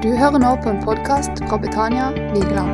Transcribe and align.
Du 0.00 0.08
hører 0.16 0.40
nå 0.40 0.50
på 0.64 0.70
en 0.72 0.78
podkast 0.80 1.42
fra 1.44 1.58
Betania 1.60 2.06
Vigeland. 2.32 2.70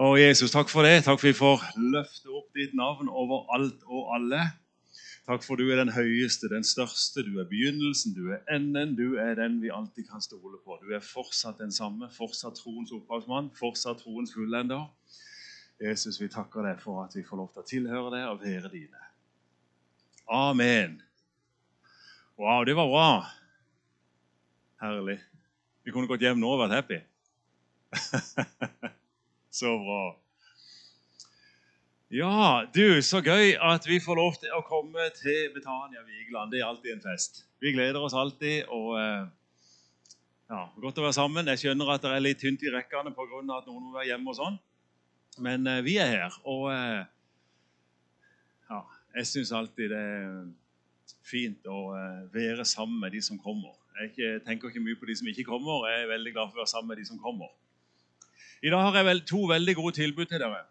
Å, 0.00 0.06
Jesus, 0.16 0.54
takk 0.54 0.72
for 0.72 0.88
det. 0.88 1.02
Takk 1.04 1.20
for 1.20 1.28
vi 1.28 1.34
får 1.36 1.66
løfte 1.76 2.32
opp 2.32 2.56
ditt 2.56 2.72
navn 2.80 3.10
over 3.12 3.44
alt 3.52 3.84
og 3.92 4.08
alle. 4.16 4.40
Takk 5.28 5.44
for 5.44 5.60
du 5.60 5.68
er 5.68 5.82
den 5.82 5.92
høyeste, 5.92 6.48
den 6.48 6.64
største. 6.64 7.26
Du 7.28 7.36
er 7.44 7.50
begynnelsen, 7.50 8.16
du 8.16 8.32
er 8.32 8.40
enden. 8.56 8.96
Du 8.96 9.20
er 9.20 9.36
den 9.36 9.60
vi 9.60 9.68
alltid 9.68 10.08
kan 10.08 10.24
stole 10.24 10.56
på. 10.64 10.78
Du 10.80 10.94
er 10.96 11.04
fortsatt 11.04 11.60
den 11.60 11.76
samme, 11.76 12.08
fortsatt 12.16 12.56
troens 12.56 12.94
opphavsmann, 12.96 13.52
fortsatt 13.58 14.00
troens 14.00 14.32
fullender. 14.32 14.86
Jesus, 15.84 16.22
vi 16.24 16.32
takker 16.32 16.70
deg 16.70 16.80
for 16.80 17.04
at 17.04 17.20
vi 17.20 17.26
får 17.26 17.44
lov 17.44 17.52
til 17.52 17.66
å 17.66 17.68
tilhøre 17.74 18.14
deg 18.16 18.30
og 18.30 18.40
være 18.48 18.72
dine. 18.72 19.10
Amen. 20.32 21.02
Wow, 22.36 22.64
det 22.64 22.74
var 22.74 22.88
bra. 22.88 23.26
Herlig. 24.80 25.20
Vi 25.84 25.92
kunne 25.92 26.08
gått 26.10 26.20
hjem 26.20 26.36
nå 26.36 26.50
og 26.52 26.58
vært 26.60 26.74
happy. 26.76 26.98
så 29.60 29.72
bra. 29.80 30.02
Ja, 32.12 32.66
du, 32.76 33.00
så 33.00 33.22
gøy 33.24 33.54
at 33.56 33.88
vi 33.88 33.96
får 34.04 34.20
lov 34.20 34.36
til 34.42 34.52
å 34.52 34.60
komme 34.68 35.08
til 35.16 35.48
Betania 35.54 36.04
Vigeland. 36.04 36.52
Det 36.52 36.60
er 36.60 36.68
alltid 36.68 36.98
en 36.98 37.02
fest. 37.06 37.40
Vi 37.64 37.72
gleder 37.72 38.04
oss 38.04 38.12
alltid. 38.12 38.68
og 38.68 38.92
eh, 39.00 39.24
ja, 40.52 40.60
Godt 40.84 41.00
å 41.00 41.06
være 41.06 41.16
sammen. 41.16 41.48
Jeg 41.54 41.64
skjønner 41.64 41.94
at 41.96 42.04
det 42.04 42.12
er 42.18 42.26
litt 42.26 42.44
tynt 42.44 42.68
i 42.68 42.74
rekkene 42.76 43.16
pga. 43.16 43.40
at 43.56 43.72
noen 43.72 43.88
må 43.88 43.96
være 43.96 44.10
hjemme. 44.10 44.36
og 44.36 44.38
sånn. 44.42 44.60
Men 45.40 45.64
eh, 45.72 45.80
vi 45.88 45.96
er 46.04 46.12
her. 46.18 46.38
Og 46.44 46.68
eh, 46.74 47.00
ja, 48.68 48.84
jeg 49.22 49.32
syns 49.32 49.56
alltid 49.56 49.96
det 49.96 50.04
er 50.04 50.38
fint 51.26 51.66
å 51.70 51.80
eh, 51.96 52.22
være 52.34 52.64
sammen 52.68 53.00
med 53.02 53.14
de 53.16 53.22
som 53.24 53.38
kommer. 53.38 53.74
Jeg 53.96 54.42
tenker 54.44 54.68
ikke 54.68 54.82
mye 54.84 54.98
på 55.00 55.08
de 55.08 55.16
som 55.16 55.28
ikke 55.30 55.46
kommer. 55.48 55.86
Jeg 55.90 56.04
er 56.04 56.10
veldig 56.12 56.32
glad 56.34 56.50
for 56.50 56.58
å 56.58 56.64
være 56.64 56.72
sammen 56.72 56.92
med 56.92 57.00
de 57.00 57.06
som 57.08 57.20
kommer. 57.22 57.52
I 58.64 58.72
dag 58.72 58.82
har 58.84 58.96
jeg 59.10 59.22
to 59.28 59.42
veldig 59.48 59.74
gode 59.76 59.94
tilbud 59.96 60.26
til 60.26 60.40
dere. 60.42 60.64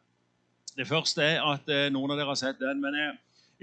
Det 0.75 0.87
første 0.87 1.23
er 1.23 1.39
at 1.43 1.69
eh, 1.71 1.87
noen 1.93 2.13
av 2.13 2.19
dere 2.19 2.33
har 2.33 2.39
sett 2.39 2.59
den. 2.59 2.81
men 2.81 2.97
jeg, 2.97 3.15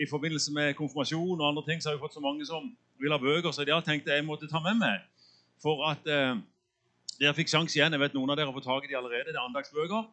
I 0.04 0.08
forbindelse 0.10 0.52
med 0.56 0.74
konfirmasjon 0.78 1.40
og 1.40 1.48
andre 1.48 1.64
ting 1.66 1.82
så 1.82 1.90
har 1.90 1.98
vi 1.98 2.04
fått 2.04 2.16
så 2.16 2.24
mange 2.24 2.46
som 2.48 2.70
vil 3.02 3.12
ha 3.12 3.18
bøker, 3.20 3.50
så 3.52 3.66
jeg 3.66 3.84
tenkt 3.84 4.08
jeg 4.08 4.24
måtte 4.24 4.48
ta 4.48 4.62
med 4.64 4.78
meg. 4.80 5.02
For 5.62 5.84
at 5.90 6.06
eh, 6.08 6.34
dere 7.20 7.36
fikk 7.36 7.52
sjanse 7.52 7.78
igjen. 7.78 7.92
Jeg 7.92 8.02
vet 8.02 8.16
noen 8.16 8.32
av 8.32 8.38
dere 8.38 8.48
har 8.50 8.56
fått 8.56 8.68
tak 8.70 8.86
i 8.86 8.92
de 8.92 8.98
allerede. 8.98 9.30
Det 9.30 9.38
er 9.38 9.44
andagsbøker 9.46 10.08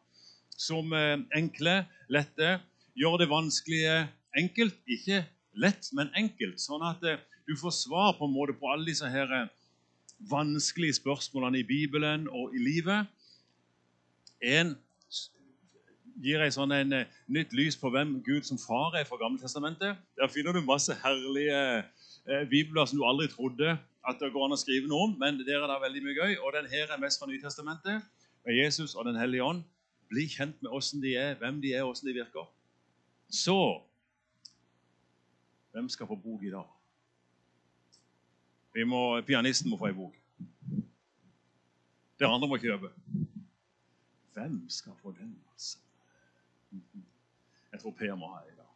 som 0.60 0.92
eh, 0.92 1.16
enkle, 1.36 1.84
lette, 2.12 2.58
gjør 2.98 3.22
det 3.22 3.30
vanskelige 3.30 3.96
enkelt. 4.36 4.76
Ikke 4.90 5.22
lett, 5.54 5.90
men 5.96 6.12
enkelt. 6.18 6.60
Sånn 6.62 6.84
at 6.86 7.02
eh, 7.06 7.22
du 7.48 7.56
får 7.58 7.74
svar 7.74 8.14
på 8.18 8.28
en 8.28 8.34
måte 8.34 8.56
på 8.58 8.70
alle 8.70 8.90
disse 8.90 9.08
her 9.10 9.32
eh, 9.34 9.48
vanskelige 10.30 10.98
spørsmålene 11.00 11.62
i 11.62 11.66
Bibelen 11.66 12.28
og 12.28 12.54
i 12.54 12.62
livet. 12.62 13.08
En 14.40 14.74
gir 16.20 16.42
ei 16.44 16.52
sånn 16.52 16.72
en, 16.76 16.94
nytt 17.32 17.54
lys 17.56 17.78
på 17.80 17.90
hvem 17.92 18.18
Gud 18.24 18.44
som 18.48 18.60
far 18.60 18.96
er 18.98 19.08
fra 19.08 19.18
Gammeltestamentet. 19.20 20.00
Der 20.20 20.32
finner 20.32 20.56
du 20.56 20.60
masse 20.64 20.96
herlige 21.02 21.60
eh, 21.80 22.44
bibler 22.50 22.88
som 22.88 23.00
du 23.00 23.06
aldri 23.08 23.30
trodde 23.32 23.78
at 24.08 24.20
det 24.20 24.32
går 24.32 24.46
an 24.46 24.56
å 24.56 24.60
skrive 24.60 24.88
noe 24.90 25.08
om. 25.08 25.18
Men 25.20 25.40
der 25.40 25.60
er 25.60 25.68
det 25.68 25.82
veldig 25.84 26.04
mye 26.06 26.16
gøy. 26.16 26.38
Og 26.44 26.56
den 26.56 26.70
her 26.72 26.92
er 26.92 27.00
mest 27.00 27.20
fra 27.20 27.28
Nytestamentet, 27.30 28.08
med 28.46 28.56
Jesus 28.56 28.94
og 28.94 29.04
Den 29.08 29.20
hellige 29.20 29.44
ånd. 29.44 29.64
Bli 30.10 30.26
kjent 30.28 30.56
med 30.64 30.72
åssen 30.74 31.02
de 31.02 31.14
er, 31.16 31.36
hvem 31.38 31.60
de 31.62 31.74
er, 31.74 31.84
og 31.84 31.94
åssen 31.94 32.08
de 32.08 32.16
virker. 32.16 32.48
Så 33.30 33.56
Hvem 35.70 35.88
skal 35.88 36.06
få 36.06 36.14
bok 36.14 36.42
i 36.42 36.50
dag? 36.50 36.68
Vi 38.74 38.84
må, 38.84 39.20
pianisten 39.26 39.70
må 39.70 39.76
få 39.78 39.86
ei 39.90 39.94
bok. 39.94 40.14
Det 42.18 42.26
andre 42.28 42.48
må 42.50 42.58
kjøpe. 42.60 42.90
Hvem 44.34 44.68
skal 44.70 44.92
få 45.02 45.12
den, 45.18 45.32
altså? 45.52 45.78
Jeg 47.72 47.80
tror 47.80 47.94
Per 47.98 48.14
må 48.18 48.26
ha 48.34 48.42
ei 48.42 48.50
i 48.50 48.56
dag. 48.58 48.70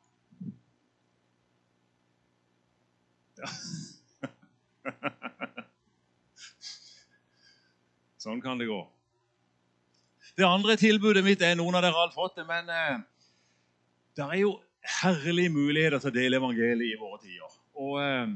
Ja. 3.38 3.46
sånn 8.24 8.42
kan 8.42 8.58
det 8.58 8.66
gå. 8.70 8.80
Det 10.34 10.46
andre 10.46 10.76
tilbudet 10.78 11.24
mitt 11.26 11.42
er 11.46 11.54
noen 11.58 11.74
av 11.78 11.82
dere 11.84 11.98
har 11.98 12.14
fått 12.14 12.36
det, 12.40 12.46
men 12.48 12.70
eh, 12.70 12.98
det 14.18 14.24
er 14.24 14.38
jo 14.40 14.50
herlige 14.84 15.52
muligheter 15.52 16.02
til 16.02 16.12
å 16.12 16.14
dele 16.14 16.40
evangeliet 16.40 16.92
i 16.92 17.00
våre 17.00 17.20
tider. 17.22 17.56
Og 17.80 17.96
eh, 18.02 18.34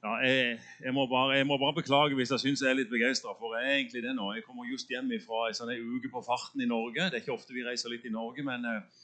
ja, 0.00 0.14
jeg, 0.24 0.58
jeg, 0.84 0.94
må 0.96 1.04
bare, 1.10 1.36
jeg, 1.36 1.46
må 1.48 1.58
bare, 1.60 1.76
beklage 1.76 2.16
hvis 2.16 2.32
jeg 2.32 2.44
syns 2.44 2.62
jeg 2.64 2.70
er 2.72 2.78
litt 2.78 2.92
begeistra, 2.92 3.34
for 3.36 3.56
jeg 3.58 3.66
er 3.68 3.78
egentlig 3.80 4.04
det 4.06 4.14
nå. 4.16 4.30
Jeg 4.36 4.46
kommer 4.46 4.68
just 4.70 4.88
hjem 4.88 5.10
fra 5.24 5.48
en 5.48 5.58
sånn 5.58 5.74
uke 5.76 6.12
på 6.12 6.22
farten 6.24 6.62
i 6.64 6.68
Norge. 6.70 7.10
Det 7.10 7.18
er 7.18 7.24
ikke 7.24 7.36
ofte 7.36 7.56
vi 7.56 7.66
reiser 7.66 7.92
litt 7.92 8.06
i 8.08 8.14
Norge, 8.14 8.44
men 8.46 8.64
eh, 8.70 9.02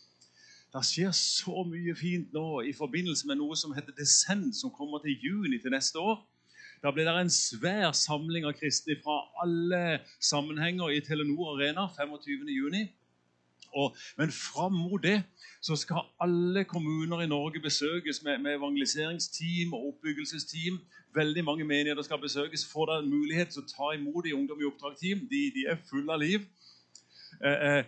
det 0.73 0.85
skjer 0.87 1.13
så 1.17 1.67
mye 1.69 1.95
fint 1.97 2.33
nå 2.37 2.63
i 2.69 2.73
forbindelse 2.77 3.29
med 3.29 3.41
noe 3.43 3.59
som 3.59 3.75
heter 3.77 3.95
Descent, 3.97 4.57
som 4.57 4.73
kommer 4.75 5.05
til 5.05 5.19
juni 5.21 5.61
til 5.61 5.75
neste 5.75 6.01
år. 6.01 6.23
Da 6.83 6.93
blir 6.93 7.09
det 7.09 7.15
en 7.19 7.33
svær 7.33 7.93
samling 7.97 8.45
av 8.49 8.57
kristne 8.59 8.99
fra 9.01 9.23
alle 9.43 10.01
sammenhenger 10.21 10.93
i 10.93 11.01
Telenor 11.05 11.55
Arena 11.57 11.87
25.6. 11.97 12.89
Men 14.17 14.33
fram 14.33 14.75
mot 14.75 15.03
det 15.03 15.21
så 15.67 15.77
skal 15.77 16.07
alle 16.23 16.65
kommuner 16.65 17.23
i 17.23 17.29
Norge 17.31 17.61
besøkes 17.61 18.23
med, 18.25 18.39
med 18.45 18.59
evangeliseringsteam 18.59 19.75
og 19.75 19.89
oppbyggelsesteam. 19.89 20.79
Veldig 21.17 21.45
mange 21.45 21.65
menigheter 21.65 22.03
skal 22.07 22.21
besøkes. 22.23 22.67
Får 22.73 22.91
dere 22.91 23.09
mulighet 23.09 23.55
til 23.55 23.65
å 23.65 23.71
ta 23.71 23.93
imot 23.97 24.25
de 24.27 24.35
Ungdom 24.37 24.61
i 24.61 24.69
oppdrag-team. 24.69 25.25
De, 25.31 25.43
de, 25.57 25.65
er 25.71 25.81
fulle 25.91 26.13
av 26.13 26.23
liv. 26.23 26.45
Eh, 27.41 27.65
eh, 27.69 27.81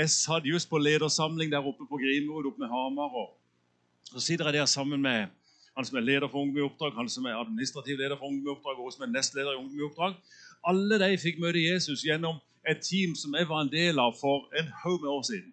jeg 0.00 0.10
satt 0.14 0.46
just 0.46 0.70
på 0.70 0.80
ledersamling 0.82 1.52
der 1.52 1.70
oppe 1.72 1.86
på 1.88 2.00
Grimrud 2.02 2.50
oppe 2.50 2.64
med 2.64 2.72
Hamar. 2.72 3.14
og 3.22 4.10
Så 4.10 4.26
sitter 4.26 4.50
jeg 4.50 4.60
der 4.60 4.70
sammen 4.70 5.02
med 5.02 5.30
han 5.76 5.88
som 5.88 5.96
er 5.96 6.04
leder 6.04 6.28
for 6.28 6.42
Ungdom 6.42 6.60
i 6.60 6.66
oppdrag, 6.66 6.96
han 6.98 7.08
som 7.08 7.24
er 7.24 7.38
administrativ 7.40 7.96
leder 7.96 8.18
for 8.18 8.28
Ungdom 8.28 8.50
i 8.50 8.56
oppdrag, 8.56 8.80
og 8.82 8.92
som 8.92 9.06
er 9.06 9.14
nestleder 9.14 9.54
i 9.54 9.60
Ungdom 9.62 9.78
i 9.78 9.86
oppdrag. 9.88 10.18
Alle 10.66 10.98
de 11.02 11.18
fikk 11.18 11.40
møte 11.42 11.58
Jesus 11.62 12.04
gjennom 12.06 12.38
et 12.68 12.82
team 12.86 13.16
som 13.18 13.34
jeg 13.34 13.48
var 13.50 13.64
en 13.64 13.72
del 13.72 13.98
av 13.98 14.14
for 14.20 14.46
en 14.58 14.68
haug 14.84 15.00
med 15.02 15.10
år 15.10 15.22
siden. 15.26 15.52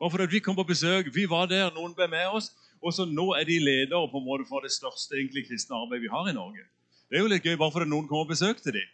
Bare 0.00 0.10
fordi 0.10 0.26
vi 0.30 0.40
kom 0.44 0.56
på 0.56 0.64
besøk, 0.64 1.10
vi 1.14 1.26
var 1.28 1.48
der, 1.50 1.72
noen 1.74 1.94
ble 1.96 2.06
med 2.08 2.30
oss, 2.32 2.52
og 2.80 2.94
så 2.96 3.04
nå 3.04 3.32
er 3.36 3.44
de 3.44 3.58
ledere 3.60 4.08
på 4.08 4.20
en 4.20 4.24
måte 4.24 4.46
for 4.48 4.64
det 4.64 4.72
største 4.72 5.18
egentlig 5.18 5.48
kristne 5.48 5.76
arbeidet 5.76 6.06
vi 6.06 6.12
har 6.14 6.30
i 6.30 6.36
Norge. 6.36 6.64
Det 7.10 7.18
er 7.18 7.24
jo 7.24 7.32
litt 7.32 7.44
gøy 7.44 7.58
bare 7.58 7.74
fordi 7.74 7.90
noen 7.90 8.06
kommer 8.08 8.28
og 8.28 8.32
besøker 8.32 8.62
til 8.64 8.78
dem. 8.78 8.88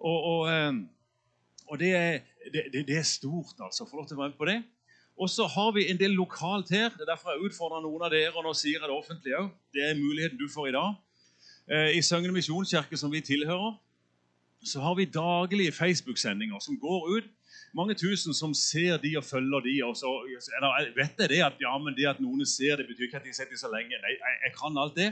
Og, 0.00 0.16
og, 0.30 0.40
ehm, 0.50 0.80
og 1.68 1.78
det, 1.78 1.92
er, 1.94 2.18
det, 2.52 2.64
det, 2.88 2.96
er, 2.96 3.06
stort, 3.06 3.54
altså, 3.60 3.86
få 3.86 4.00
lov 4.00 4.08
til 4.08 4.16
å 4.16 4.22
være 4.24 4.32
med 4.32 4.40
på 4.40 4.48
det. 4.48 4.58
Og 5.20 5.30
så 5.30 5.46
har 5.46 5.70
vi 5.76 5.86
en 5.92 6.00
del 6.00 6.16
lokalt 6.16 6.72
her. 6.74 6.88
Det 6.96 7.04
er 7.04 7.12
derfor 7.12 7.34
jeg 7.34 7.46
utfordrer 7.46 7.84
noen 7.84 8.02
av 8.02 8.10
dere. 8.10 8.32
og 8.34 8.42
nå 8.48 8.54
sier 8.58 8.80
jeg 8.80 8.82
Det 8.82 8.96
offentlig 8.96 9.36
også. 9.38 9.54
Det 9.76 9.84
er 9.86 10.00
muligheten 10.00 10.40
du 10.40 10.48
får 10.50 10.72
i 10.72 10.74
dag. 10.74 10.96
Eh, 11.70 11.90
I 11.98 12.02
Søgne 12.02 12.32
misjonskirke, 12.34 12.96
som 12.98 13.12
vi 13.12 13.22
tilhører, 13.22 13.76
så 14.64 14.80
har 14.80 14.94
vi 14.98 15.04
daglige 15.04 15.72
Facebook-sendinger 15.72 16.60
som 16.64 16.78
går 16.80 17.08
ut. 17.16 17.30
Mange 17.74 17.94
tusen 17.94 18.34
som 18.34 18.54
ser 18.54 18.96
de 19.02 19.16
og 19.18 19.24
følger 19.24 19.60
de. 19.66 19.74
Og 19.84 19.96
så, 19.96 20.10
vet 20.96 21.18
jeg 21.18 21.28
det 21.28 21.42
at, 21.42 21.58
ja, 21.60 21.74
men 21.78 21.96
det 21.96 22.06
at 22.10 22.20
noen 22.22 22.46
ser 22.46 22.76
det, 22.76 22.86
betyr 22.88 23.08
ikke 23.08 23.20
at 23.20 23.26
de 23.26 23.32
har 23.32 23.40
sett 23.40 23.50
det 23.50 23.60
så 23.60 23.70
lenge. 23.72 23.98
Nei, 24.04 24.14
jeg, 24.14 24.38
jeg 24.46 24.54
kan 24.60 24.78
alt 24.78 24.96
det. 24.96 25.10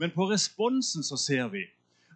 Men 0.00 0.14
på 0.14 0.26
responsen 0.30 1.06
så 1.06 1.16
ser 1.20 1.48
vi 1.52 1.64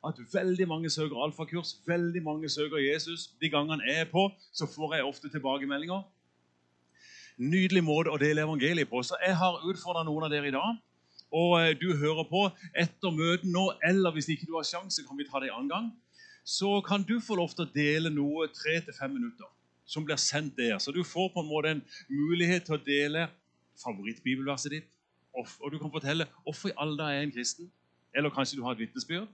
at 0.06 0.18
veldig 0.32 0.68
mange 0.68 0.90
søker 0.90 1.22
alfakurs. 1.24 1.76
Veldig 1.86 2.22
mange 2.22 2.50
søker 2.50 2.82
Jesus. 2.82 3.30
De 3.40 3.50
gangene 3.50 3.86
jeg 3.88 4.04
er 4.06 4.10
på, 4.10 4.28
så 4.52 4.68
får 4.70 4.98
jeg 4.98 5.08
ofte 5.08 5.32
tilbakemeldinger 5.32 6.04
nydelig 7.36 7.82
måte 7.84 8.12
å 8.12 8.20
dele 8.20 8.44
evangeliet 8.44 8.90
på. 8.90 9.02
Så 9.04 9.18
jeg 9.22 9.36
har 9.36 9.62
utfordra 9.68 10.04
noen 10.06 10.26
av 10.26 10.32
dere 10.32 10.50
i 10.50 10.54
dag. 10.54 10.80
Og 11.36 11.56
eh, 11.60 11.72
du 11.76 11.90
hører 11.98 12.26
på 12.30 12.46
etter 12.78 13.14
møtet 13.14 13.48
nå, 13.50 13.68
eller 13.84 14.14
hvis 14.14 14.30
ikke 14.32 14.48
du 14.48 14.56
har 14.56 14.66
sjanse, 14.66 15.04
kan 15.04 15.18
vi 15.18 15.26
ta 15.28 15.42
det 15.42 15.50
en 15.50 15.58
annen 15.58 15.72
gang. 15.72 15.88
Så 16.46 16.80
kan 16.86 17.02
du 17.02 17.16
få 17.20 17.34
lov 17.34 17.50
til 17.54 17.64
å 17.64 17.72
dele 17.74 18.10
noe 18.14 18.46
tre 18.54 18.76
til 18.86 18.94
fem 18.94 19.10
minutter 19.10 19.48
som 19.86 20.04
blir 20.06 20.18
sendt 20.18 20.54
der. 20.58 20.78
Så 20.78 20.92
du 20.94 21.02
får 21.04 21.32
på 21.34 21.42
en 21.42 21.48
måte 21.48 21.72
en 21.74 21.82
mulighet 22.10 22.68
til 22.68 22.76
å 22.76 22.84
dele 22.86 23.26
favorittbibelverset 23.82 24.76
ditt. 24.76 24.86
Og 25.34 25.66
du 25.72 25.78
kan 25.82 25.90
fortelle 25.92 26.28
hvorfor 26.44 26.70
i 26.70 26.76
all 26.80 26.94
er 27.02 27.24
en 27.24 27.34
kristen. 27.34 27.66
Eller 28.14 28.30
kanskje 28.30 28.60
du 28.60 28.62
har 28.64 28.76
et 28.76 28.84
vitnesbyrd. 28.84 29.26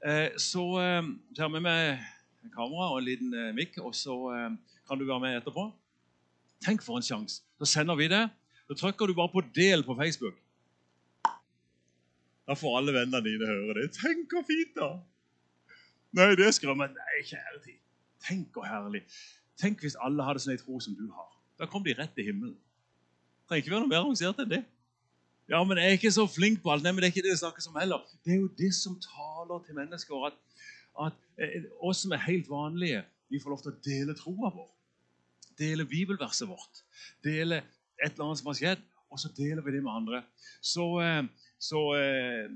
Eh, 0.00 0.32
så 0.40 0.64
eh, 0.80 1.12
tar 1.36 1.52
jeg 1.52 1.62
med 1.62 2.00
kamera 2.56 2.88
og 2.94 3.02
en 3.02 3.04
liten 3.04 3.36
mikk, 3.54 3.76
og 3.84 3.92
så 3.94 4.16
kan 4.88 4.98
du 4.98 5.04
være 5.04 5.20
med 5.20 5.36
etterpå. 5.42 5.68
Tenk 6.64 6.82
for 6.84 6.96
en 6.96 7.04
sjanse. 7.04 7.42
Da 7.60 7.68
sender 7.68 8.00
vi 8.00 8.08
det. 8.08 8.24
Da 8.68 8.76
trykker 8.76 9.06
du 9.06 9.14
bare 9.14 9.32
på 9.32 9.42
'del' 9.42 9.84
på 9.84 9.96
Facebook. 10.00 10.34
Da 12.48 12.56
får 12.56 12.78
alle 12.78 12.92
vennene 12.96 13.20
dine 13.24 13.46
høre 13.46 13.74
det. 13.82 13.92
Tenk 14.00 14.32
hvor 14.32 14.44
fint, 14.48 14.72
da! 14.76 14.90
Nei, 16.16 16.32
det 16.38 16.48
skremmer 16.56 16.90
Nei, 16.90 17.20
kjære 17.28 17.60
tid. 17.64 17.78
Tenk 18.26 18.56
og 18.58 18.66
herlig. 18.66 19.04
Tenk 19.60 19.84
hvis 19.84 19.96
alle 20.02 20.24
hadde 20.26 20.42
sånn 20.42 20.56
en 20.56 20.62
tro 20.62 20.80
som 20.82 20.96
du 20.98 21.06
har. 21.14 21.30
Da 21.60 21.68
kom 21.70 21.84
de 21.84 21.94
rett 21.96 22.12
til 22.16 22.30
himmelen. 22.30 22.56
Trenger 23.48 23.64
ikke 23.64 23.74
være 23.74 23.84
noe 23.84 23.92
mer 23.92 24.02
avansert 24.02 24.40
enn 24.42 24.50
det. 24.50 24.60
Ja, 25.50 25.60
men 25.66 25.80
jeg 25.80 25.90
er 25.90 25.96
ikke 25.98 26.12
så 26.14 26.26
flink 26.30 26.60
på 26.62 26.70
alt. 26.72 26.84
Nei, 26.86 26.92
men 26.94 27.02
det 27.02 27.10
er 27.10 27.14
ikke 27.14 27.24
det 27.26 27.34
det 27.34 27.40
snakkes 27.42 27.66
om 27.70 27.78
heller. 27.80 28.02
Det 28.24 28.34
er 28.34 28.42
jo 28.42 28.50
det 28.58 28.70
som 28.76 28.98
taler 29.02 29.64
til 29.66 29.78
mennesker. 29.78 30.26
At, 30.28 30.36
at 31.06 31.16
eh, 31.42 31.66
oss 31.82 32.04
som 32.04 32.14
er 32.14 32.22
helt 32.22 32.50
vanlige, 32.50 33.02
vi 33.30 33.40
får 33.42 33.54
lov 33.54 33.64
til 33.64 33.72
å 33.72 33.80
dele 33.86 34.16
troa 34.18 34.52
vår. 34.54 34.68
Dele 35.58 35.86
bibelverset 35.90 36.48
vårt. 36.48 36.84
Dele 37.26 37.64
et 38.00 38.12
eller 38.12 38.28
annet 38.28 38.40
som 38.40 38.50
har 38.52 38.60
skjedd, 38.60 38.84
og 39.10 39.20
så 39.20 39.30
deler 39.36 39.66
vi 39.66 39.74
det 39.74 39.82
med 39.84 39.92
andre. 39.92 40.22
Så, 40.62 40.86
eh, 41.02 41.50
så 41.58 41.82
eh, 41.98 42.46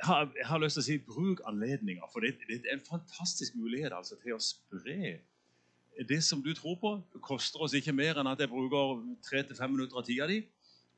jeg 0.00 0.46
har 0.48 0.62
lyst 0.62 0.78
til 0.78 0.82
å 0.82 0.86
si 0.86 0.98
bruk 1.04 1.42
anledninger. 1.48 2.06
For 2.12 2.24
det, 2.24 2.36
det 2.48 2.62
er 2.64 2.78
en 2.78 2.86
fantastisk 2.86 3.56
mulighet 3.58 3.92
altså, 3.96 4.16
til 4.22 4.36
å 4.36 4.42
spre 4.42 5.18
det 6.08 6.22
som 6.24 6.42
du 6.42 6.54
tror 6.54 6.78
på. 6.80 6.94
Det 7.12 7.20
koster 7.24 7.62
oss 7.62 7.74
ikke 7.76 7.92
mer 7.92 8.20
enn 8.20 8.30
at 8.30 8.40
jeg 8.40 8.50
bruker 8.50 9.02
tre 9.26 9.42
til 9.44 9.58
fem 9.58 9.72
minutter 9.74 10.00
av 10.00 10.06
tida 10.06 10.28
di. 10.30 10.40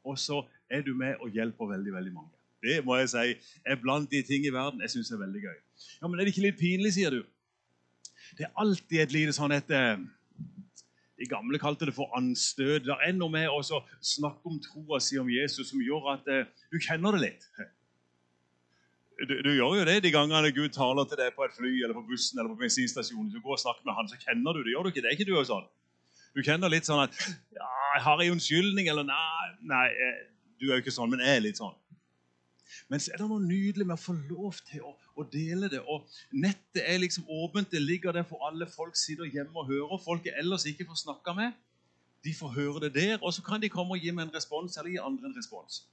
Og 0.06 0.18
så 0.18 0.42
er 0.70 0.82
du 0.86 0.94
med 0.98 1.20
og 1.22 1.34
hjelper 1.34 1.74
veldig 1.74 1.94
veldig 1.94 2.14
mange. 2.14 2.32
Det 2.62 2.78
må 2.86 2.96
jeg 3.00 3.10
si 3.10 3.34
er 3.66 3.78
blant 3.82 4.10
de 4.10 4.22
ting 4.22 4.46
i 4.46 4.54
verden 4.54 4.82
jeg 4.84 4.94
syns 4.94 5.10
er 5.10 5.22
veldig 5.22 5.42
gøy. 5.42 5.58
Ja, 6.00 6.08
Men 6.08 6.18
er 6.18 6.24
det 6.24 6.34
ikke 6.34 6.46
litt 6.46 6.60
pinlig, 6.60 6.94
sier 6.94 7.10
du? 7.10 7.22
Det 8.38 8.46
er 8.46 8.52
alltid 8.62 9.00
et 9.02 9.14
lite 9.14 9.34
sånn 9.36 9.52
et 9.52 9.70
eh, 9.74 9.98
De 11.18 11.26
gamle 11.30 11.58
kalte 11.62 11.86
det 11.86 11.94
for 11.94 12.10
anstøt. 12.18 12.86
Det 12.86 12.94
er 12.94 13.12
noe 13.14 13.30
med 13.30 13.50
å 13.50 13.60
snakke 13.62 14.48
om 14.48 14.58
troa 14.62 14.98
si 15.02 15.18
om 15.20 15.28
Jesus 15.30 15.70
som 15.70 15.82
gjør 15.82 16.14
at 16.16 16.30
eh, 16.30 16.48
du 16.70 16.78
kjenner 16.82 17.18
det 17.18 17.28
litt. 17.28 17.46
Du, 19.22 19.34
du, 19.38 19.52
gjør 19.54 19.76
jo 19.78 19.84
det 19.86 20.00
de 20.02 20.10
gangene 20.10 20.50
Gud 20.54 20.72
taler 20.74 21.06
til 21.06 21.20
deg 21.20 21.34
på 21.36 21.44
et 21.46 21.52
fly 21.54 21.70
eller 21.84 21.94
på 21.94 22.02
bussen 22.08 22.40
eller 22.40 22.50
på 22.50 22.64
bensinstasjonen. 22.64 23.28
Du 23.30 23.38
går 23.44 23.54
og 23.54 23.60
snakker 23.62 23.86
med 23.86 23.94
han, 23.94 24.08
så 24.10 24.18
kjenner 24.18 24.56
du 24.56 24.64
det. 24.64 24.72
Gjør 24.74 24.88
du 24.88 24.90
ikke 24.90 25.04
det? 25.04 25.12
Ikke 25.14 25.28
du 25.28 25.36
også 25.36 25.52
sånn? 25.52 25.68
Du 26.32 26.40
kjenner 26.42 26.72
litt 26.72 26.88
sånn 26.88 27.02
at 27.04 27.14
ja, 27.54 27.68
'Har 28.02 28.22
jeg 28.22 28.32
unnskyldning?' 28.32 28.88
Eller 28.88 29.06
nei, 29.06 29.46
nei, 29.68 29.86
eh, 29.86 30.18
du 30.58 30.70
er 30.70 30.80
jo 30.80 30.82
ikke 30.82 30.96
sånn, 30.96 31.10
men 31.12 31.20
jeg 31.20 31.36
er 31.36 31.44
litt 31.44 31.60
sånn. 31.60 31.76
Men 32.88 33.00
så 33.00 33.12
er 33.12 33.20
det 33.20 33.28
noe 33.28 33.44
nydelig 33.44 33.86
med 33.86 33.94
å 33.94 34.02
få 34.02 34.14
lov 34.16 34.58
til 34.66 34.82
å, 34.88 34.96
å, 35.14 35.24
dele 35.30 35.68
det. 35.70 35.82
Og 35.86 36.08
Nettet 36.32 36.82
er 36.82 36.98
liksom 36.98 37.28
åpent. 37.28 37.70
Det 37.70 37.82
ligger 37.82 38.16
der 38.16 38.26
for 38.26 38.42
alle. 38.48 38.66
Folk 38.66 38.96
sitter 38.96 39.28
hjemme 39.28 39.54
og 39.54 39.68
hører. 39.70 40.02
Folk 40.02 40.26
jeg 40.26 40.34
ellers 40.40 40.66
ikke 40.66 40.88
får 40.88 41.02
snakka 41.04 41.36
med, 41.36 41.52
de 42.24 42.34
får 42.34 42.54
høre 42.56 42.80
det 42.86 42.94
der. 42.96 43.18
Og 43.22 43.34
så 43.36 43.42
kan 43.44 43.62
de 43.62 43.70
komme 43.72 43.94
og 43.94 44.02
gi 44.02 44.10
meg 44.10 44.26
en 44.26 44.34
respons, 44.34 44.76
eller 44.76 44.96
gi 44.96 45.02
andre 45.04 45.30
en 45.30 45.36
respons. 45.36 45.84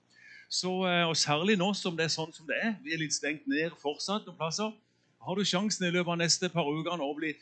Så, 0.50 0.72
eh, 0.90 1.06
og 1.06 1.18
Særlig 1.18 1.58
nå 1.62 1.74
som 1.78 1.98
det 1.98 2.08
er 2.08 2.14
sånn 2.14 2.34
som 2.34 2.48
det 2.50 2.58
er, 2.58 2.74
vi 2.84 2.96
er 2.96 3.04
litt 3.04 3.14
stengt 3.14 3.46
ned 3.48 3.76
fortsatt 3.82 4.26
noen 4.26 4.38
plasser, 4.38 4.74
har 5.20 5.36
du 5.36 5.46
sjansen 5.46 5.86
i 5.86 5.92
løpet 5.94 6.16
av 6.16 6.18
neste 6.18 6.50
par 6.50 6.66
ukene 6.66 7.06
å 7.06 7.14
bli 7.14 7.36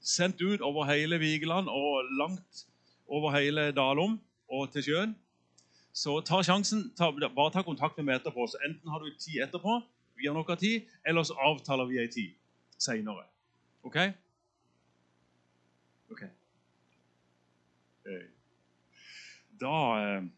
sendt 0.00 0.40
ut 0.40 0.62
over 0.64 0.86
hele 0.88 1.18
Vigeland 1.20 1.68
og 1.68 2.10
langt 2.16 2.64
over 3.06 3.34
hele 3.34 3.68
Dalom 3.76 4.16
og 4.48 4.70
til 4.72 4.86
sjøen. 4.86 5.14
Så 5.96 6.20
ta 6.24 6.42
sjansen. 6.44 6.90
Ta, 6.96 7.10
bare 7.10 7.52
ta 7.52 7.62
kontakt 7.66 7.96
med 7.98 8.06
meg 8.08 8.20
etterpå. 8.20 8.46
Så 8.48 8.60
Enten 8.68 8.92
har 8.92 9.02
du 9.02 9.10
tid 9.16 9.42
etterpå, 9.46 9.80
vi 10.16 10.28
har 10.28 10.36
noe 10.36 10.56
tid, 10.60 10.86
eller 11.04 11.24
så 11.26 11.36
avtaler 11.48 11.88
vi 11.90 12.00
ei 12.00 12.08
tid 12.12 12.34
seinere. 12.80 13.26
OK? 13.84 13.96
Ok. 16.12 16.22
Eh, 18.06 18.26
da 19.60 19.76
eh, 20.00 20.28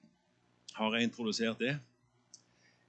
har 0.78 0.96
jeg 0.96 1.10
introdusert 1.10 1.60
det. 1.60 1.76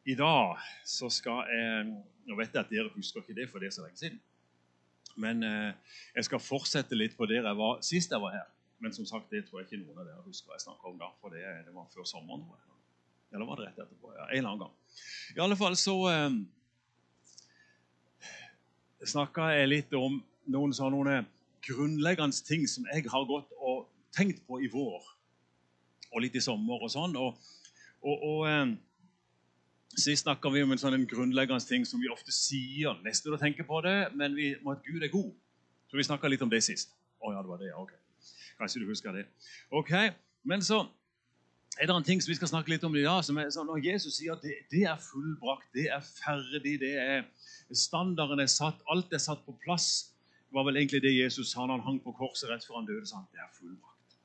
I 0.09 0.15
dag 0.17 0.57
så 0.85 1.09
skal 1.13 1.45
jeg 1.53 1.89
Nå 2.29 2.37
vet 2.37 2.53
jeg 2.53 2.61
at 2.61 2.71
dere 2.71 2.91
husker 2.93 3.21
ikke 3.21 3.35
det, 3.37 3.47
for 3.49 3.61
det 3.61 3.69
er 3.69 3.73
så 3.73 3.83
lenge 3.83 3.97
siden. 3.97 4.19
Men 5.17 5.41
eh, 5.43 5.71
jeg 6.13 6.27
skal 6.27 6.41
fortsette 6.41 6.97
litt 6.97 7.15
på 7.17 7.25
der 7.29 7.41
jeg 7.41 7.57
var 7.57 7.79
sist 7.85 8.13
jeg 8.13 8.21
var 8.21 8.35
her. 8.35 8.47
Men 8.79 8.93
som 8.93 9.07
sagt, 9.09 9.31
det 9.33 9.47
tror 9.47 9.59
jeg 9.59 9.67
ikke 9.67 9.79
noen 9.81 9.97
av 9.97 10.05
dere 10.07 10.27
husker 10.27 10.53
jeg 10.53 10.61
snakker 10.63 10.91
om 10.91 10.99
da, 11.01 11.09
for 11.19 11.33
det, 11.33 11.41
det 11.65 11.73
var 11.73 11.87
før 11.89 12.05
sommeren. 12.07 12.45
Eller 13.33 13.49
var 13.49 13.57
det 13.57 13.65
rett 13.67 13.81
etterpå? 13.81 14.13
Ja, 14.13 14.27
en 14.27 14.37
eller 14.37 14.51
annen 14.51 14.63
gang. 14.67 14.75
I 15.35 15.41
alle 15.45 15.57
fall 15.57 15.77
så 15.81 15.95
eh, 16.13 16.37
snakka 19.09 19.49
jeg 19.57 19.71
litt 19.73 19.97
om 19.97 20.19
noen 20.53 20.75
sånne 20.75 21.23
grunnleggende 21.65 22.45
ting 22.45 22.67
som 22.69 22.85
jeg 22.93 23.09
har 23.09 23.25
gått 23.29 23.49
og 23.57 23.89
tenkt 24.15 24.45
på 24.45 24.61
i 24.61 24.69
vår. 24.69 25.01
Og 26.13 26.21
litt 26.25 26.37
i 26.37 26.45
sommer 26.45 26.85
og 26.85 26.93
sånn. 26.93 27.17
Og, 27.17 27.41
og, 28.05 28.15
og 28.15 28.45
eh, 28.49 28.77
Sist 29.97 30.23
snakka 30.23 30.51
vi 30.53 30.61
om 30.63 30.71
en 30.71 30.81
sånn 30.81 31.07
grunnleggende 31.09 31.65
ting 31.65 31.85
som 31.87 32.01
vi 32.01 32.11
ofte 32.13 32.33
sier 32.33 32.99
nesten 33.05 33.33
å 33.33 33.39
tenke 33.41 33.65
på 33.65 33.81
det, 33.81 34.11
men 34.13 34.35
vi 34.37 34.51
må 34.61 34.75
at 34.75 34.85
Gud 34.85 35.01
er 35.03 35.11
god. 35.13 35.31
Så 35.89 35.97
vi 35.97 36.05
snakka 36.05 36.29
litt 36.29 36.43
om 36.45 36.51
det 36.51 36.61
sist. 36.61 36.93
Å 37.19 37.33
ja, 37.33 37.41
det 37.41 37.49
var 37.49 37.61
det, 37.61 37.71
ok. 37.73 37.95
Kanskje 38.59 38.83
du 38.83 38.89
husker 38.91 39.15
det. 39.15 39.25
Ok, 39.71 39.93
Men 40.43 40.61
så 40.63 40.85
er 41.79 41.87
det 41.87 41.95
en 41.95 42.03
ting 42.03 42.21
som 42.21 42.31
vi 42.31 42.37
skal 42.37 42.51
snakke 42.51 42.71
litt 42.71 42.83
om 42.83 42.95
i 42.95 43.03
dag. 43.03 43.23
som 43.23 43.37
er 43.37 43.49
sånn, 43.49 43.67
Når 43.67 43.83
Jesus 43.83 44.17
sier 44.17 44.33
at 44.33 44.41
det, 44.41 44.55
det 44.71 44.83
er 44.83 44.97
fullbrakt, 44.97 45.67
det 45.73 45.89
er 45.89 46.01
ferdig, 46.01 46.79
det 46.79 46.95
er 46.95 47.25
standarden 47.71 48.39
er 48.39 48.47
satt, 48.47 48.79
alt 48.87 49.13
er 49.13 49.19
satt 49.19 49.45
på 49.45 49.55
plass, 49.63 50.13
var 50.51 50.65
vel 50.65 50.77
egentlig 50.77 51.01
det 51.01 51.13
Jesus 51.13 51.51
sa 51.51 51.65
når 51.65 51.79
han 51.79 51.85
hang 51.85 51.99
på 52.03 52.13
korset 52.17 52.49
rett 52.49 52.65
før 52.65 52.79
han 52.79 52.87
døde. 52.87 53.05
sa 53.05 53.21
det 53.31 53.39
er 53.39 53.51
fullbrakt. 53.53 54.17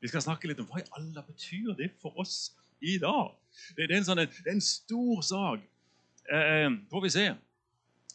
Vi 0.00 0.08
skal 0.08 0.24
snakke 0.24 0.48
litt 0.48 0.60
om 0.60 0.66
hva 0.66 0.80
i 0.80 0.88
alle 0.96 1.22
betyr 1.26 1.74
det 1.76 1.92
for 2.00 2.16
oss 2.18 2.52
i 2.80 2.96
dag. 3.02 3.30
Det, 3.76 3.86
det, 3.86 3.94
er, 3.94 3.98
en 4.00 4.08
sånn, 4.08 4.22
det 4.24 4.46
er 4.46 4.54
en 4.54 4.64
stor 4.64 5.22
sak. 5.26 5.64
Eh, 6.30 6.50
eh, 6.64 6.68
får 6.90 7.04
vi 7.06 7.12
se. 7.14 7.26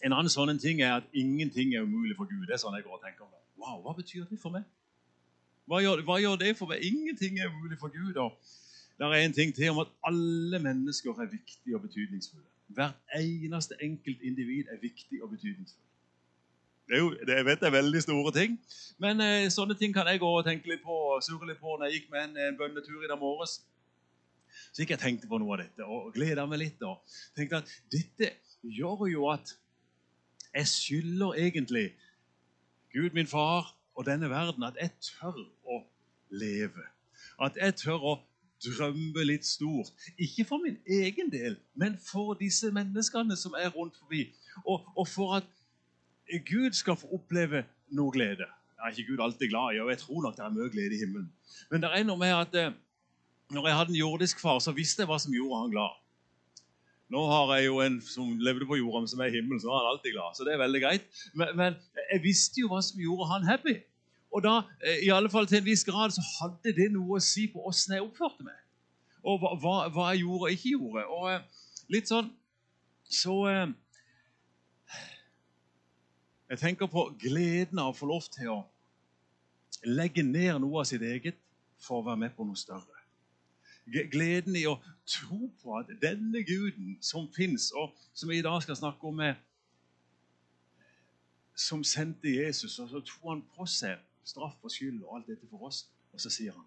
En 0.05 0.13
annen 0.13 0.31
sånn 0.31 0.59
ting 0.61 0.81
er 0.83 0.99
at 0.99 1.07
ingenting 1.15 1.73
er 1.75 1.85
umulig 1.87 2.17
for 2.17 2.29
Gud. 2.29 2.45
Det 2.47 2.57
er 2.57 2.61
sånn 2.61 2.75
jeg 2.77 2.85
går 2.87 2.99
og 2.99 3.03
tenker 3.05 3.27
om 3.27 3.33
Wow, 3.55 3.79
Hva 3.81 3.95
betyr 3.97 4.25
det 4.29 4.37
for 4.37 4.53
meg? 4.53 4.65
Hva 5.65 5.79
gjør, 5.81 6.03
hva 6.05 6.19
gjør, 6.21 6.35
det 6.37 6.51
for 6.59 6.69
meg? 6.69 6.83
Ingenting 6.85 7.39
er 7.39 7.49
umulig 7.49 7.79
for 7.81 7.89
Gud. 7.89 8.17
Og 8.21 8.35
det 8.99 9.07
er 9.07 9.23
en 9.25 9.33
ting 9.33 9.53
til 9.55 9.71
om 9.71 9.79
at 9.81 9.93
alle 10.05 10.59
mennesker 10.61 11.21
er 11.23 11.31
viktige 11.31 11.79
og 11.79 11.81
betydningsfulle. 11.87 12.45
Hvert 12.75 13.17
eneste 13.17 13.77
enkelt 13.81 14.21
individ 14.21 14.69
er 14.73 14.81
viktig 14.81 15.23
og 15.23 15.31
betydningsfull. 15.31 15.81
Det 16.85 16.93
er 16.95 17.01
jo, 17.01 17.09
det, 17.27 17.35
jeg 17.39 17.45
vet 17.45 17.59
det 17.59 17.67
er 17.67 17.73
veldig 17.73 18.01
store 18.01 18.31
ting, 18.31 18.59
men 19.01 19.21
eh, 19.21 19.47
sånne 19.49 19.73
ting 19.73 19.93
kan 19.93 20.05
jeg 20.05 20.19
gå 20.21 20.29
og 20.29 20.43
tenke 20.45 20.69
litt 20.69 20.83
på 20.85 20.97
surre 21.25 21.47
litt 21.49 21.57
på 21.57 21.71
når 21.73 21.89
jeg 21.89 21.95
gikk 21.95 22.11
med 22.13 22.27
en, 22.27 22.35
en 22.43 22.59
bønnetur 22.59 23.01
i 23.01 23.09
dag 23.09 23.17
morges. 23.17 23.55
Så 24.75 24.83
gikk 24.83 24.97
jeg 24.97 24.99
tenkte 25.05 25.29
på 25.31 25.37
noe 25.39 25.55
av 25.55 25.61
dette 25.63 25.85
og 25.87 26.09
gleda 26.17 26.43
meg 26.51 26.59
litt. 26.59 26.81
og 26.83 26.99
tenkte 27.37 27.61
at 27.63 27.69
Dette 27.93 28.33
gjør 28.67 29.05
jo 29.07 29.29
at 29.31 29.53
jeg 30.51 30.67
skylder 30.67 31.37
egentlig 31.39 31.85
Gud, 32.91 33.13
min 33.15 33.27
far, 33.27 33.71
og 33.95 34.05
denne 34.07 34.27
verden 34.29 34.63
at 34.67 34.75
jeg 34.79 34.91
tør 34.99 35.39
å 35.63 35.79
leve. 36.31 36.83
At 37.39 37.55
jeg 37.55 37.75
tør 37.79 38.03
å 38.03 38.13
drømme 38.65 39.23
litt 39.27 39.47
stort. 39.47 39.91
Ikke 40.19 40.43
for 40.47 40.63
min 40.63 40.77
egen 40.87 41.31
del, 41.31 41.55
men 41.75 41.95
for 41.99 42.35
disse 42.39 42.71
menneskene 42.75 43.35
som 43.39 43.55
er 43.55 43.71
rundt 43.75 43.95
forbi. 43.99 44.27
Og, 44.65 44.83
og 44.95 45.07
for 45.07 45.39
at 45.39 45.47
Gud 46.47 46.75
skal 46.75 46.99
få 46.99 47.15
oppleve 47.15 47.63
noe 47.95 48.11
glede. 48.11 48.47
Jeg 48.75 48.83
er 48.83 48.95
ikke 48.95 49.11
Gud 49.13 49.23
alltid 49.23 49.49
glad 49.49 49.75
i, 49.75 49.79
og 49.83 49.91
jeg 49.91 50.03
tror 50.03 50.23
nok 50.23 50.35
det 50.35 50.43
er 50.43 50.55
mye 50.55 50.71
glede 50.71 50.95
i 50.95 51.03
himmelen. 51.03 51.31
Men 51.71 51.83
det 51.83 51.91
er 51.95 52.07
noe 52.07 52.19
med 52.19 52.35
at 52.35 52.59
eh, 52.59 52.73
når 53.53 53.67
jeg 53.67 53.77
hadde 53.77 53.93
en 53.93 53.99
jordisk 53.99 54.41
far, 54.41 54.59
så 54.59 54.73
visste 54.75 55.03
jeg 55.03 55.09
hva 55.09 55.17
som 55.21 55.33
gjorde 55.33 55.61
han 55.61 55.73
glad. 55.73 56.01
Nå 57.13 57.21
har 57.29 57.51
jeg 57.55 57.67
jo 57.67 57.81
en 57.83 57.99
som 58.01 58.31
levde 58.41 58.65
på 58.65 58.79
jorda, 58.79 59.03
men 59.03 59.09
som 59.11 59.19
er 59.21 59.29
i 59.29 59.37
himmelen, 59.37 59.61
så 59.61 59.69
er 59.69 59.77
han 59.77 59.91
alltid 59.91 60.15
glad. 60.15 60.37
Så 60.37 60.45
det 60.47 60.55
er 60.55 60.63
veldig 60.63 60.81
greit. 60.81 61.19
Men, 61.37 61.51
men, 61.59 61.75
jeg 62.09 62.23
visste 62.23 62.63
jo 62.63 62.71
hva 62.71 62.81
som 62.81 63.01
gjorde 63.01 63.27
han 63.29 63.45
happy. 63.45 63.75
Og 64.33 64.41
da, 64.43 64.55
eh, 64.81 65.05
i 65.05 65.11
alle 65.13 65.29
fall 65.29 65.45
til 65.47 65.61
en 65.61 65.67
viss 65.67 65.85
grad, 65.85 66.15
så 66.15 66.23
hadde 66.39 66.73
det 66.75 66.89
noe 66.95 67.19
å 67.19 67.23
si 67.23 67.45
på 67.53 67.61
åssen 67.69 67.93
jeg 67.95 68.03
oppførte 68.07 68.47
meg. 68.47 68.57
Og 69.21 69.37
hva, 69.41 69.53
hva, 69.61 69.75
hva, 69.93 70.07
jeg 70.13 70.25
gjorde 70.25 70.49
og 70.49 70.57
ikke 70.57 70.73
gjorde. 70.73 71.05
Og 71.13 71.29
eh, 71.33 71.61
litt 71.93 72.09
sånn 72.09 72.31
Så 73.05 73.35
eh, 73.51 73.67
Jeg 76.49 76.61
tenker 76.61 76.89
på 76.89 77.07
gleden 77.21 77.79
av 77.81 77.93
å 77.93 77.97
få 77.97 78.09
lov 78.09 78.25
til 78.33 78.49
å 78.53 78.59
legge 79.85 80.25
ned 80.25 80.57
noe 80.61 80.81
av 80.81 80.89
sitt 80.89 81.05
eget 81.05 81.37
for 81.81 82.01
å 82.01 82.05
være 82.09 82.23
med 82.25 82.33
på 82.37 82.45
noe 82.47 82.57
større 82.57 82.94
gleden 83.85 84.57
i 84.57 84.65
å 84.69 84.77
tro 85.05 85.49
på 85.61 85.77
at 85.79 85.91
denne 86.01 86.41
guden 86.47 86.97
som 87.05 87.27
fins, 87.35 87.71
og 87.77 87.93
som 88.13 88.31
vi 88.31 88.39
i 88.39 88.45
dag 88.45 88.61
skal 88.65 88.79
snakke 88.79 89.11
om, 89.11 89.21
er, 89.21 89.37
som 91.55 91.83
sendte 91.87 92.33
Jesus, 92.33 92.79
og 92.83 92.89
så 92.91 93.01
tok 93.05 93.29
han 93.29 93.43
på 93.55 93.67
seg 93.69 94.01
straff 94.25 94.57
og 94.65 94.73
skyld 94.73 95.03
og 95.05 95.17
alt 95.17 95.29
dette 95.29 95.47
for 95.47 95.69
oss, 95.69 95.85
og 96.11 96.21
så 96.21 96.31
sier 96.33 96.55
han 96.55 96.65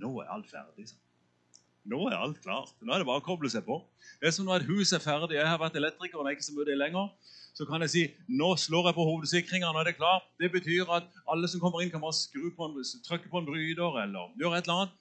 nå 0.00 0.14
er 0.22 0.30
alt 0.32 0.48
ferdig. 0.48 0.86
Nå 1.90 1.98
er 2.08 2.16
alt 2.16 2.38
klart. 2.44 2.72
Nå 2.80 2.92
er 2.92 3.02
det 3.02 3.08
bare 3.08 3.20
å 3.20 3.24
koble 3.24 3.50
seg 3.52 3.64
på. 3.66 3.78
Det 4.20 4.28
er 4.28 4.34
som 4.36 4.46
når 4.48 4.62
et 4.62 4.70
hus 4.70 4.92
er 4.96 5.02
ferdig. 5.02 5.36
Jeg 5.36 5.48
har 5.48 5.60
vært 5.60 5.76
elektriker 5.80 6.20
og 6.20 6.28
er 6.28 6.36
ikke 6.36 6.46
så 6.46 6.54
mye 6.56 6.68
det 6.68 6.76
lenger. 6.78 7.10
Så 7.56 7.66
kan 7.68 7.82
jeg 7.84 7.92
si 7.92 8.02
nå 8.32 8.50
slår 8.60 8.90
jeg 8.90 8.96
på 8.96 9.06
hovedsikringa, 9.08 9.72
nå 9.72 9.82
er 9.82 9.90
det 9.90 9.96
klart. 9.98 10.28
Det 10.40 10.52
betyr 10.52 10.88
at 10.96 11.08
alle 11.28 11.50
som 11.50 11.60
kommer 11.60 11.82
inn, 11.82 11.90
kan 11.92 12.02
bare 12.02 12.16
skru 12.16 12.48
på 12.56 12.68
en, 12.68 12.76
trykke 13.04 13.28
på 13.32 13.40
en 13.42 13.48
bryter 13.48 14.00
eller 14.04 14.32
gjøre 14.40 14.60
et 14.60 14.68
eller 14.68 14.84
annet. 14.84 14.98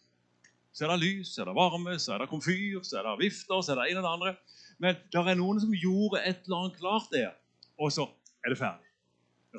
Så 0.73 0.85
er 0.85 0.93
det 0.93 1.01
lys, 1.01 1.33
så 1.33 1.43
er 1.43 1.49
det 1.49 1.57
varme, 1.57 1.95
så 1.99 2.13
er 2.13 2.23
det 2.23 2.29
komfyr, 2.31 2.81
så 2.85 2.99
er 2.99 3.07
det 3.07 3.17
vifter, 3.23 3.61
så 3.61 3.73
er 3.73 3.81
det 3.81 3.91
ene 3.91 4.01
og 4.01 4.05
det 4.05 4.15
andre. 4.15 4.35
Men 4.79 4.99
det 5.11 5.21
er 5.21 5.39
noen 5.39 5.59
som 5.61 5.73
gjorde 5.75 6.21
et 6.23 6.45
eller 6.45 6.59
annet 6.63 6.79
klart 6.79 7.09
der, 7.13 7.31
og 7.79 7.91
så 7.91 8.07
er 8.45 8.53
det 8.53 8.59
ferdig. 8.59 8.85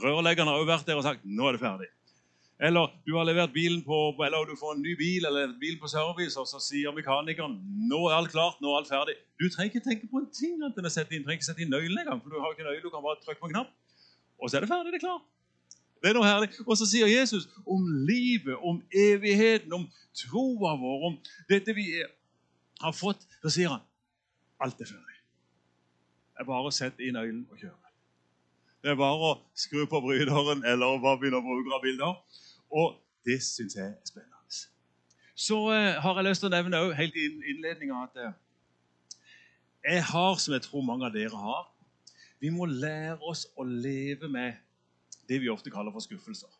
Rørleggerne 0.00 0.52
har 0.52 0.60
også 0.60 0.70
vært 0.70 0.86
der 0.86 1.00
og 1.00 1.06
sagt 1.06 1.26
nå 1.26 1.48
er 1.48 1.58
det 1.58 1.62
ferdig. 1.64 1.88
Eller 2.60 2.92
du 3.08 3.14
har 3.16 3.24
levert 3.24 3.52
bilen 3.54 3.80
på, 3.82 3.98
eller 4.20 4.44
du 4.44 4.52
får 4.60 4.74
en 4.76 4.82
ny 4.84 4.92
bil 4.96 5.24
eller 5.24 5.48
en 5.48 5.56
bil 5.60 5.78
på 5.80 5.88
service, 5.88 6.36
og 6.40 6.46
så 6.48 6.60
sier 6.60 6.92
mekanikeren 6.92 7.56
nå 7.88 8.00
er 8.10 8.18
alt 8.18 8.32
klart, 8.34 8.60
nå 8.60 8.70
er 8.70 8.82
alt 8.82 8.90
ferdig. 8.92 9.16
Du 9.40 9.46
trenger 9.48 9.72
ikke 9.72 9.86
tenke 9.86 10.10
på 10.12 10.20
en 10.20 10.28
ting 10.28 10.58
du 10.60 10.68
trenger 10.68 11.32
ikke 11.32 11.48
sette 11.48 11.64
inn 11.64 11.72
nøkkelen 11.72 12.02
engang. 12.04 12.20
for 12.20 12.28
du 12.28 12.36
har 12.40 12.52
ikke 12.52 12.68
nøkkel, 12.68 12.84
du 12.84 12.92
kan 12.92 13.04
bare 13.06 13.20
trykke 13.24 13.40
på 13.40 13.48
en 13.48 13.54
knapp, 13.56 13.72
og 14.36 14.50
så 14.50 14.58
er 14.58 14.66
det 14.66 14.72
ferdig. 14.72 14.92
det 14.92 15.00
er 15.00 15.06
klart. 15.08 15.24
Det 16.00 16.10
er 16.10 16.16
noe 16.16 16.28
herlig. 16.28 16.50
Og 16.66 16.78
så 16.80 16.88
sier 16.88 17.10
Jesus 17.10 17.46
om 17.68 17.84
livet, 18.08 18.56
om 18.56 18.80
evigheten, 18.88 19.72
om 19.76 19.86
troa 20.16 20.74
vår, 20.80 21.06
om 21.10 21.18
dette 21.50 21.74
vi 21.76 21.86
har 22.80 22.96
fått. 22.96 23.26
Så 23.44 23.54
sier 23.58 23.74
han 23.74 23.84
alt 24.60 24.80
er 24.80 24.88
ferdig. 24.88 25.20
Det 26.32 26.44
er 26.44 26.48
bare 26.48 26.70
å 26.70 26.74
sette 26.74 27.04
i 27.04 27.12
nøkkelen 27.12 27.46
og 27.52 27.60
kjøre. 27.60 27.94
Det 28.80 28.94
er 28.94 28.96
bare 28.96 29.28
å 29.28 29.36
skru 29.52 29.84
på 29.88 30.00
bryteren 30.00 30.64
eller 30.64 31.00
bare 31.04 31.20
begynne 31.20 31.40
å 31.40 31.44
bruke 31.44 31.76
av 31.76 31.84
bilder. 31.84 32.16
Og 32.72 32.96
det 33.28 33.42
syns 33.44 33.76
jeg 33.76 33.90
er 33.90 33.96
spennende. 34.08 34.30
Så 35.40 35.56
eh, 35.72 35.96
har 35.96 36.18
jeg 36.18 36.26
lyst 36.26 36.42
til 36.42 36.50
å 36.50 36.52
nevne 36.52 36.80
òg 36.84 36.90
helt 36.98 37.14
i 37.16 37.26
innledninga 37.52 38.02
at 38.04 38.18
eh, 38.20 38.32
jeg 39.86 40.02
har, 40.10 40.34
som 40.36 40.52
jeg 40.52 40.66
tror 40.66 40.84
mange 40.84 41.06
av 41.08 41.14
dere 41.14 41.32
har 41.32 41.62
Vi 42.42 42.50
må 42.52 42.66
lære 42.68 43.16
oss 43.24 43.46
å 43.56 43.64
leve 43.64 44.28
med 44.28 44.58
det 45.30 45.38
vi 45.42 45.50
ofte 45.52 45.70
kaller 45.70 45.94
for 45.94 46.02
skuffelser. 46.02 46.50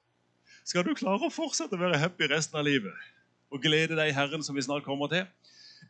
Skal 0.65 0.85
du 0.87 0.93
klare 0.95 1.27
å 1.27 1.33
fortsette 1.33 1.75
å 1.75 1.81
være 1.81 1.99
happy 1.99 2.29
resten 2.31 2.61
av 2.61 2.67
livet 2.69 2.95
og 3.50 3.62
glede 3.65 3.97
deg 3.99 4.12
i 4.12 4.15
Herren, 4.15 4.45
som 4.47 4.55
vi 4.55 4.62
snart 4.62 4.87
kommer 4.87 5.11
til, 5.11 5.25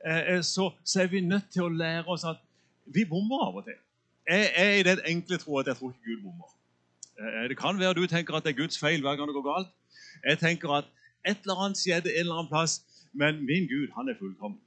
eh, 0.06 0.36
eh 0.36 0.40
så, 0.40 0.70
er 0.96 1.10
vi 1.12 1.20
nødt 1.20 1.50
til 1.52 1.66
å 1.66 1.68
lære 1.68 2.08
oss 2.08 2.24
at 2.24 2.40
vi 2.86 3.04
bommer 3.04 3.44
av 3.48 3.56
og 3.60 3.64
til. 3.64 3.76
Jeg 4.28 4.52
er 4.56 4.72
i 4.78 4.86
den 4.86 5.00
enkle 5.04 5.38
tro 5.38 5.58
at 5.58 5.66
jeg 5.66 5.76
tror 5.76 5.92
ikke 5.92 6.06
Gud 6.06 6.22
bommer. 6.22 6.48
Eh, 7.20 7.48
Det 7.48 7.58
kan 7.58 7.78
være 7.78 7.94
du 7.94 8.06
tenker 8.06 8.34
at 8.34 8.44
det 8.44 8.54
er 8.54 8.62
Guds 8.62 8.78
feil 8.78 9.00
hver 9.00 9.16
gang 9.16 9.28
det 9.28 9.34
går 9.34 9.54
galt. 9.54 9.68
Jeg 10.24 10.38
tenker 10.38 10.70
at 10.78 10.84
et 11.26 11.36
eller 11.44 11.64
annet 11.64 11.78
skjedde 11.78 12.08
en 12.08 12.20
eller 12.20 12.34
annen 12.34 12.48
plass, 12.48 12.80
men 13.12 13.44
min 13.44 13.68
Gud, 13.68 13.88
han 13.96 14.08
er 14.08 14.14
fullkommen. 14.18 14.60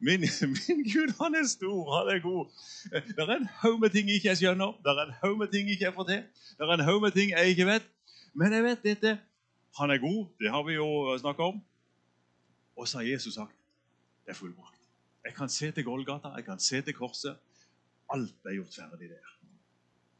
Min, 0.00 0.20
min 0.68 0.82
Gud, 0.92 1.10
han 1.18 1.34
er 1.34 1.46
stor, 1.50 1.80
han 1.98 2.10
er 2.14 2.20
god. 2.22 2.46
Eh, 2.94 3.02
Det 3.06 3.18
er 3.24 3.32
en 3.36 3.48
haug 3.62 3.80
med 3.80 3.90
ting 3.90 4.08
jeg 4.08 4.20
ikke 4.20 4.36
skjønner, 4.38 4.76
det 4.84 4.92
er 4.94 5.00
en 5.06 5.14
haug 5.22 5.38
med 5.38 5.48
ting 5.54 5.68
jeg 5.68 5.78
ikke 5.80 5.92
får 5.96 6.06
til, 6.10 6.20
det 6.58 6.68
er 6.68 6.74
en 6.74 6.84
haug 6.86 7.00
med 7.02 7.10
ting 7.16 7.30
jeg 7.34 7.54
ikke 7.54 7.66
vet. 7.66 7.88
Men 8.34 8.52
jeg 8.52 8.64
vet 8.64 8.82
dette. 8.84 9.18
Han 9.78 9.90
er 9.90 9.98
god, 9.98 10.26
det 10.40 10.50
har 10.50 10.62
vi 10.66 10.74
jo 10.78 11.18
snakka 11.18 11.42
om. 11.42 11.58
Og 12.76 12.88
så 12.88 12.98
har 13.00 13.04
Jesus 13.10 13.34
sagt 13.34 13.54
det 14.24 14.34
er 14.34 14.38
fullbrakt. 14.38 14.76
Jeg 15.24 15.34
kan 15.34 15.48
se 15.48 15.70
til 15.70 15.84
Golgata, 15.84 16.28
jeg 16.36 16.44
kan 16.44 16.58
se 16.60 16.80
til 16.82 16.94
korset. 16.94 17.36
Alt 18.12 18.34
er 18.46 18.54
gjort 18.54 18.74
ferdig 18.76 19.08
der. 19.10 19.34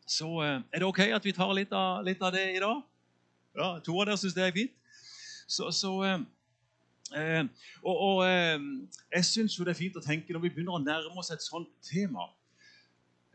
Så 0.06 0.26
eh, 0.42 0.60
er 0.72 0.78
det 0.78 0.88
OK 0.88 0.98
at 0.98 1.24
vi 1.24 1.32
tar 1.36 1.52
litt 1.54 1.72
av, 1.72 2.02
litt 2.04 2.22
av 2.22 2.32
det 2.32 2.46
i 2.56 2.60
dag? 2.62 2.82
Ja, 3.58 3.68
To 3.84 4.00
av 4.00 4.08
dere 4.08 4.16
syns 4.20 4.34
det 4.36 4.46
er 4.46 4.54
fint. 4.56 4.74
Så, 5.48 5.70
så 5.72 5.92
eh, 7.16 7.44
Og, 7.82 7.94
og 7.96 8.24
eh, 8.26 8.58
jeg 9.14 9.24
syns 9.24 9.58
jo 9.58 9.66
det 9.66 9.74
er 9.74 9.80
fint 9.80 9.96
å 9.96 10.04
tenke 10.04 10.34
når 10.34 10.44
vi 10.46 10.52
begynner 10.56 10.78
å 10.78 10.82
nærme 10.82 11.20
oss 11.20 11.32
et 11.34 11.44
sånt 11.44 11.70
tema, 11.84 12.28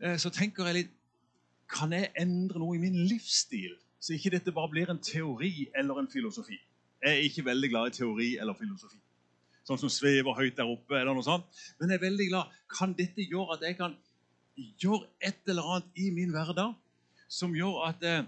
eh, 0.01 0.17
så 0.21 0.31
tenker 0.33 0.69
jeg 0.69 0.79
litt 0.81 0.93
Kan 1.73 1.95
jeg 1.95 2.11
endre 2.19 2.59
noe 2.61 2.75
i 2.77 2.81
min 2.81 2.99
livsstil, 3.07 3.73
så 3.97 4.13
ikke 4.13 4.33
dette 4.35 4.53
bare 4.53 4.69
blir 4.69 4.91
en 4.91 4.99
teori 5.01 5.69
eller 5.73 6.01
en 6.01 6.11
filosofi? 6.11 6.59
Jeg 7.01 7.17
er 7.17 7.25
ikke 7.25 7.45
veldig 7.47 7.69
glad 7.71 7.89
i 7.89 7.95
teori 7.97 8.27
eller 8.39 8.55
filosofi. 8.55 8.99
Sånn 9.63 9.79
som 9.79 9.91
svever 9.91 10.35
høyt 10.37 10.57
der 10.59 10.69
oppe. 10.69 10.99
eller 10.99 11.15
noe 11.15 11.25
sånt. 11.25 11.47
Men 11.79 11.89
jeg 11.89 11.99
er 11.99 12.03
veldig 12.03 12.27
glad. 12.29 12.51
Kan 12.71 12.93
dette 12.99 13.25
gjøre 13.25 13.55
at 13.55 13.63
jeg 13.65 13.77
kan 13.79 13.95
gjøre 14.83 15.07
et 15.23 15.49
eller 15.49 15.69
annet 15.71 15.99
i 16.03 16.09
min 16.13 16.31
hverdag 16.35 16.75
som 17.31 17.55
gjør 17.57 17.87
at 17.87 18.03
eh, 18.05 18.25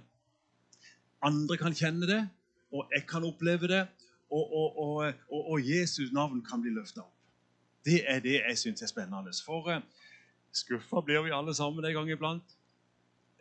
andre 1.25 1.57
kan 1.61 1.75
kjenne 1.75 2.07
det, 2.09 2.21
og 2.73 2.89
jeg 2.93 3.05
kan 3.09 3.25
oppleve 3.27 3.69
det, 3.69 3.83
og, 4.35 4.77
og, 4.79 5.13
og, 5.29 5.59
Jesus' 5.59 6.13
navn 6.13 6.41
kan 6.45 6.61
bli 6.61 6.73
løfta 6.75 7.01
opp. 7.01 7.13
Det 7.85 8.01
er 8.07 8.19
det 8.19 8.39
jeg 8.39 8.57
syns 8.57 8.81
er 8.81 8.89
spennende. 8.91 9.33
For 9.45 9.69
eh, 9.71 9.81
skuffa 10.51 11.01
blir 11.05 11.21
vi 11.23 11.33
alle 11.35 11.53
sammen 11.55 11.85
en 11.85 11.93
gang 11.93 12.11
iblant. 12.11 12.55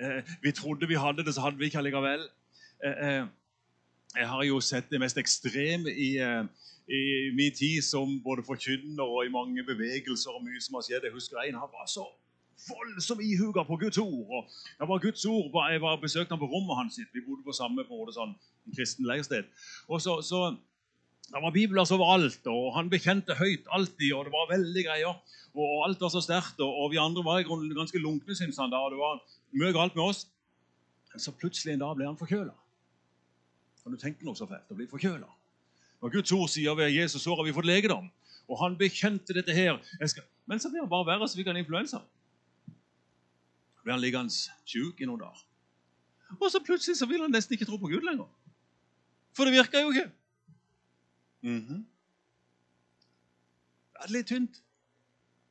Eh, 0.01 0.21
vi 0.43 0.53
trodde 0.53 0.89
vi 0.89 1.01
hadde 1.01 1.25
det, 1.25 1.35
så 1.35 1.41
hadde 1.41 1.59
vi 1.59 1.71
ikke 1.71 1.79
allikevel. 1.79 2.29
Eh, 2.85 3.25
jeg 4.15 4.29
har 4.29 4.43
jo 4.45 4.61
sett 4.61 4.91
det 4.91 5.01
mest 5.01 5.19
ekstreme 5.19 5.91
i, 5.91 6.11
i 6.87 7.01
min 7.35 7.55
tid 7.55 7.83
som 7.83 8.21
både 8.23 8.45
forkynner 8.47 9.03
og 9.03 9.27
i 9.27 9.33
mange 9.33 9.65
bevegelser 9.67 10.31
og 10.31 10.45
mye 10.45 10.61
som 10.63 10.79
har 10.79 10.87
skjedd. 10.87 11.09
Jeg 11.09 11.17
husker 11.17 11.41
en 11.43 11.59
han 11.59 11.73
var 11.73 11.89
så 11.91 12.07
voldsom 12.69 13.21
ihuga 13.21 13.65
på 13.65 13.77
Guds 13.77 13.99
ord. 13.99 14.27
og 14.37 14.45
det 14.79 14.89
var 14.89 14.99
Guds 14.99 15.25
ord, 15.25 15.71
Jeg 15.73 15.81
var 15.81 15.97
besøkte 15.97 16.33
han 16.33 16.39
på 16.39 16.53
rommet 16.55 16.77
hans. 16.77 16.95
sitt. 16.95 17.11
Vi 17.15 17.21
bodde 17.27 17.43
på 17.45 17.53
samme 17.53 17.85
på 17.85 17.95
en 18.07 18.13
sånn, 18.13 18.35
en 18.67 18.77
kristen 18.77 19.07
leirsted. 19.07 19.45
Og 19.89 20.01
så, 20.01 20.23
så 20.23 20.57
Det 21.25 21.41
var 21.43 21.55
bibler 21.55 21.87
som 21.89 21.99
var 22.03 22.19
alt, 22.19 22.47
og 22.51 22.75
han 22.77 22.91
bekjente 22.93 23.37
høyt 23.39 23.65
alltid, 23.73 24.13
og 24.13 24.27
det 24.27 24.35
var 24.35 24.51
veldig 24.51 24.85
greier. 24.87 25.21
Og, 25.55 25.85
alt 25.87 26.03
var 26.03 26.11
så 26.11 26.21
sterkt, 26.23 26.61
og, 26.61 26.91
vi 26.93 26.99
andre 27.01 27.23
var 27.25 27.41
i 27.41 27.47
grunnen 27.47 27.73
ganske 27.77 27.99
lunkne, 28.03 28.35
syns 28.37 28.59
han 28.61 28.73
da. 28.73 28.83
og 28.83 28.93
Det 28.93 29.01
var 29.01 29.23
mye 29.55 29.73
galt 29.77 29.97
med 29.97 30.05
oss. 30.05 30.25
Men 31.13 31.23
så 31.23 31.33
plutselig 31.33 31.75
en 31.75 31.85
dag 31.85 31.95
ble 31.97 32.09
han 32.09 32.19
forkjøla. 32.19 32.53
Kan 33.85 33.95
du 33.95 34.01
tenke 34.01 34.27
noe 34.27 34.37
så 34.37 34.49
fælt? 34.51 34.67
Å 34.73 34.77
bli 34.77 34.89
forkjøla. 34.91 35.29
Og 36.03 36.13
Guds 36.13 36.33
ord 36.35 36.51
sier 36.53 36.75
ved 36.77 36.91
Jesus 36.93 37.23
sår 37.23 37.39
har 37.39 37.47
vi 37.47 37.55
fått 37.57 37.69
legedom. 37.69 38.11
Og 38.51 38.59
han 38.61 38.77
bekjente 38.77 39.37
dette 39.37 39.55
her. 39.57 39.79
Skal... 40.11 40.27
Men 40.51 40.61
så 40.61 40.69
ble 40.73 40.83
han 40.83 40.91
bare 40.91 41.07
verre, 41.15 41.29
så 41.31 41.39
fikk 41.39 41.49
han 41.53 41.61
influensa. 41.61 42.03
ble 43.85 43.95
han 43.95 44.03
liggende 44.03 44.35
sjuk 44.69 45.01
i 45.01 45.09
noen 45.09 45.23
dager. 45.23 45.47
Og 46.41 46.51
så 46.51 46.61
plutselig 46.65 46.99
så 46.99 47.07
vil 47.09 47.23
han 47.23 47.33
nesten 47.33 47.55
ikke 47.57 47.69
tro 47.69 47.79
på 47.81 47.93
Gud 47.93 48.05
lenger. 48.05 48.29
For 49.37 49.47
det 49.47 49.55
virka 49.55 49.81
jo 49.81 49.93
ikke. 49.95 50.09
Mhm. 51.45 51.85
Det 53.95 54.09
er 54.09 54.13
litt 54.13 54.31
tynt. 54.33 54.63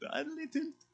Det 0.02 0.10
er 0.10 0.26
litt 0.38 0.52
tynt. 0.54 0.88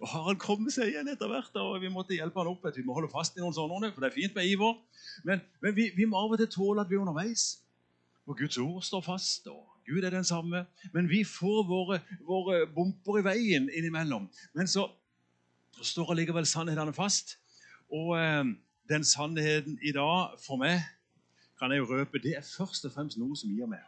Og 0.00 0.08
har 0.08 0.26
han 0.28 0.40
kommet 0.40 0.74
seg 0.74 0.90
igjen 0.90 1.08
etter 1.08 1.30
hvert, 1.30 1.54
og 1.56 1.80
vi 1.80 1.90
måtte 1.92 2.16
hjelpe 2.16 2.40
han 2.40 2.50
opp. 2.50 2.66
Vi 2.76 2.84
må 2.84 2.96
holde 2.96 3.10
fast 3.12 3.36
i 3.36 3.42
noen 3.42 3.56
sånne, 3.56 3.90
for 3.92 4.04
det 4.04 4.10
er 4.10 4.16
fint 4.16 4.36
med 4.36 4.48
iver. 4.48 4.78
Men, 5.24 5.42
men 5.64 5.76
vi, 5.76 5.88
vi 5.96 6.06
må 6.08 6.20
av 6.20 6.34
og 6.34 6.40
til 6.42 6.50
tåle 6.52 6.84
at 6.84 6.90
vi 6.90 6.98
er 6.98 7.04
underveis. 7.04 7.46
Og 8.28 8.36
Guds 8.38 8.58
ord 8.62 8.82
står 8.86 9.04
fast, 9.06 9.48
og 9.50 9.64
Gud 9.88 10.04
er 10.04 10.14
den 10.14 10.28
samme. 10.28 10.66
Men 10.92 11.08
vi 11.10 11.22
får 11.26 11.64
våre, 11.68 12.02
våre 12.28 12.66
bumper 12.70 13.20
i 13.20 13.24
veien 13.26 13.70
innimellom. 13.72 14.28
Men 14.54 14.70
så 14.70 14.86
står 15.82 16.12
allikevel 16.14 16.46
sannhetene 16.46 16.94
fast. 16.94 17.38
Og 17.92 18.14
eh, 18.20 18.44
den 18.92 19.08
sannheten 19.08 19.80
i 19.82 19.94
dag, 19.96 20.36
for 20.44 20.60
meg, 20.60 20.84
kan 21.58 21.72
jeg 21.72 21.82
jo 21.82 21.90
røpe, 21.94 22.20
det 22.22 22.36
er 22.36 22.46
først 22.46 22.86
og 22.88 22.94
fremst 22.94 23.18
noe 23.20 23.36
som 23.38 23.50
gir 23.54 23.68
meg. 23.70 23.82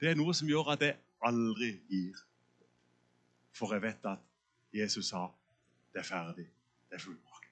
Det 0.00 0.10
er 0.10 0.18
noe 0.18 0.34
som 0.36 0.48
gjør 0.48 0.72
at 0.74 0.84
jeg 0.84 0.96
aldri 1.26 1.74
gir. 1.90 2.18
For 3.56 3.74
jeg 3.74 3.84
vet 3.84 4.06
at 4.08 4.22
Jesus 4.74 5.10
sa 5.12 5.26
det 5.90 6.04
er 6.04 6.06
ferdig, 6.06 6.46
det 6.88 7.00
er 7.00 7.02
fullbrakt. 7.02 7.48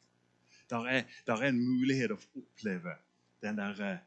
Der 0.71 0.85
er, 0.87 1.03
der 1.27 1.43
er 1.43 1.49
en 1.49 1.59
mulighet 1.59 2.13
å 2.15 2.19
oppleve 2.39 2.95
den 3.43 3.59
der, 3.59 3.81
eh, 3.83 3.99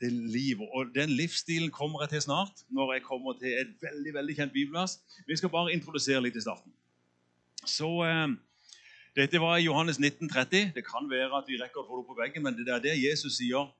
det 0.00 0.12
livet. 0.12 0.68
Og 0.72 0.94
den 0.94 1.10
livsstilen 1.10 1.70
kommer 1.70 2.02
jeg 2.02 2.14
til 2.14 2.22
snart, 2.28 2.64
når 2.68 2.92
jeg 2.94 3.02
kommer 3.02 3.36
til 3.40 3.52
et 3.52 3.74
veldig 3.82 4.14
veldig 4.14 4.36
kjent 4.36 4.52
bibelvers. 4.52 4.98
Vi 5.26 5.36
skal 5.36 5.52
bare 5.52 5.72
introdusere 5.72 6.22
litt 6.22 6.36
i 6.36 6.44
starten. 6.44 6.72
Så 7.66 7.90
eh, 8.06 8.28
Dette 9.16 9.40
var 9.40 9.56
i 9.56 9.64
Johannes 9.64 9.96
1930. 9.96 10.74
Det 10.76 10.84
kan 10.84 11.08
være 11.10 11.38
at 11.38 11.46
vi 11.48 11.56
rekker 11.56 11.80
å 11.80 11.86
få 11.86 11.96
det 11.96 12.02
opp 12.02 12.10
på 12.12 12.18
veggen, 12.18 12.42
men 12.44 12.56
det 12.58 12.68
er 12.68 12.82
det 12.84 12.98
Jesus 13.00 13.38
sier. 13.38 13.70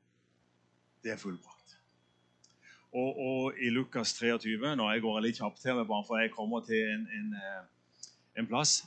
Det 1.04 1.12
er 1.12 1.20
fullbrakt. 1.20 1.75
Og, 2.92 3.18
og 3.18 3.58
i 3.60 3.70
Lukas 3.70 4.14
23 4.18 4.76
Nå 4.76 4.90
jeg 4.92 5.02
går 5.04 5.22
litt 5.24 5.40
kjapt 5.40 5.64
her, 5.66 5.82
bare 5.84 6.04
for 6.06 6.20
jeg 6.22 6.32
kommer 6.34 6.62
til 6.66 6.84
en, 6.94 7.08
en, 7.18 7.32
eh, 7.34 8.12
en 8.40 8.48
plass. 8.48 8.84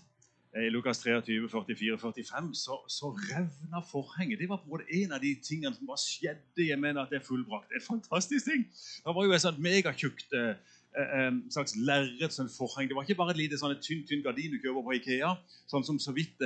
Eh, 0.55 0.65
I 0.65 0.69
Lukas 0.73 1.03
23, 1.03 1.49
44-45 1.51 2.53
så, 2.57 2.79
så 2.89 3.11
revna 3.11 3.83
forhenget. 3.91 4.39
Det 4.39 4.49
var 4.49 4.57
på 4.57 4.65
en 4.65 4.73
måte 4.77 4.89
en 5.01 5.13
av 5.13 5.21
de 5.21 5.35
tingene 5.45 5.75
som 5.75 5.89
bare 5.89 6.01
skjedde. 6.01 6.65
Jeg 6.65 6.79
mener 6.79 7.03
at 7.03 7.13
det 7.13 7.21
er 7.21 7.27
fullbrakt. 7.27 7.69
En 7.75 7.85
fantastisk 7.85 8.49
ting. 8.49 8.65
Det 9.05 9.15
var 9.15 9.27
jo 9.27 9.35
et 9.35 9.45
sånt 9.45 9.61
megatjukt 9.61 10.33
eh, 10.39 10.75
eh, 10.97 11.31
slags 11.53 11.75
lerret 11.77 12.33
som 12.33 12.49
forheng. 12.49 12.89
Det 12.89 12.97
var 12.97 13.05
ikke 13.05 13.19
bare 13.19 13.35
et 13.37 13.43
lite 13.43 13.61
sånn 13.61 13.75
et 13.75 13.83
tynt, 13.85 14.07
tynt 14.09 14.25
gardin 14.25 14.55
du 14.55 14.61
kjøper 14.63 14.87
på 14.87 14.97
Ikea, 14.97 15.35
sånn 15.69 15.85
som 15.85 16.01
så 16.01 16.15
vidt 16.17 16.41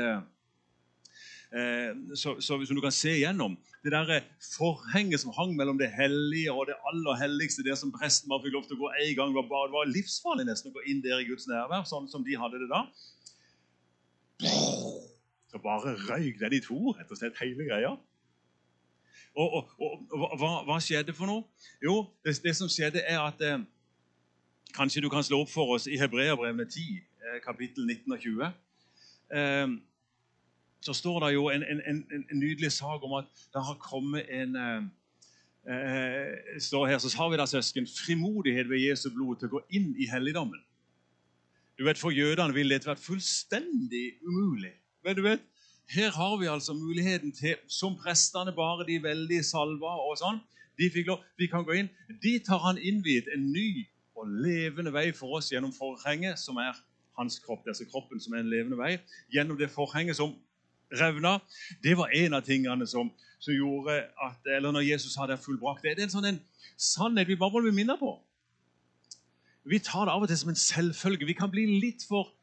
så, 2.18 2.34
så, 2.42 2.58
som 2.66 2.78
du 2.78 2.82
kan 2.82 2.96
se 2.96 3.12
igjennom. 3.14 3.58
Det 3.84 3.92
der 3.92 4.10
eh, 4.16 4.28
forhenget 4.56 5.20
som 5.20 5.34
hang 5.36 5.56
mellom 5.56 5.78
det 5.78 5.92
hellige 5.92 6.52
og 6.52 6.66
det 6.70 6.78
aller 6.90 7.20
helligste, 7.20 7.66
det 7.68 7.76
som 7.78 7.92
presten 7.92 8.32
bare 8.32 8.46
fikk 8.46 8.56
lov 8.56 8.64
til 8.68 8.78
å 8.78 8.86
gå 8.86 8.92
en 9.06 9.16
gang, 9.20 9.36
var, 9.36 9.46
bare, 9.52 9.70
det 9.70 9.76
var 9.76 9.92
livsfarlig 9.92 10.48
nesten 10.48 10.72
å 10.72 10.78
gå 10.78 10.86
inn 10.88 11.04
der 11.04 11.20
i 11.20 11.28
Guds 11.28 11.50
nærvær, 11.52 11.84
sånn 11.90 12.08
som 12.10 12.24
de 12.26 12.38
hadde 12.40 12.64
det 12.64 12.70
da. 12.72 12.86
Så 15.52 15.62
bare 15.62 15.94
røyk 16.08 16.40
den 16.40 16.58
i 16.58 16.64
to, 16.64 16.80
rett 16.98 17.12
og 17.12 17.20
slett, 17.20 17.38
hele 17.44 17.68
greia. 17.68 17.94
Og, 19.36 19.60
og, 19.60 19.78
og 19.82 20.36
hva, 20.40 20.52
hva 20.66 20.82
skjedde 20.82 21.14
for 21.18 21.30
noe? 21.30 21.44
Jo, 21.84 22.04
det, 22.26 22.38
det 22.46 22.54
som 22.58 22.70
skjedde, 22.72 23.04
er 23.04 23.22
at 23.22 23.42
eh, 23.46 23.62
Kanskje 24.74 25.04
du 25.06 25.10
kan 25.14 25.22
slå 25.22 25.44
opp 25.44 25.52
for 25.54 25.76
oss 25.76 25.84
i 25.86 26.00
Hebreabrevene 26.02 26.66
10, 26.66 26.96
eh, 26.98 27.36
kapittel 27.44 27.86
19 27.86 28.16
og 28.16 28.24
20. 28.24 28.48
Eh, 29.38 29.76
så 30.84 30.94
står 30.94 31.20
det 31.24 31.32
jo 31.36 31.48
en, 31.50 31.63
en, 31.63 31.80
en, 31.88 32.04
en 32.12 32.40
nydelig 32.40 32.72
sak 32.75 33.04
om 33.08 33.16
at 33.22 33.30
det 33.54 33.63
har 33.63 33.78
kommet 33.80 34.28
en, 34.30 34.56
eh, 34.60 34.84
eh, 35.72 36.60
står 36.60 36.88
her, 36.92 36.98
så 37.00 37.12
har 37.18 37.32
vi 37.32 37.40
da, 37.40 37.48
søsken, 37.48 37.88
frimodighet 37.88 38.70
ved 38.70 38.84
Jesu 38.84 39.10
blod 39.16 39.40
til 39.40 39.52
å 39.52 39.56
gå 39.58 39.63
inn 39.80 39.94
i 39.96 40.10
helligdommen. 40.12 40.60
Du 41.80 41.86
vet, 41.88 41.98
For 41.98 42.12
jødene 42.12 42.54
ville 42.54 42.75
dette 42.75 42.92
vært 42.92 43.02
fullstendig 43.02 44.20
umulig. 44.22 44.74
Men 45.04 45.16
du 45.16 45.24
vet, 45.25 45.42
her 45.90 46.12
har 46.12 46.38
vi 46.40 46.52
altså 46.52 46.74
muligheten 46.74 47.32
til, 47.32 47.56
som 47.68 47.96
prestene 47.98 48.54
bare 48.56 48.86
de 48.88 49.00
veldig 49.04 49.42
salva 49.46 49.96
og 50.04 50.18
sånn, 50.20 50.40
de 50.80 50.90
fikk 50.90 51.10
lov, 51.12 51.25
vi 51.38 51.48
kan 51.48 51.66
gå 51.66 51.80
inn. 51.80 51.90
De 52.22 52.38
tar 52.46 52.62
han 52.63 52.80
innviet 52.82 53.28
en 53.34 53.52
ny 53.54 53.86
og 54.18 54.30
levende 54.46 54.94
vei 54.94 55.12
for 55.16 55.38
oss 55.38 55.52
gjennom 55.52 55.74
forhenget, 55.75 56.40
som 56.40 56.58
er 56.62 56.75
hans 57.18 57.40
kropp. 57.44 57.68
Altså 57.68 57.86
kroppen 57.90 58.22
som 58.22 58.34
er 58.34 58.42
en 58.42 58.50
levende 58.50 58.80
vei. 58.80 58.96
Gjennom 59.34 59.60
det 59.60 59.70
forhenget 59.74 60.18
som 60.18 60.34
revna. 61.00 61.38
Det 61.84 61.98
var 61.98 62.14
en 62.14 62.38
av 62.38 62.46
tingene 62.46 62.88
som, 62.88 63.12
som 63.40 63.54
gjorde 63.54 64.00
at 64.28 64.54
Eller 64.56 64.72
når 64.72 64.88
Jesus 64.94 65.16
hadde 65.20 65.38
fullbrakt 65.38 65.84
det. 65.84 65.96
Det 65.98 66.06
er 66.06 66.10
en 66.10 66.16
sånn 66.18 66.30
en 66.32 66.42
sannhet 66.78 67.28
vi 67.28 67.40
bare 67.40 67.62
må 67.64 67.74
minne 67.74 67.98
på. 68.00 68.16
Vi 69.64 69.80
tar 69.80 70.08
det 70.08 70.14
av 70.14 70.24
og 70.24 70.28
til 70.28 70.38
som 70.38 70.52
en 70.52 70.60
selvfølge. 70.60 71.26
Vi 71.26 71.38
kan 71.38 71.52
bli 71.52 71.66
litt 71.80 72.04
for 72.08 72.34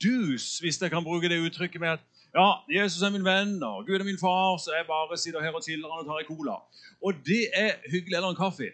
dus, 0.00 0.58
hvis 0.60 0.80
jeg 0.80 0.92
kan 0.92 1.04
bruke 1.04 1.28
det 1.28 1.40
uttrykket 1.40 1.80
med 1.80 1.96
at 1.96 2.06
ja, 2.34 2.46
Jesus 2.70 3.02
er 3.02 3.10
min 3.10 3.24
venn, 3.26 3.56
og 3.66 3.86
Gud 3.88 3.98
er 3.98 4.06
min 4.06 4.20
far, 4.20 4.56
så 4.62 4.76
jeg 4.76 4.86
bare 4.86 5.18
sitter 5.18 5.42
her 5.42 5.56
og 5.56 5.64
chiller 5.66 5.90
og 5.90 6.06
tar 6.06 6.20
en 6.22 6.28
cola. 6.28 6.60
Og 7.02 7.16
det 7.26 7.48
er 7.56 7.80
hyggelig, 7.90 8.16
eller 8.16 8.30
en 8.30 8.38
kaffe. 8.38 8.70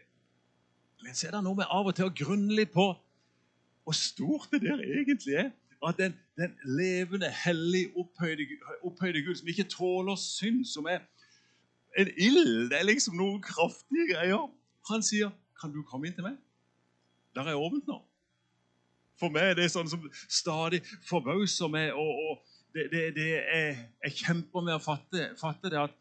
Men 1.02 1.14
så 1.14 1.28
er 1.28 1.36
det 1.36 1.42
noe 1.46 1.56
med 1.56 1.70
av 1.72 1.88
og 1.88 1.96
til 1.96 2.08
å 2.08 2.12
grunne 2.12 2.52
litt 2.58 2.74
på 2.74 2.90
hvor 3.86 3.96
stort 3.96 4.50
det 4.52 4.64
der 4.66 4.82
egentlig 4.82 5.38
er. 5.38 5.50
At 5.86 5.96
den, 6.00 6.16
den 6.36 6.52
levende, 6.64 7.30
hellige, 7.44 7.92
opphøyde, 7.96 8.46
opphøyde, 8.82 9.22
Gud 9.24 9.34
som 9.34 9.48
ikke 9.48 9.64
tåler 9.64 10.16
synd, 10.16 10.64
som 10.64 10.86
er 10.86 10.98
en 11.98 12.10
ild 12.16 12.70
Det 12.70 12.78
er 12.78 12.84
liksom 12.84 13.16
noen 13.16 13.42
kraftige 13.42 14.12
greier. 14.12 14.50
Han 14.90 15.02
sier, 15.02 15.30
'Kan 15.60 15.72
du 15.72 15.82
komme 15.82 16.06
inn 16.06 16.14
til 16.14 16.22
meg?' 16.22 16.36
Der 17.34 17.42
er 17.42 17.54
åpent 17.54 17.86
nå. 17.86 18.02
For 19.16 19.28
meg 19.28 19.50
er 19.50 19.54
det 19.54 19.70
sånn 19.72 19.88
som 19.88 20.10
stadig 20.28 20.82
forbauser 21.08 21.68
meg. 21.68 21.92
og, 21.92 22.14
og 22.30 22.44
det, 22.74 22.90
det, 22.92 23.14
det 23.16 23.32
er, 23.56 23.76
Jeg 24.04 24.12
kjemper 24.12 24.60
med 24.60 24.74
å 24.74 24.78
fatte, 24.78 25.30
fatte, 25.40 25.70
det 25.70 25.80
at 25.80 25.94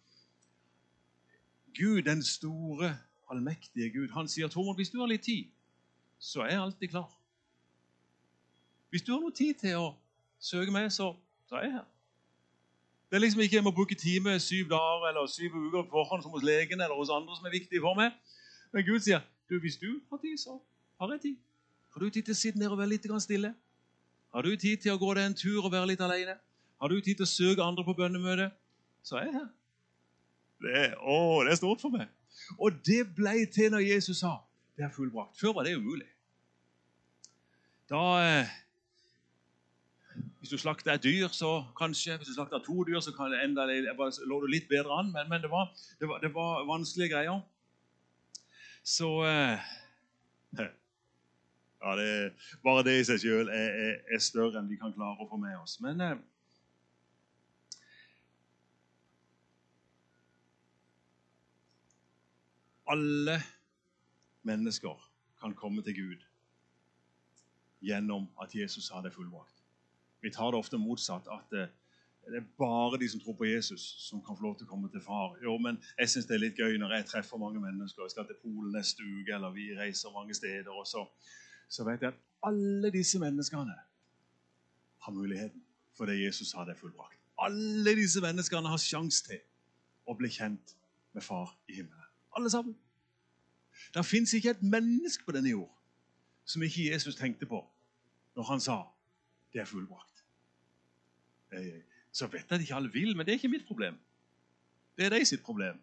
Gud, 1.75 2.01
den 2.01 2.23
store, 2.23 2.97
allmektige 3.31 3.89
Gud, 3.89 4.09
han 4.09 4.27
sier 4.27 4.47
Tormod, 4.47 4.75
hvis 4.75 4.89
du 4.89 4.99
har 4.99 5.07
litt 5.07 5.23
tid, 5.23 5.47
så 6.19 6.41
er 6.41 6.49
jeg 6.49 6.61
alltid 6.61 6.89
klar. 6.89 7.09
Hvis 8.89 9.01
du 9.01 9.11
har 9.13 9.19
noe 9.19 9.35
tid 9.35 9.53
til 9.59 9.75
å 9.75 9.87
søke 10.45 10.73
meg, 10.73 10.91
så, 10.93 11.11
så 11.49 11.59
er 11.59 11.67
jeg 11.67 11.75
her. 11.79 11.85
Det 13.09 13.17
er 13.17 13.23
liksom 13.23 13.41
ikke 13.41 13.55
jeg 13.55 13.65
må 13.65 13.71
bruke 13.71 13.95
time 13.95 14.39
syv 14.39 14.69
dager 14.69 15.09
eller 15.09 15.27
syv 15.29 15.53
uker 15.55 15.83
på 15.83 15.93
forhånd 15.93 16.23
som 16.25 16.33
hos 16.35 16.43
legen 16.43 16.81
eller 16.81 16.95
hos 16.97 17.11
andre 17.13 17.37
som 17.37 17.45
er 17.45 17.53
viktige 17.53 17.81
for 17.81 17.97
meg. 17.97 18.15
Men 18.73 18.85
Gud 18.87 18.99
sier 19.05 19.21
du, 19.49 19.59
hvis 19.61 19.77
du 19.77 20.01
har 20.09 20.17
tid, 20.21 20.37
så 20.41 20.57
har 20.99 21.11
jeg 21.13 21.21
tid. 21.21 21.35
Har 21.93 22.01
du 22.01 22.09
tid 22.09 22.25
til 22.27 22.35
å 22.35 22.39
sitte 22.39 22.59
ned 22.59 22.73
og 22.73 22.79
være 22.81 22.91
litt 22.95 23.07
stille? 23.23 23.53
Har 24.33 24.41
du 24.41 24.55
tid 24.59 24.81
til 24.83 24.91
å 24.91 24.99
gå 24.99 25.13
deg 25.15 25.29
en 25.29 25.37
tur 25.37 25.63
og 25.63 25.71
være 25.71 25.93
litt 25.93 26.01
alene? 26.01 26.35
Har 26.81 26.91
du 26.91 26.97
tid 26.99 27.15
til 27.15 27.23
å 27.23 27.29
søke 27.29 27.63
andre 27.63 27.85
på 27.87 27.95
bønnemøte? 27.95 28.49
Så 29.03 29.15
er 29.15 29.29
jeg 29.29 29.37
her. 29.37 29.47
Det, 30.65 30.81
å, 30.99 31.15
det 31.45 31.53
er 31.53 31.61
stort 31.61 31.83
for 31.83 31.93
meg. 31.93 32.09
Og 32.59 32.75
det 32.83 33.05
ble 33.15 33.45
til 33.53 33.71
når 33.71 33.85
Jesus 33.85 34.19
sa 34.25 34.33
det 34.75 34.83
er 34.83 34.91
fullbrakt. 34.91 35.37
Før 35.39 35.53
var 35.55 35.63
det 35.63 35.77
umulig. 35.79 36.09
Da 37.87 38.01
eh, 38.25 38.51
Hvis 40.45 40.51
du 40.51 40.57
slakter 40.61 40.93
et 40.93 41.03
dyr, 41.03 41.27
så 41.27 41.65
kanskje 41.77 42.17
Hvis 42.17 42.27
du 42.27 42.33
slakter 42.33 42.59
to 42.59 42.83
dyr, 42.83 42.99
så 42.99 43.11
kan 43.11 43.31
det 43.31 43.43
enda, 43.43 43.65
lå 44.29 44.41
du 44.41 44.45
litt 44.45 44.67
bedre 44.69 44.93
an. 44.93 45.07
Men, 45.11 45.29
men 45.29 45.41
det, 45.41 45.49
var, 45.49 45.71
det, 45.99 46.07
var, 46.07 46.19
det, 46.21 46.29
var, 46.33 46.67
vanskelige 46.69 47.09
greier. 47.09 47.39
Så 48.83 49.09
eh, 49.25 49.57
ja, 51.81 51.95
det, 51.97 52.33
Bare 52.61 52.83
det 52.85 52.93
i 52.99 53.07
seg 53.09 53.23
sjøl 53.23 53.49
er, 53.49 53.73
er, 53.87 53.97
er, 54.05 54.21
større 54.21 54.61
enn 54.61 54.69
vi 54.69 54.77
kan 54.77 54.93
klare 54.93 55.17
å 55.17 55.29
få 55.31 55.41
med 55.41 55.57
oss. 55.63 55.79
Men 55.81 56.05
eh, 56.05 56.13
alle 62.93 63.41
mennesker 64.46 65.09
kan 65.41 65.57
komme 65.57 65.81
til 65.89 65.98
Gud 66.03 66.31
gjennom 67.81 68.29
at 68.37 68.53
Jesus 68.53 68.93
har 68.93 69.01
det 69.01 69.17
fullbrakt. 69.17 69.54
Vi 70.25 70.31
tar 70.33 70.51
det 70.51 70.57
ofte 70.57 70.77
motsatt. 70.81 71.27
at 71.29 71.51
det, 71.53 71.68
det 72.25 72.40
er 72.42 72.46
bare 72.57 72.98
de 72.98 73.09
som 73.09 73.20
tror 73.22 73.35
på 73.38 73.46
Jesus, 73.46 73.81
som 74.09 74.24
kan 74.25 74.38
få 74.38 74.44
lov 74.48 74.55
til 74.57 74.66
å 74.66 74.70
komme 74.72 74.90
til 74.90 75.03
far. 75.05 75.35
Jo, 75.44 75.57
men 75.61 75.77
jeg 76.00 76.09
syns 76.09 76.25
det 76.25 76.33
er 76.33 76.42
litt 76.42 76.57
gøy 76.57 76.79
når 76.81 76.96
jeg 76.96 77.05
treffer 77.11 77.38
mange 77.38 77.61
mennesker. 77.61 78.01
Jeg 78.07 78.16
skal 78.16 78.25
til 78.25 78.40
Polen 78.42 78.72
neste 78.74 79.05
uke, 79.05 79.35
eller 79.35 79.53
vi 79.53 79.68
reiser 79.77 80.16
mange 80.16 80.33
steder. 80.33 80.72
og 80.74 80.88
så, 80.90 81.03
så 81.70 81.85
vet 81.85 82.01
jeg 82.01 82.16
at 82.16 82.24
alle 82.50 82.90
disse 82.96 83.22
menneskene 83.22 83.75
har 85.05 85.14
muligheten 85.14 85.61
for 85.94 86.09
det 86.09 86.18
Jesus 86.24 86.55
har 86.57 86.66
det 86.66 86.77
fullbrakt. 86.79 87.22
Alle 87.38 87.94
disse 87.96 88.22
menneskene 88.22 88.74
har 88.74 88.81
sjanse 88.81 89.22
til 89.27 89.46
å 90.09 90.18
bli 90.18 90.31
kjent 90.33 90.74
med 91.14 91.24
Far 91.24 91.53
i 91.70 91.77
himmelen. 91.77 92.09
Alle 92.33 92.50
sammen. 92.50 92.74
Det 93.94 94.05
fins 94.05 94.33
ikke 94.33 94.55
et 94.57 94.66
menneske 94.66 95.25
på 95.27 95.38
denne 95.38 95.53
jord 95.53 95.70
som 96.46 96.66
ikke 96.66 96.90
Jesus 96.90 97.16
tenkte 97.16 97.46
på 97.46 97.61
når 98.35 98.50
han 98.50 98.59
sa 98.64 98.81
det 99.53 99.61
er 99.61 99.70
fullbrakt. 99.70 100.14
Så 102.15 102.27
vet 102.31 102.46
jeg 102.46 102.55
at 102.55 102.63
ikke 102.63 102.75
alle 102.75 102.91
vil, 102.94 103.15
men 103.15 103.25
det 103.25 103.33
er 103.33 103.39
ikke 103.41 103.51
mitt 103.51 103.68
problem. 103.68 103.98
Det 104.98 105.05
er 105.05 105.15
de 105.15 105.25
sitt 105.27 105.44
problem. 105.44 105.79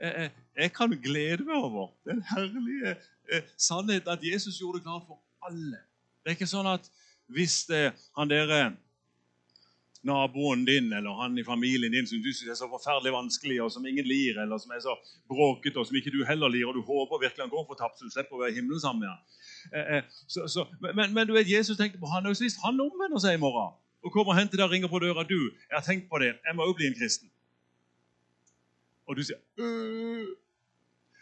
Jeg, 0.00 0.30
jeg 0.56 0.72
kan 0.72 0.94
glede 1.02 1.44
meg 1.44 1.56
over 1.56 1.90
den 2.08 2.22
herlige 2.30 2.94
sannheten 2.96 3.58
sannhet 3.60 4.08
at 4.08 4.22
Jesus 4.24 4.58
gjorde 4.58 4.78
det 4.78 4.86
klart 4.86 5.04
for 5.06 5.20
alle. 5.44 5.82
Det 6.22 6.32
er 6.32 6.38
ikke 6.38 6.48
sånn 6.48 6.68
at 6.70 6.88
hvis 7.30 7.66
han 8.16 8.30
dere 8.30 8.72
naboen 10.02 10.64
din 10.64 10.92
eller 10.92 11.12
han 11.20 11.38
i 11.38 11.44
familien 11.44 11.92
din 11.92 12.06
som 12.06 12.22
du 12.22 12.32
synes 12.32 12.50
er 12.50 12.58
så 12.58 12.68
forferdelig 12.70 13.12
vanskelig, 13.12 13.60
og 13.62 13.72
som 13.72 13.86
ingen 13.86 14.06
lir, 14.08 14.38
eller 14.40 14.58
som 14.58 14.72
er 14.72 14.80
så 14.80 14.96
bråkete, 15.28 15.76
og 15.78 15.86
som 15.86 15.96
ikke 15.96 16.12
du 16.14 16.24
heller 16.24 16.48
lir, 16.48 16.66
og 16.68 16.74
du 16.74 16.80
håper 16.80 17.20
virkelig 17.20 17.44
han 17.44 17.52
går 17.52 17.66
fortapt, 17.68 17.98
så 17.98 18.08
du 18.08 18.14
slipper 18.14 18.38
å 18.38 18.42
være 18.42 18.54
i 18.54 18.58
himmelen 18.58 18.80
sammen 18.80 19.04
med 19.04 19.12
ham. 19.12 19.20
Eh, 19.74 19.96
eh, 19.96 20.24
så, 20.26 20.46
så, 20.48 20.64
men, 20.80 21.12
men, 21.12 21.26
du 21.28 21.34
vet, 21.36 21.50
Jesus 21.50 21.76
tenkte 21.76 22.00
på 22.00 22.08
han, 22.08 22.26
også 22.26 22.46
hvis 22.46 22.58
han 22.64 22.80
omvender 22.80 23.20
seg 23.20 23.36
i 23.36 23.42
morgen 23.42 23.76
og 24.02 24.12
kommer 24.12 24.36
hen 24.38 24.48
til 24.48 24.58
deg 24.58 24.66
og 24.66 24.72
ringer 24.74 24.88
på 24.88 24.98
døra 25.02 25.24
du, 25.28 25.38
jeg 25.68 25.76
har 25.76 25.84
tenkt 25.84 26.08
på 26.08 26.18
det, 26.22 26.34
jeg 26.46 26.56
må 26.56 26.66
jo 26.68 26.76
bli 26.76 26.86
en 26.88 26.96
kristen. 26.98 27.30
Og 29.06 29.16
du 29.16 29.22
sier 29.26 29.40
øh. 29.58 30.28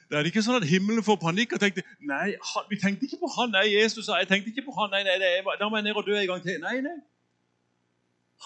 Det 0.09 0.17
er 0.17 0.25
ikke 0.25 0.41
sånn 0.41 0.57
at 0.57 0.65
himmelen 0.65 1.05
får 1.05 1.19
panikk 1.21 1.53
og 1.53 1.61
tenker 1.61 1.85
nei, 2.09 2.31
vi 2.71 2.79
tenkte 2.81 3.05
ikke 3.05 3.19
på 3.21 3.29
han, 3.35 3.53
nei, 3.53 3.67
Jesus 3.75 4.07
sa 4.07 4.17
jeg 4.23 4.31
tenkte 4.31 4.55
ikke 4.55 4.65
på 4.65 4.73
han, 4.79 4.89
nei, 4.95 5.03
nei, 5.05 5.19
nei, 5.21 5.57
da 5.61 5.69
må 5.69 5.77
jeg 5.77 5.85
ned 5.85 6.01
og 6.01 6.07
dø 6.07 6.17
en 6.17 6.31
gang 6.31 6.41
til. 6.45 6.57
Nei, 6.63 6.79
nei. 6.85 6.97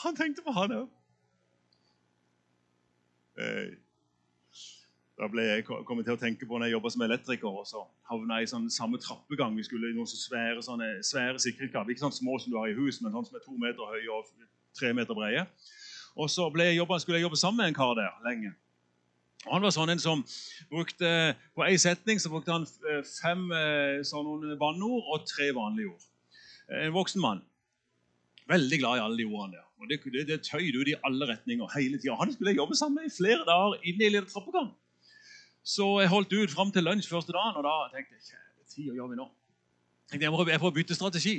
Han 0.03 0.19
tenkte 0.19 0.43
på 0.43 0.55
han 0.57 0.75
òg. 0.81 0.89
Da 5.21 5.29
ble 5.29 5.45
jeg 5.45 5.65
kommet 5.67 6.07
til 6.09 6.17
å 6.17 6.21
tenke 6.21 6.47
på 6.49 6.57
når 6.57 6.71
jeg 6.71 6.77
jobba 6.77 6.91
som 6.95 7.05
elektriker. 7.05 7.49
og 7.49 7.67
så 7.69 7.85
havna 8.09 8.41
jeg 8.41 8.49
i 8.49 8.53
sånn 8.53 8.71
samme 8.73 8.99
trappegang. 8.99 9.57
Vi 9.57 9.67
skulle 9.67 9.91
i 9.91 9.97
noen 9.97 10.09
så 10.09 10.17
svære, 10.17 10.63
sånne, 10.65 10.89
svære 11.05 11.43
sikringskabler. 11.43 11.93
Ikke 11.93 12.07
sånn 12.07 12.17
små 12.17 12.39
som 12.41 12.53
du 12.53 12.59
har 12.59 12.73
i 12.73 12.79
hus, 12.79 13.03
men 13.03 13.13
sånn 13.13 13.29
som 13.29 13.37
er 13.37 13.45
to 13.45 13.57
meter 13.61 13.93
høye 13.93 14.09
og 14.17 14.33
tre 14.79 14.93
meter 14.97 15.15
brede. 15.15 15.45
Og 16.17 16.31
så 16.33 16.49
jeg 16.65 16.77
jobbet, 16.77 17.03
skulle 17.03 17.21
jeg 17.21 17.27
jobbe 17.27 17.41
sammen 17.41 17.63
med 17.63 17.73
en 17.73 17.77
kar 17.77 17.95
der 17.97 18.17
lenge. 18.25 18.55
Og 19.47 19.53
Han 19.53 19.65
var 19.67 19.75
sånn 19.75 19.91
en 19.91 19.99
som 19.99 20.21
brukte 20.71 21.35
På 21.57 21.65
én 21.67 21.79
setning 21.81 22.21
så 22.23 22.31
brukte 22.31 22.53
han 22.55 22.67
eh, 22.89 23.03
fem 23.03 23.49
eh, 23.51 24.03
sånne 24.07 24.55
banneord 24.61 25.09
og 25.13 25.25
tre 25.27 25.51
vanlige 25.57 25.91
ord. 25.91 26.05
En 26.73 26.95
voksen 26.95 27.21
mann. 27.21 27.43
Veldig 28.49 28.79
glad 28.79 28.99
i 28.99 29.03
alle 29.03 29.19
de 29.19 29.27
ordene 29.27 29.59
der. 29.59 29.67
Og 29.83 29.89
Det, 29.91 29.99
det, 30.15 30.27
det 30.29 30.45
tøyde 30.47 30.79
ut 30.79 30.89
i 30.89 31.01
alle 31.05 31.27
retninger 31.27 31.69
hele 31.75 31.99
tida. 31.99 32.15
Han 32.21 32.33
skulle 32.33 32.53
jeg 32.53 32.63
jobbe 32.63 32.79
sammen 32.79 33.03
med 33.03 33.11
i 33.11 33.17
flere 33.17 33.43
dager 33.49 33.83
inne 33.83 34.07
i 34.07 34.13
liten 34.15 34.31
trappegang. 34.31 34.71
Så 35.65 35.87
jeg 36.03 36.11
holdt 36.11 36.33
ut 36.33 36.51
fram 36.51 36.73
til 36.75 36.83
lunsj 36.83 37.09
første 37.09 37.33
dagen, 37.33 37.57
og 37.57 37.65
da 37.67 37.75
tenkte 37.95 38.19
jeg 38.19 38.39
hva 38.39 38.67
tid, 38.75 38.93
gjør 38.99 39.11
vi 39.13 39.19
nå? 39.21 39.29
Jeg 40.13 40.31
må, 40.33 40.45
jeg 40.49 40.61
får 40.61 40.71
bytte 40.77 40.95
strategi. 40.95 41.37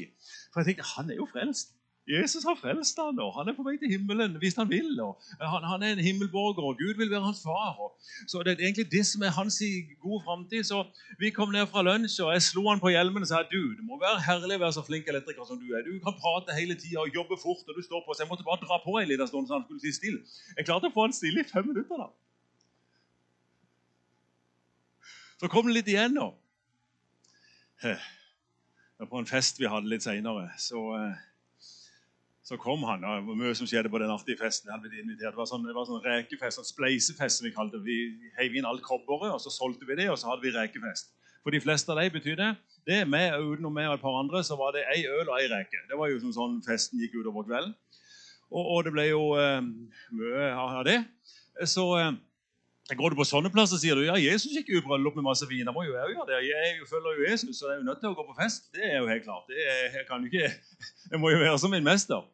For 0.54 0.62
jeg 0.62 0.72
tenkte, 0.72 0.92
han 0.96 1.12
er 1.12 1.20
jo 1.20 1.28
frelst. 1.30 1.76
Jesus 2.04 2.44
har 2.44 2.58
frelst 2.60 2.98
han, 3.00 3.20
og 3.24 3.30
han 3.38 3.48
er 3.48 3.56
på 3.56 3.64
vei 3.64 3.78
til 3.80 3.92
himmelen 3.94 4.34
hvis 4.42 4.58
han 4.60 4.68
vil. 4.68 4.90
og 5.00 5.22
Han, 5.40 5.64
han 5.64 5.84
er 5.88 5.94
en 5.96 6.02
himmelborger, 6.04 6.66
og 6.68 6.80
Gud 6.82 6.98
vil 7.00 7.12
være 7.12 7.24
hans 7.24 7.44
far. 7.44 7.78
Og, 7.80 7.94
så 8.28 8.44
Det 8.44 8.52
er 8.52 8.66
egentlig 8.66 8.92
det 8.92 9.06
som 9.08 9.24
er 9.24 9.32
hans 9.32 9.62
gode 10.02 10.20
framtid. 10.26 10.64
Så 10.68 10.84
vi 11.20 11.30
kom 11.30 11.56
ned 11.56 11.68
fra 11.72 11.84
lunsj, 11.88 12.20
og 12.26 12.34
jeg 12.34 12.44
slo 12.50 12.68
han 12.68 12.84
på 12.84 12.92
hjelmen 12.92 13.24
og 13.24 13.30
sa 13.32 13.40
du, 13.54 13.62
det 13.78 13.86
må 13.88 14.00
være 14.04 14.20
herlig 14.28 14.60
å 14.60 14.64
være 14.66 14.76
så 14.80 14.84
flink 14.90 15.08
elektriker 15.08 15.48
som 15.48 15.62
du 15.64 15.72
er. 15.72 15.88
Du 15.88 15.96
kan 16.04 16.20
prate 16.20 16.60
hele 16.60 16.76
tida 16.76 17.06
og 17.06 17.16
jobbe 17.16 17.40
fort, 17.40 17.64
og 17.68 17.80
du 17.80 17.82
står 17.88 18.04
på. 18.04 18.18
Så 18.18 18.26
jeg 18.26 18.32
måtte 18.34 18.48
bare 18.50 18.60
dra 18.66 18.82
på 18.84 19.00
en 19.00 19.08
liten 19.08 19.32
stund 19.32 19.48
så 19.48 19.60
han 19.60 19.66
skulle 19.68 19.84
si 19.86 19.96
stille. 19.96 20.20
Jeg 20.58 20.68
klarte 20.68 20.92
å 20.92 20.96
få 20.96 21.08
han 21.08 21.16
stille 21.16 21.40
i 21.46 21.52
fem 21.56 21.72
minutter. 21.72 22.04
da. 22.04 22.12
Så 25.42 25.50
kom 25.52 25.68
det 25.70 25.78
litt 25.80 25.92
igjen 25.92 26.16
nå. 26.18 26.30
På 29.10 29.20
en 29.20 29.28
fest 29.28 29.60
vi 29.60 29.68
hadde 29.68 29.90
litt 29.92 30.06
seinere, 30.06 30.48
så 30.62 30.82
eh, 30.96 31.22
så 32.44 32.58
kom 32.60 32.84
han. 32.84 33.04
Det 33.04 33.12
var 33.24 33.38
mye 33.40 33.56
som 33.56 33.68
skjedde 33.68 33.92
på 33.92 34.00
den 34.04 34.12
artige 34.12 34.40
festen. 34.40 34.68
Jeg 34.68 34.76
hadde 34.76 35.00
invitert. 35.00 35.32
Det 35.32 35.40
var 35.40 35.48
sånn, 35.48 35.64
det 35.64 35.76
var 35.76 35.88
sånn 35.88 36.04
rekefest, 36.04 36.60
sånn 36.60 36.68
spleisefest 36.68 37.40
som 37.40 37.48
vi 37.48 37.54
kalte 37.56 37.80
det. 37.80 37.86
Vi 37.88 38.32
heiv 38.36 38.58
inn 38.60 38.68
alt 38.68 38.84
kobberet, 38.84 39.32
og 39.32 39.40
så 39.40 39.52
solgte 39.52 39.88
vi 39.88 39.96
det, 40.02 40.10
og 40.12 40.20
så 40.20 40.34
hadde 40.34 40.44
vi 40.44 40.52
rekefest. 40.52 41.14
For 41.44 41.56
de 41.56 41.62
fleste 41.64 41.92
av 41.92 42.02
dem 42.02 42.12
betyr 42.12 42.40
det 42.40 42.52
det 42.88 43.00
med, 43.08 43.38
utenom 43.40 43.72
meg 43.72 43.88
og 43.88 43.96
et 43.96 44.04
par 44.04 44.18
andre, 44.20 44.42
så 44.44 44.58
var 44.60 44.76
det 44.76 44.84
ei 44.92 45.06
øl 45.08 45.30
og 45.30 45.38
ei 45.38 45.48
reke. 45.52 45.80
Det 45.88 45.98
var 46.00 46.12
jo 46.12 46.20
som 46.20 46.34
sånn 46.36 46.58
festen 46.66 47.00
gikk 47.00 47.16
utover 47.22 47.48
kvelden. 47.48 47.72
Og, 48.52 48.64
og 48.64 48.80
det 48.86 48.94
ble 48.96 49.06
jo 49.08 49.22
eh, 49.40 49.64
mye 50.20 50.50
av 50.60 50.84
det. 50.88 51.00
Så 51.70 51.86
eh, 52.02 52.12
går 52.92 53.14
du 53.14 53.16
på 53.16 53.26
sånne 53.28 53.48
plasser 53.54 53.80
sier 53.80 53.96
du 53.96 54.04
ja, 54.04 54.18
Jesus 54.20 54.52
gikk 54.52 54.74
jo 54.74 54.82
i 54.82 54.84
bryllup 54.84 55.16
med 55.16 55.24
masse 55.30 55.48
vin. 55.48 55.64
Da 55.64 55.72
må 55.72 55.86
jo 55.88 55.96
jeg 55.96 56.18
gjøre 56.18 56.28
det. 56.28 56.40
Jeg 56.50 56.88
følger 56.90 57.20
jo 57.20 57.28
Jesus, 57.30 57.56
så 57.60 57.70
jeg 57.70 57.78
er 57.78 57.82
jo 57.82 57.88
nødt 57.88 58.02
til 58.04 58.12
å 58.12 58.18
gå 58.18 58.26
på 58.28 58.36
fest. 58.42 58.68
Det 58.76 58.84
er 58.90 58.98
jo 59.00 59.08
helt 59.08 59.24
klart. 59.24 59.48
Det 59.48 59.64
er, 59.64 59.84
jeg 60.02 60.08
kan 60.10 60.26
jo 60.26 60.32
ikke, 60.32 60.52
jeg 61.14 61.22
må 61.24 61.32
jo 61.32 61.40
være 61.46 61.60
som 61.64 61.72
min 61.72 61.86
mester. 61.86 62.26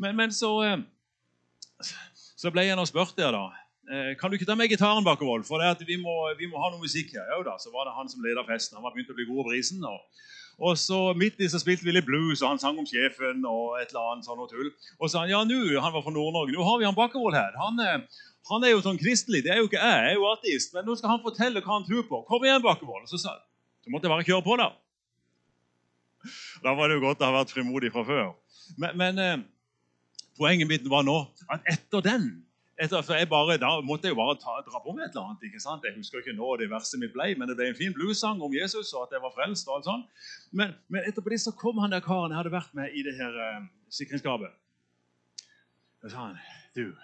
Men, 0.00 0.16
men 0.16 0.32
så, 0.32 0.52
eh, 0.64 1.92
så 2.40 2.52
ble 2.54 2.64
jeg 2.70 2.78
nå 2.80 2.86
spurt 2.88 3.12
der, 3.20 3.36
da. 3.36 3.68
Eh, 3.88 4.14
kan 4.20 4.32
du 4.32 4.36
ikke 4.36 4.48
ta 4.48 4.56
med 4.56 4.68
gitaren 4.72 5.04
bakover? 5.04 5.44
For 5.48 5.60
vi 5.84 5.96
må, 6.00 6.16
vi 6.40 6.48
må 6.48 6.60
ha 6.60 6.72
noe 6.72 6.80
musikk 6.80 7.12
her. 7.16 7.28
Jo 7.36 7.44
da, 7.44 7.58
Så 7.60 7.72
var 7.72 7.88
det 7.88 7.96
han 7.96 8.08
som 8.08 8.24
leda 8.24 8.44
festen. 8.48 8.76
Han 8.76 8.84
var 8.84 8.96
begynt 8.96 9.12
å 9.12 9.16
bli 9.16 9.28
god 9.28 9.42
på 9.42 9.48
brisen. 9.48 9.84
Og, 9.84 10.24
og 10.58 10.80
så 10.80 10.98
midt 11.16 11.40
i 11.40 11.48
så 11.48 11.60
spilte 11.62 11.86
vi 11.86 11.94
litt 11.94 12.08
blues, 12.08 12.42
og 12.42 12.52
han 12.52 12.60
sang 12.60 12.80
om 12.80 12.88
sjefen 12.88 13.44
og 13.46 13.78
et 13.78 13.92
eller 13.92 14.14
annet 14.14 14.28
sånn 14.28 14.40
og 14.40 14.48
tull. 14.50 14.72
Og 14.98 15.08
så 15.08 15.22
han 15.22 15.32
ja, 15.32 15.44
nu, 15.44 15.76
han 15.76 15.94
var 15.94 16.04
fra 16.04 16.16
Nord-Norge. 16.16 16.56
Nå 16.56 16.66
har 16.66 16.80
vi 16.80 16.88
han 16.88 16.96
Bakkevold 16.98 17.38
her. 17.38 17.56
Han, 17.60 17.80
eh, 17.84 18.24
han, 18.48 18.64
er 18.64 18.72
jo 18.72 18.82
sånn 18.84 18.98
kristelig. 19.00 19.42
Det 19.44 19.52
er 19.52 19.60
jo 19.60 19.68
ikke 19.68 19.80
jeg. 19.80 20.02
Jeg 20.04 20.14
er 20.14 20.16
jo 20.16 20.28
ateist. 20.30 20.74
Men 20.74 20.86
nå 20.88 20.96
skal 20.98 21.14
han 21.14 21.22
fortelle 21.24 21.62
hva 21.64 21.74
han 21.74 21.86
tror 21.88 22.06
på. 22.08 22.22
Kom 22.30 22.46
igjen, 22.46 22.62
Bakkevold. 22.64 23.08
Så, 23.10 23.20
sa, 23.20 23.34
så 23.84 23.92
måtte 23.92 24.08
jeg 24.08 24.14
bare 24.14 24.26
kjøre 24.28 24.46
på, 24.46 24.56
da. 24.60 24.70
Da 26.64 26.74
var 26.74 26.88
det 26.88 26.98
jo 26.98 27.04
godt 27.04 27.22
å 27.22 27.28
ha 27.28 27.40
vært 27.40 27.54
frimodig 27.54 27.92
fra 27.94 28.04
før. 28.08 28.30
Men, 28.80 28.96
men 28.98 29.22
eh, 29.22 29.38
poenget 30.38 30.70
mitt 30.70 30.86
var 30.90 31.04
nå 31.06 31.20
at 31.52 31.66
etter 31.70 32.04
den 32.04 32.30
etter, 32.78 33.02
for 33.02 33.18
jeg 33.18 33.26
bare, 33.26 33.58
Da 33.58 33.70
måtte 33.82 34.06
jeg 34.06 34.14
jo 34.14 34.20
bare 34.20 34.36
ta, 34.38 34.54
dra 34.62 34.80
på 34.82 34.92
med 34.94 35.08
et 35.08 35.16
eller 35.16 35.32
annet. 35.32 35.46
ikke 35.48 35.62
sant? 35.62 35.84
Jeg 35.84 35.96
husker 35.96 36.22
ikke 36.22 36.36
nå 36.36 36.52
det 36.60 36.70
verset 36.70 37.00
mitt 37.02 37.12
ble, 37.14 37.32
men 37.38 37.50
det 37.50 37.56
ble 37.58 37.72
en 37.72 37.78
fin 37.78 37.94
bluessang 37.94 38.38
om 38.44 38.54
Jesus 38.54 38.92
og 38.94 39.08
at 39.08 39.16
jeg 39.16 39.24
var 39.24 39.34
frelst. 39.34 39.66
og 39.68 39.78
alt 39.78 39.88
sånt. 39.88 40.06
Men, 40.52 40.76
men 40.88 41.08
etterpå 41.10 41.34
det 41.34 41.40
så 41.42 41.54
kom 41.58 41.80
han 41.82 41.94
der 41.94 42.04
karen 42.04 42.30
jeg 42.30 42.38
hadde 42.38 42.54
vært 42.54 42.74
med 42.78 42.94
i 42.94 43.02
det 43.06 43.16
her 43.18 43.34
eh, 43.34 43.66
sikringsskapet. 43.98 44.54
Da 46.02 46.12
sa 46.12 46.28
han 46.28 46.38
Du 46.76 46.94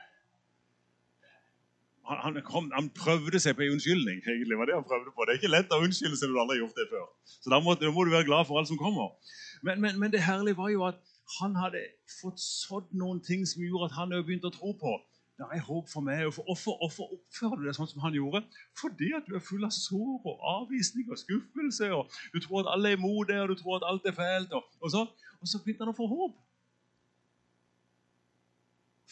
han, 2.04 2.36
kom, 2.44 2.68
han, 2.74 2.90
prøvde 2.96 3.40
seg 3.40 3.56
på 3.56 3.64
en 3.64 3.76
unnskyldning. 3.76 4.20
egentlig, 4.26 4.58
var 4.60 4.68
det 4.68 4.76
han 4.76 4.86
prøvde 4.88 5.12
på. 5.14 5.24
Det 5.24 5.34
er 5.34 5.40
ikke 5.40 5.54
lett 5.54 5.72
å 5.72 5.80
unnskylde 5.84 6.18
seg 6.20 6.28
når 6.28 6.36
du 6.36 6.42
aldri 6.42 6.56
har 6.56 6.62
gjort 6.64 6.80
det 6.82 6.88
før. 6.90 7.08
Så 7.32 7.52
da 7.52 7.60
må, 7.64 7.74
da 7.80 7.90
må, 7.94 8.04
du 8.04 8.12
være 8.12 8.28
glad 8.28 8.48
for 8.48 8.60
alt 8.60 8.70
som 8.70 8.80
kommer. 8.80 9.16
Men, 9.62 9.80
men, 9.80 9.98
men 10.00 10.12
det 10.12 10.24
herlige 10.26 10.60
var 10.60 10.70
jo 10.74 10.84
at 10.90 11.00
han 11.38 11.56
hadde 11.56 11.80
fått 12.20 12.42
sådd 12.42 12.92
noen 13.00 13.22
ting 13.24 13.46
som 13.48 13.64
gjorde 13.64 13.88
at 13.88 13.98
han 13.98 14.12
begynte 14.20 14.52
å 14.52 14.56
tro 14.56 14.76
på 14.80 14.98
det 15.38 15.46
er 15.50 15.62
håp 15.66 15.88
for 15.90 16.00
meg. 16.00 16.22
Hvorfor, 16.22 16.76
hvorfor 16.78 17.14
oppfører 17.16 17.58
du 17.58 17.64
deg 17.66 17.74
sånn 17.74 17.88
som 17.90 18.02
han 18.04 18.14
gjorde? 18.14 18.44
Fordi 18.78 19.08
at 19.18 19.26
du 19.26 19.34
er 19.34 19.42
full 19.42 19.66
av 19.66 19.72
sår 19.74 20.28
og 20.30 20.44
avvisning 20.52 21.08
og 21.10 21.18
skuffelse. 21.18 21.88
og 21.90 22.12
Du 22.34 22.38
tror 22.38 22.62
at 22.62 22.70
alle 22.74 22.92
er 22.92 22.98
imot 23.00 23.28
deg, 23.28 23.40
og 23.42 23.50
du 23.50 23.58
tror 23.58 23.80
at 23.80 23.88
alt 23.90 24.06
er 24.06 24.14
fælt. 24.14 24.54
Og, 24.54 24.62
og, 24.80 24.90
så, 24.94 25.02
og 25.40 25.50
så 25.50 25.58
begynte 25.64 25.82
han 25.82 25.90
å 25.90 25.96
få 25.96 26.06
håp. 26.12 26.36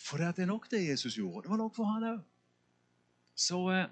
For 0.03 0.23
det 0.23 0.45
er 0.45 0.51
nok 0.51 0.71
det 0.71 0.85
Jesus 0.85 1.19
gjorde. 1.19 1.43
Det 1.43 1.55
var 1.57 1.63
nok 1.65 1.75
for 1.75 1.91
han 1.91 2.07
òg. 2.13 2.23
Så 3.35 3.59
eh, 3.73 3.87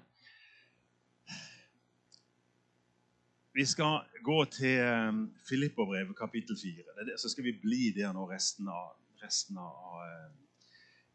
Vi 3.53 3.65
skal 3.65 3.99
gå 4.23 4.45
til 4.45 4.79
eh, 4.79 5.13
Filipperbrevet 5.49 6.17
kapittel 6.17 6.57
4. 6.63 7.17
Så 7.17 7.29
skal 7.29 7.43
vi 7.43 7.57
bli 7.61 7.91
der 7.95 8.13
nå 8.15 8.23
resten 8.29 8.69
av, 8.71 8.93
resten 9.23 9.57
av 9.59 10.05
eh, 10.05 10.29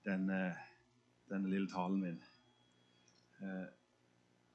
den 0.04 0.28
eh, 0.30 0.66
denne 1.30 1.50
lille 1.50 1.66
talen 1.66 2.00
min. 2.00 2.18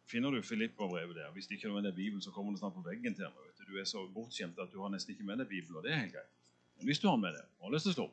Finner 0.07 0.31
du 0.31 0.41
Filippa-brevet 0.41 1.15
der? 1.15 1.31
Hvis 1.31 1.49
ikke 1.51 1.67
er 1.67 1.73
med 1.73 1.83
deg 1.83 1.95
Bibelen, 1.95 2.21
så 2.21 2.31
kommer 2.31 2.51
det 2.51 2.61
snart 2.61 2.77
på 2.77 2.85
veggen 2.85 3.15
til 3.15 3.27
meg. 3.27 3.49
Du 3.57 3.73
du 3.73 3.79
er 3.79 3.85
så 3.87 4.05
bortskjemt 4.13 4.59
at 4.59 4.71
du 4.71 4.79
har 4.81 4.89
nesten 4.91 5.13
ikke 5.13 5.25
med 5.27 5.41
deg 5.41 5.49
Bibelen, 5.49 5.77
og 5.77 5.83
det 5.83 5.91
er 5.91 5.99
helt 6.03 6.15
greit. 6.15 6.31
Men 6.77 6.89
hvis 6.89 6.99
du 6.99 7.07
har 7.09 7.19
med 7.19 7.35
deg, 7.35 7.45
har 7.61 7.73
lyst 7.73 7.87
til 7.89 7.93
stå, 7.97 8.07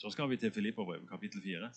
så 0.00 0.10
skal 0.10 0.30
vi 0.30 0.36
til 0.40 0.52
Filippobrevet 0.52 1.08
kapittel 1.08 1.42
4. 1.42 1.70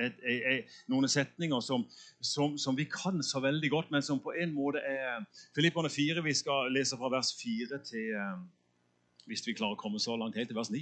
Et, 0.00 0.14
et, 0.24 0.44
et, 0.48 0.76
noen 0.88 1.04
setninger 1.10 1.60
som, 1.60 1.82
som, 2.24 2.54
som, 2.56 2.76
vi 2.76 2.86
kan 2.88 3.20
så 3.22 3.42
veldig 3.44 3.70
godt, 3.70 3.90
men 3.92 4.04
som 4.04 4.22
på 4.24 4.32
en 4.40 4.54
måte 4.56 4.80
er 4.80 5.20
Filipperne 5.54 5.90
4. 5.92 6.24
Vi 6.24 6.34
skal 6.38 6.72
lese 6.72 6.96
fra 6.96 7.10
vers 7.12 7.34
4 7.36 7.82
til 7.84 8.16
eh, 8.16 8.40
Hvis 9.28 9.44
vi 9.46 9.54
klarer 9.54 9.76
å 9.76 9.80
komme 9.80 10.00
så 10.02 10.16
langt, 10.16 10.38
helt 10.40 10.48
til 10.48 10.58
vers 10.58 10.72
9. 10.72 10.80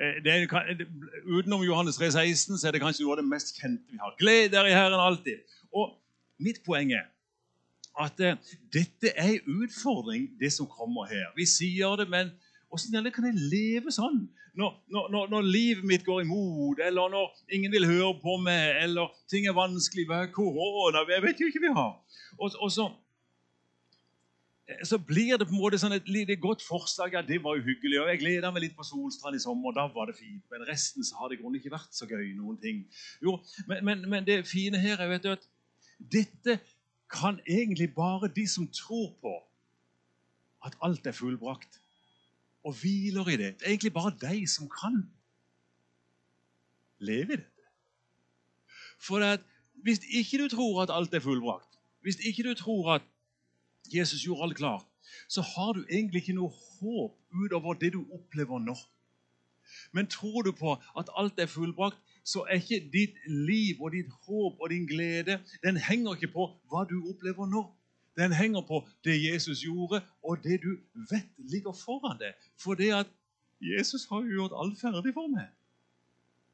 Eh, 0.00 0.18
er, 0.26 0.84
utenom 1.24 1.62
Johannes 1.64 2.00
3, 2.00 2.10
16 2.10 2.58
så 2.58 2.68
er 2.68 2.76
det 2.76 2.82
kanskje 2.82 3.06
noe 3.06 3.14
av 3.14 3.22
det 3.22 3.30
mest 3.30 3.54
kjente 3.60 3.94
vi 3.94 4.02
har. 4.02 4.18
Gled 4.18 4.50
dere 4.54 4.72
i 4.72 4.76
Herren 4.76 5.00
alltid. 5.00 5.46
Og 5.70 5.94
mitt 6.42 6.62
poeng 6.66 6.92
er 6.96 7.06
at 8.00 8.20
uh, 8.22 8.36
dette 8.72 9.10
er 9.18 9.34
en 9.36 9.62
utfordring, 9.64 10.30
det 10.40 10.52
som 10.54 10.68
kommer 10.70 11.08
her. 11.10 11.26
Vi 11.36 11.46
sier 11.48 11.98
det, 12.00 12.06
men 12.08 12.30
åssen 12.70 13.10
kan 13.12 13.26
jeg 13.26 13.50
leve 13.50 13.92
sånn? 13.94 14.22
Når, 14.58 14.72
når, 14.90 15.28
når, 15.30 15.46
livet 15.46 15.86
mitt 15.86 16.04
går 16.06 16.24
imot, 16.24 16.80
eller 16.82 17.10
når 17.12 17.28
ingen 17.54 17.72
vil 17.72 17.86
høre 17.86 18.14
på 18.22 18.36
meg, 18.42 18.80
eller 18.82 19.12
ting 19.30 19.46
er 19.46 19.54
vanskelig, 19.56 20.08
hva 20.10 20.24
korona 20.34 21.04
Jeg 21.08 21.22
vet 21.22 21.40
jo 21.40 21.50
ikke 21.50 21.62
vi 21.68 21.72
har. 21.76 21.94
Og, 22.38 22.50
og 22.58 22.72
så 22.74 22.90
så 24.86 24.98
blir 24.98 25.38
det 25.38 25.48
på 25.48 25.54
en 25.54 25.60
måte 25.60 25.78
sånn 25.80 25.96
et 25.96 26.08
lite 26.10 26.36
godt 26.40 26.62
forslag. 26.62 27.14
Ja, 27.16 27.22
det 27.26 27.40
var 27.42 27.56
jo 27.58 27.64
hyggelig. 27.66 28.00
og 28.00 28.10
Jeg 28.10 28.20
gleda 28.22 28.52
meg 28.54 28.64
litt 28.66 28.76
på 28.78 28.86
Solstrand 28.86 29.34
i 29.34 29.42
sommer. 29.42 29.74
Da 29.74 29.88
var 29.90 30.10
det 30.10 30.18
fint. 30.18 30.44
Men 30.52 30.66
resten 30.68 31.06
så 31.06 31.18
har 31.18 31.30
det 31.30 31.40
i 31.40 31.58
ikke 31.58 31.72
vært 31.72 31.96
så 31.96 32.06
gøy. 32.06 32.32
noen 32.38 32.58
ting. 32.62 32.84
Jo, 33.22 33.38
men, 33.66 33.84
men, 33.84 34.04
men 34.10 34.26
det 34.26 34.44
fine 34.48 34.78
her 34.78 35.00
er 35.00 35.10
vet 35.10 35.26
du, 35.26 35.32
at 35.34 35.48
dette 35.98 36.60
kan 37.10 37.40
egentlig 37.48 37.90
bare 37.94 38.30
de 38.30 38.46
som 38.46 38.68
tror 38.70 39.10
på 39.20 39.34
at 40.66 40.76
alt 40.84 41.06
er 41.06 41.16
fullbrakt, 41.16 41.79
og 42.64 42.74
hviler 42.80 43.28
i 43.28 43.36
det. 43.36 43.54
Det 43.58 43.66
er 43.66 43.74
egentlig 43.74 43.92
bare 43.92 44.12
de 44.20 44.46
som 44.48 44.68
kan 44.68 45.02
leve 46.98 47.32
i 47.32 47.36
dette. 47.36 47.66
For 49.00 49.24
at 49.24 49.40
hvis 49.82 50.00
ikke 50.12 50.42
du 50.42 50.48
tror 50.48 50.82
at 50.82 50.92
alt 50.92 51.14
er 51.14 51.20
fullbrakt, 51.20 51.78
hvis 52.00 52.20
ikke 52.26 52.48
du 52.48 52.54
tror 52.54 52.94
at 52.94 53.02
Jesus 53.94 54.22
gjorde 54.22 54.42
alt 54.42 54.56
klart, 54.56 54.86
så 55.28 55.40
har 55.40 55.72
du 55.72 55.84
egentlig 55.90 56.20
ikke 56.20 56.36
noe 56.36 56.50
håp 56.50 57.16
utover 57.32 57.74
det 57.74 57.92
du 57.92 58.04
opplever 58.12 58.58
nå. 58.58 58.76
Men 59.92 60.06
tror 60.06 60.42
du 60.42 60.52
på 60.52 60.76
at 60.98 61.10
alt 61.16 61.38
er 61.38 61.46
fullbrakt, 61.46 61.98
så 62.24 62.44
er 62.50 62.60
ikke 62.60 62.90
ditt 62.92 63.16
liv 63.26 63.80
og 63.80 63.92
ditt 63.92 64.10
håp 64.26 64.60
og 64.60 64.70
din 64.70 64.86
glede 64.86 65.40
Den 65.62 65.76
henger 65.76 66.14
ikke 66.14 66.32
på 66.34 66.46
hva 66.68 66.84
du 66.90 66.98
opplever 67.08 67.46
nå. 67.46 67.62
Den 68.18 68.32
henger 68.32 68.60
på 68.66 68.82
det 69.04 69.16
Jesus 69.32 69.62
gjorde, 69.62 70.02
og 70.22 70.42
det 70.44 70.60
du 70.62 70.76
vet 71.10 71.28
ligger 71.38 71.72
foran 71.72 72.18
deg. 72.18 72.34
For 72.58 72.74
det 72.74 72.92
at 72.94 73.06
Jesus 73.60 74.06
har 74.10 74.24
jo 74.24 74.34
gjort 74.40 74.56
alt 74.56 74.80
ferdig 74.80 75.14
for 75.14 75.28
meg. 75.30 75.48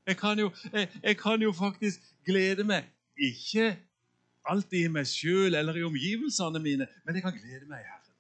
Jeg 0.06 0.16
kan 0.16 0.38
jo, 0.38 0.50
jeg, 0.72 0.88
jeg 1.02 1.16
kan 1.18 1.42
jo 1.42 1.52
faktisk 1.52 2.00
glede 2.26 2.64
meg 2.64 2.84
ikke 3.18 3.76
alltid 4.46 4.84
i 4.84 4.92
meg 4.92 5.08
sjøl 5.10 5.54
eller 5.54 5.78
i 5.78 5.84
omgivelsene 5.86 6.62
mine, 6.62 6.86
men 7.04 7.18
jeg 7.18 7.24
kan 7.24 7.34
glede 7.34 7.66
meg 7.66 7.82
i 7.82 7.88
Herren. 7.88 8.12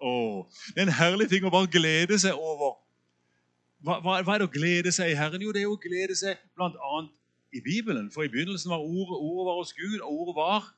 Åh, 0.00 0.44
det 0.74 0.82
er 0.82 0.88
en 0.88 0.98
herlig 0.98 1.28
ting 1.30 1.46
å 1.46 1.52
bare 1.54 1.70
glede 1.70 2.18
seg 2.18 2.34
over. 2.34 2.78
Hva, 3.82 4.00
hva, 4.02 4.18
hva 4.26 4.34
er 4.34 4.42
det 4.42 4.48
å 4.48 4.54
glede 4.54 4.92
seg 4.94 5.12
i 5.12 5.18
Herren? 5.18 5.42
Jo, 5.42 5.54
det 5.54 5.62
er 5.62 5.70
å 5.70 5.78
glede 5.78 6.16
seg 6.18 6.38
bl.a. 6.58 7.02
i 7.54 7.62
Bibelen. 7.62 8.10
For 8.14 8.26
i 8.26 8.30
begynnelsen 8.32 8.72
var 8.74 8.82
ordet, 8.82 9.18
ordet 9.18 9.46
var 9.50 9.60
hos 9.60 9.74
Gud, 9.78 10.00
og 10.00 10.10
ordet 10.22 10.36
var 10.38 10.68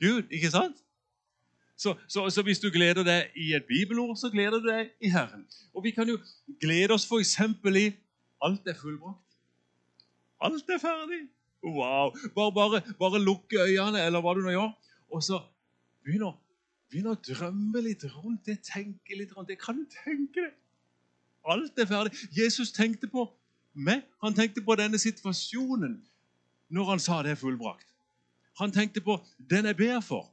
Gud. 0.00 0.30
Ikke 0.30 0.50
sant? 0.50 0.76
Så, 1.80 1.94
så, 2.08 2.26
så, 2.28 2.42
hvis 2.44 2.60
du 2.60 2.68
gleder 2.68 3.04
deg 3.06 3.36
i 3.40 3.54
et 3.56 3.64
bibelord, 3.64 4.16
så 4.20 4.28
gleder 4.30 4.60
du 4.60 4.68
deg 4.68 4.90
i 5.00 5.08
Herren. 5.08 5.46
Og 5.72 5.84
vi 5.84 5.94
kan 5.96 6.08
jo 6.08 6.18
glede 6.60 6.92
oss 6.92 7.06
f.eks. 7.08 7.38
i 7.40 7.86
alt 8.44 8.68
er 8.68 8.76
fullbrakt. 8.76 9.38
Alt 10.44 10.68
er 10.68 10.80
ferdig. 10.80 11.22
Wow! 11.64 12.12
Bare, 12.34 12.52
bare, 12.52 12.82
bare 12.98 13.22
lukke 13.24 13.60
øynene, 13.60 14.04
eller 14.04 14.20
hva 14.20 14.34
du 14.36 14.42
nå 14.44 14.52
gjør, 14.52 14.70
og 15.12 15.24
så 15.24 15.40
begynner, 16.04 16.36
begynner 16.92 17.16
å 17.16 17.20
drømme 17.24 17.82
litt 17.84 18.04
rundt 18.12 18.48
det, 18.48 18.60
tenke 18.64 19.16
litt 19.16 19.32
rundt 19.36 19.52
det. 19.52 19.58
Kan 19.60 19.82
du 19.82 19.98
tenke 20.04 20.46
det? 20.46 20.54
Alt 21.48 21.80
er 21.80 21.88
ferdig. 21.88 22.16
Jesus 22.36 22.72
tenkte 22.76 23.08
på 23.08 23.26
meg. 23.72 24.04
Han 24.24 24.36
tenkte 24.36 24.64
på 24.64 24.76
denne 24.76 25.00
situasjonen 25.00 25.96
når 26.70 26.92
han 26.92 27.00
sa 27.02 27.22
det 27.24 27.34
er 27.34 27.40
fullbrakt. 27.40 27.89
Han 28.60 28.72
tenkte 28.74 29.02
på 29.04 29.16
den 29.50 29.68
jeg 29.70 29.78
ber 29.78 30.00
for. 30.04 30.28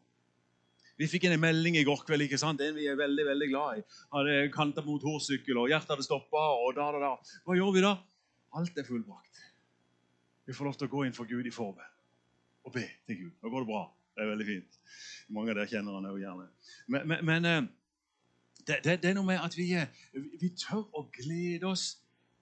Vi 0.97 1.05
fikk 1.09 1.27
en 1.29 1.37
melding 1.39 1.77
i 1.77 1.85
går 1.85 2.01
kveld. 2.07 2.25
ikke 2.25 2.39
sant? 2.41 2.61
En 2.61 2.75
vi 2.75 2.87
er 2.89 2.97
veldig 2.97 3.25
veldig 3.25 3.49
glad 3.51 3.81
i. 3.81 3.83
Hadde 4.15 4.37
kanta 4.53 4.81
motorsykkel, 4.85 5.59
og 5.61 5.69
hjertet 5.69 5.93
hadde 5.93 6.05
stoppa. 6.07 6.47
Da, 6.75 6.87
da, 6.95 7.01
da. 7.03 7.11
Hva 7.45 7.57
gjør 7.57 7.75
vi 7.75 7.83
da? 7.85 7.93
Alt 8.57 8.79
er 8.81 8.87
fullbrakt. 8.87 9.43
Vi 10.47 10.55
får 10.55 10.69
lov 10.69 10.79
til 10.79 10.87
å 10.87 10.91
gå 10.95 11.05
inn 11.05 11.15
for 11.15 11.29
Gud 11.29 11.45
i 11.45 11.53
forbønn 11.53 11.93
og 12.67 12.73
be 12.75 12.83
til 13.07 13.19
Gud. 13.21 13.33
Nå 13.43 13.51
går 13.51 13.63
det 13.63 13.69
bra. 13.69 13.83
Det 14.15 14.23
er 14.23 14.31
veldig 14.31 14.47
fint. 14.47 14.79
Mange 15.35 15.53
av 15.53 15.59
dere 15.59 15.71
kjenner 15.71 15.97
han 15.99 16.07
òg 16.09 16.17
gjerne. 16.19 16.47
Men, 16.87 17.03
men, 17.11 17.23
men 17.29 17.47
eh, 17.47 17.59
det, 18.63 18.79
det, 18.83 18.95
det, 19.03 19.11
er 19.11 19.17
noe 19.19 19.27
med 19.27 19.43
at 19.43 19.55
vi, 19.55 19.67
eh, 19.77 19.91
vi, 20.41 20.49
tør 20.57 20.87
å 20.97 21.05
glede 21.13 21.69
oss 21.69 21.85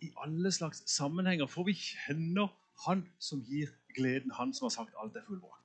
i 0.06 0.12
alle 0.24 0.52
slags 0.54 0.86
sammenhenger, 0.90 1.50
for 1.52 1.68
vi 1.68 1.76
kjenner 1.78 2.54
Han 2.86 3.06
som 3.24 3.40
gir 3.48 3.70
gleden, 3.96 4.34
Han 4.36 4.54
som 4.54 4.66
har 4.68 4.74
sagt 4.74 4.98
alt 5.00 5.16
er 5.16 5.24
fullbrakt. 5.28 5.65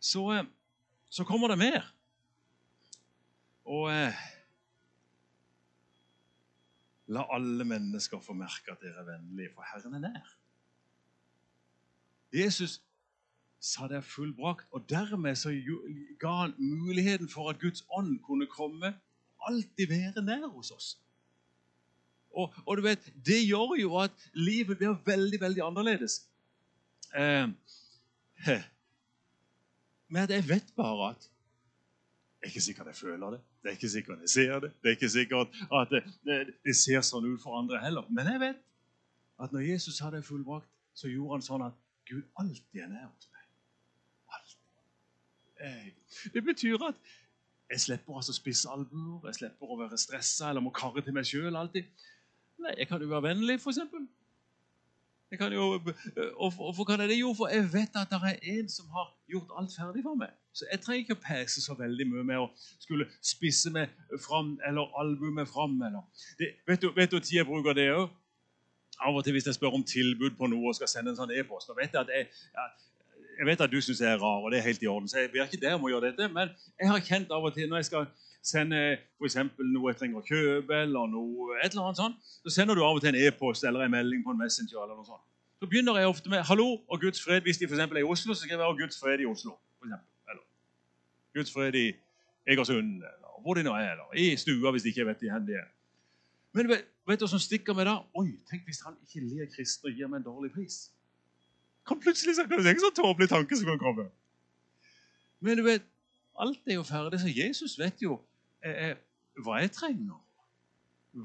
Så, 0.00 0.32
eh, 0.32 0.44
så 1.08 1.24
kommer 1.24 1.48
det 1.48 1.58
mer. 1.58 1.94
Og 3.64 3.90
eh, 3.92 4.14
La 7.10 7.24
alle 7.34 7.64
mennesker 7.66 8.20
få 8.22 8.36
merke 8.38 8.70
at 8.70 8.82
dere 8.84 9.02
er 9.02 9.08
vennlige, 9.08 9.50
for 9.54 9.66
Herren 9.66 9.96
er 9.98 10.02
nær. 10.04 10.28
Jesus 12.30 12.76
sa 13.60 13.88
det 13.90 13.96
er 13.98 14.06
fullbrakt, 14.06 14.68
og 14.70 14.86
dermed 14.88 15.34
så 15.36 15.50
ga 16.22 16.34
han 16.44 16.54
muligheten 16.58 17.28
for 17.28 17.50
at 17.50 17.58
Guds 17.58 17.82
ånd 17.90 18.20
kunne 18.22 18.46
komme 18.46 18.94
alltid 19.42 19.90
være 19.90 20.22
nær 20.22 20.46
hos 20.54 20.70
oss. 20.70 20.98
Og, 22.30 22.54
og 22.66 22.76
du 22.76 22.82
vet, 22.82 23.12
Det 23.26 23.40
gjør 23.42 23.74
jo 23.80 23.96
at 23.98 24.30
livet 24.34 24.78
blir 24.78 24.94
veldig 25.04 25.40
veldig 25.40 25.62
annerledes. 25.66 26.28
Eh, 27.14 27.48
men 30.10 30.30
jeg 30.30 30.46
vet 30.48 30.72
bare 30.76 31.12
at 31.14 31.28
det 32.40 32.48
er 32.48 32.52
ikke 32.54 32.64
sikkert 32.64 32.88
jeg 32.90 32.96
føler 32.96 33.34
det, 33.34 33.40
det 33.60 33.68
er 33.68 33.76
ikke 33.76 33.92
sikkert 33.92 34.22
jeg 34.24 34.32
ser 34.32 34.60
det, 34.64 34.70
det 34.80 34.88
er 34.88 34.96
ikke 34.96 35.12
sikkert 35.12 35.56
at 35.76 35.94
det 36.64 36.76
ser 36.76 37.04
sånn 37.04 37.28
ut 37.28 37.42
for 37.42 37.58
andre 37.58 37.80
heller. 37.82 38.06
Men 38.08 38.30
jeg 38.32 38.40
vet 38.40 38.62
at 39.44 39.52
når 39.52 39.66
Jesus 39.66 40.00
hadde 40.00 40.22
fullbrakt, 40.24 40.68
så 40.96 41.08
gjorde 41.08 41.36
han 41.36 41.44
sånn 41.44 41.64
at 41.68 41.76
Gud 42.08 42.24
alltid 42.40 42.80
er 42.80 42.88
nær 42.90 43.10
hos 43.10 43.28
meg. 43.30 43.44
Alltid. 44.36 46.00
Det 46.34 46.42
betyr 46.44 46.86
at 46.88 47.10
jeg 47.70 47.84
slipper 47.84 48.16
altså 48.18 48.34
spisse 48.34 48.70
albuer, 48.72 49.28
jeg 49.30 49.42
slipper 49.42 49.70
å 49.70 49.78
være 49.78 49.98
stressa 50.00 50.48
eller 50.50 50.64
må 50.64 50.72
karre 50.74 51.04
til 51.06 51.14
meg 51.14 51.28
sjøl 51.28 51.56
alltid. 51.60 51.86
Nei, 52.60 52.72
jeg 52.80 52.88
kan 52.90 53.04
jo 53.04 53.12
være 53.12 53.28
vennlig, 53.30 53.60
f.eks. 53.60 53.78
Jeg 55.30 55.38
kan 55.38 55.52
jo, 55.52 55.80
og 56.36 56.52
Hvorfor 56.52 56.84
kan 56.84 57.00
jeg 57.00 57.08
det? 57.08 57.20
Jo, 57.20 57.34
for 57.38 57.48
jeg 57.48 57.64
vet 57.72 57.96
at 57.96 58.10
det 58.10 58.18
er 58.22 58.38
en 58.58 58.68
som 58.68 58.86
har 58.90 59.06
gjort 59.30 59.50
alt 59.58 59.74
ferdig 59.78 60.02
for 60.02 60.18
meg. 60.18 60.32
Så 60.52 60.66
jeg 60.72 60.80
trenger 60.82 61.04
ikke 61.04 61.14
å 61.18 61.22
pese 61.22 61.62
så 61.62 61.76
veldig 61.78 62.06
mye 62.10 62.24
med 62.26 62.42
å 62.42 62.48
skulle 62.82 63.06
spisse 63.22 63.70
meg 63.70 63.92
fram 64.24 64.56
eller 64.66 64.90
albumet 64.98 65.48
fram. 65.48 65.76
Eller. 65.86 66.02
Det, 66.38 66.50
vet 66.66 67.12
du 67.12 67.20
tid 67.20 67.36
jeg 67.38 67.46
bruker 67.46 67.78
det 67.78 67.92
òg? 67.94 68.08
Av 69.00 69.16
og 69.16 69.22
til 69.24 69.32
hvis 69.32 69.46
jeg 69.46 69.56
spør 69.56 69.78
om 69.78 69.84
tilbud 69.86 70.34
på 70.36 70.50
noe 70.50 70.72
og 70.72 70.76
skal 70.76 70.90
sende 70.90 71.14
en 71.14 71.20
sånn 71.20 71.30
e-post. 71.32 71.70
Jeg 71.78 71.94
at 71.94 72.10
jeg, 72.10 72.26
jeg 73.38 73.46
vet 73.48 73.62
at 73.64 73.70
du 73.72 73.78
syns 73.80 74.02
jeg 74.02 74.10
er 74.10 74.18
rar, 74.20 74.42
og 74.42 74.50
det 74.50 74.58
er 74.58 74.66
helt 74.66 74.82
i 74.82 74.90
orden. 74.90 75.08
så 75.08 75.22
jeg 75.22 75.30
blir 75.30 75.46
ikke 75.46 75.62
der 75.62 75.78
om 75.78 75.86
å 75.86 75.92
gjøre 75.94 76.10
dette, 76.10 76.28
Men 76.28 76.50
jeg 76.74 76.90
har 76.90 77.06
kjent 77.06 77.30
av 77.30 77.46
og 77.46 77.54
til 77.54 77.70
når 77.70 77.84
jeg 77.84 77.88
skal 77.92 78.10
sende 78.42 78.98
for 79.18 79.66
noe 79.68 79.92
jeg 79.92 79.98
trenger 80.00 80.20
å 80.20 80.26
kjøpe, 80.26 80.76
eller 80.84 81.10
noe, 81.12 81.56
et 81.60 81.72
eller 81.72 81.90
annet 81.90 82.00
sånt, 82.00 82.30
så 82.44 82.52
sender 82.54 82.78
du 82.78 82.84
av 82.84 82.96
og 82.96 83.02
til 83.04 83.12
en 83.12 83.20
e-post 83.20 83.64
eller 83.68 83.84
en 83.84 83.92
melding 83.92 84.24
på 84.24 84.32
en 84.32 84.40
Messenger. 84.40 84.82
eller 84.82 84.96
noe 84.96 85.06
sånt. 85.06 85.26
Så 85.60 85.68
begynner 85.68 85.98
jeg 85.98 86.08
ofte 86.08 86.30
med 86.30 86.40
'hallo' 86.42 86.80
og 86.88 87.00
Guds 87.00 87.22
fred. 87.24 87.42
Hvis 87.42 87.58
de 87.58 87.68
for 87.68 87.76
er 87.76 87.96
i 88.00 88.02
Oslo, 88.02 88.34
så 88.34 88.40
skriver 88.40 88.64
jeg 88.64 88.76
'Guds 88.78 89.00
fred 89.00 89.20
i 89.20 89.26
Oslo'. 89.26 89.56
For 89.78 89.84
eksempel. 89.84 90.08
eller 90.30 90.44
'Guds 91.34 91.52
fred 91.52 91.74
i 91.74 91.92
Egersund', 92.46 93.04
eller 93.04 93.40
hvor 93.42 93.54
de 93.54 93.62
nå 93.62 93.72
er. 93.74 93.92
Eller 93.92 94.14
i 94.14 94.36
stua, 94.36 94.70
hvis 94.70 94.82
de 94.82 94.88
ikke 94.88 95.06
vet 95.06 95.18
hvor 95.18 95.46
de 95.46 95.52
er. 95.52 95.68
Men 96.52 96.68
vet, 96.68 96.84
du 97.20 97.24
hva 97.24 97.28
som 97.28 97.38
stikker 97.38 97.74
meg 97.74 97.86
da? 97.86 97.98
Oi, 98.14 98.32
tenk 98.50 98.64
hvis 98.64 98.80
han 98.86 98.96
ikke 99.02 99.20
ler 99.20 99.46
kristne 99.46 99.90
og 99.90 99.96
gir 99.96 100.08
meg 100.08 100.16
en 100.16 100.24
dårlig 100.24 100.52
pris. 100.52 100.90
Kan 101.86 102.00
plutselig 102.00 102.34
så 102.36 102.46
kan 102.48 102.58
det 102.58 102.66
tenke 102.66 102.80
sånn 102.80 102.96
tåpelig 102.96 103.28
tanke 103.28 103.56
som 103.56 103.66
kan 103.66 103.78
komme. 103.78 104.08
Men 105.40 105.56
du 105.56 105.62
vet, 105.62 105.82
alt 106.40 106.66
er 106.66 106.74
jo 106.74 106.82
ferdig, 106.82 107.20
så 107.20 107.28
Jesus 107.28 107.78
vet 107.78 108.02
jo 108.02 108.18
eh, 108.66 108.96
hva 109.44 109.60
jeg 109.62 109.72
trenger. 109.76 110.18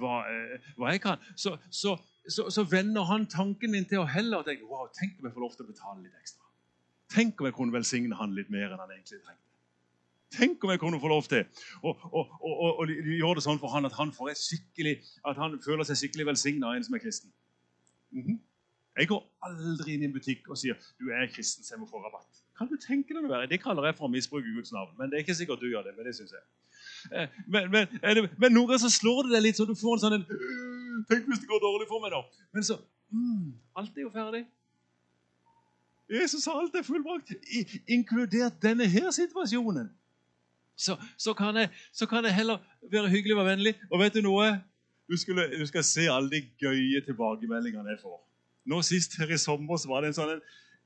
Hva, 0.02 0.20
eh, 0.32 0.70
hva 0.80 0.94
jeg 0.94 1.02
kan. 1.04 1.22
Så, 1.38 1.58
så, 1.70 1.96
så, 2.28 2.50
så, 2.50 2.64
vender 2.70 3.06
han 3.10 3.28
tanken 3.30 3.72
min 3.76 3.86
til 3.90 4.02
å 4.02 4.10
heller 4.10 4.46
tenke 4.48 4.66
wow, 4.70 4.88
tenk 4.98 5.20
om 5.20 5.28
jeg 5.30 5.36
får 5.36 5.46
lov 5.46 5.58
til 5.58 5.68
å 5.68 5.72
betale 5.72 6.04
litt 6.04 6.22
ekstra. 6.22 6.46
Tenk 7.14 7.42
om 7.42 7.50
jeg 7.50 7.58
kunne 7.58 7.76
velsigne 7.76 8.18
han 8.18 8.34
litt 8.38 8.50
mer 8.54 8.72
enn 8.72 8.82
han 8.82 8.96
egentlig 8.96 9.22
trengte. 9.22 9.42
Tenk 10.36 10.64
om 10.66 10.72
jeg 10.74 10.82
kunne 10.82 11.00
få 11.00 11.10
lov 11.12 11.28
til 11.30 11.46
å 11.86 11.94
gjøre 12.90 13.38
det 13.38 13.44
sånn 13.46 13.62
for 13.62 13.72
han 13.72 13.88
at 13.88 13.94
han, 13.96 14.10
at 14.12 15.38
han 15.40 15.60
føler 15.64 15.88
seg 15.88 16.02
skikkelig 16.02 16.26
velsigna 16.32 16.72
av 16.72 16.80
en 16.80 16.88
som 16.88 16.98
er 16.98 17.04
kristen. 17.04 17.32
Mm 18.12 18.24
-hmm. 18.26 18.40
Jeg 18.96 19.08
går 19.08 19.24
aldri 19.44 19.94
inn 19.94 20.04
i 20.06 20.06
en 20.06 20.14
butikk 20.16 20.50
og 20.50 20.58
sier 20.58 20.76
du 21.00 21.10
er 21.12 21.28
kristen, 21.28 21.64
så 21.64 21.74
jeg 21.74 21.80
må 21.80 21.88
få 21.90 22.00
rabatt. 22.00 22.44
Kan 22.58 22.70
du 22.72 22.78
tenke 22.80 23.14
deg 23.14 23.26
å 23.26 23.32
være? 23.32 23.50
Det 23.52 23.60
kaller 23.64 23.90
jeg 23.90 23.98
for 23.98 24.08
å 24.08 24.12
misbruke 24.12 24.54
Guds 24.56 24.72
navn. 24.72 24.94
Men 24.98 25.12
det 25.12 25.18
er 25.18 25.26
ikke 25.26 25.36
sikkert 25.36 25.60
du 25.60 25.68
gjør 25.68 25.84
det. 25.84 25.96
men 25.98 26.06
det 26.08 26.16
synes 26.16 26.32
jeg. 26.32 26.44
Eh, 27.12 27.40
men, 27.48 27.70
men, 27.72 27.88
men 28.38 28.54
noen 28.54 28.72
ganger 28.72 28.86
så 28.86 28.92
slår 28.94 29.28
det 29.28 29.36
deg 29.36 29.46
litt, 29.48 29.60
så 29.60 29.68
du 29.68 29.76
får 29.78 29.98
en 29.98 30.04
sånn 30.06 30.18
en, 30.20 30.28
Tenk 31.10 31.28
hvis 31.30 31.42
det 31.44 31.50
går 31.50 31.60
dårlig 31.62 31.86
for 31.90 32.02
meg, 32.02 32.14
da. 32.14 32.46
Men 32.56 32.66
så 32.66 32.80
mm, 33.14 33.50
Alt 33.78 33.98
er 33.98 34.08
jo 34.08 34.12
ferdig. 34.14 34.46
Jesus 36.10 36.46
har 36.46 36.60
alt 36.62 36.76
er 36.78 36.86
fullbrakt, 36.86 37.34
inkludert 37.90 38.60
denne 38.62 38.86
her 38.90 39.10
situasjonen. 39.14 39.90
Så, 40.78 40.98
så, 41.18 41.34
kan 41.34 41.56
jeg, 41.58 41.70
så, 41.94 42.06
kan 42.06 42.26
jeg, 42.26 42.36
heller 42.36 42.58
være 42.92 43.10
hyggelig 43.10 43.38
og 43.38 43.46
vennlig. 43.48 43.74
Og 43.90 44.00
vet 44.00 44.14
du 44.14 44.22
noe? 44.26 44.52
Du, 45.10 45.18
skulle, 45.18 45.48
du 45.60 45.66
skal 45.66 45.84
se 45.88 46.06
alle 46.12 46.30
de 46.30 46.42
gøye 46.62 47.02
tilbakemeldingene 47.06 47.96
jeg 47.96 48.02
får. 48.04 48.20
Nå 48.70 48.82
Sist 48.86 49.18
her 49.22 49.32
i 49.34 49.38
sommer 49.38 49.78
så 49.78 49.90
var 49.90 50.04
det 50.04 50.12
en 50.12 50.18
sånn 50.18 50.36
en 50.36 50.46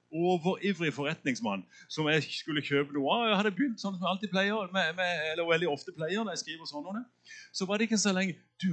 overivrig 0.10 0.92
forretningsmann 0.94 1.64
som 1.88 2.08
jeg 2.10 2.24
skulle 2.34 2.64
kjøpe 2.66 2.96
noe 2.96 3.10
av. 3.14 3.26
Jeg 3.30 3.40
hadde 3.42 3.56
begynt 3.58 3.82
sånn 3.82 3.96
som 3.96 4.06
jeg 4.06 4.12
alltid 4.12 4.32
pleier, 4.34 4.72
med, 4.74 4.96
med, 4.98 5.26
eller 5.34 5.50
veldig 5.50 5.70
ofte 5.72 5.94
pleier 5.96 6.24
når 6.24 6.38
jeg 6.38 6.44
skriver 6.46 6.70
sånn. 6.70 7.04
Så 7.54 7.68
var 7.70 7.78
det 7.78 7.90
ikke 7.90 8.02
så 8.02 8.14
lenge 8.16 8.38
Du, 8.60 8.72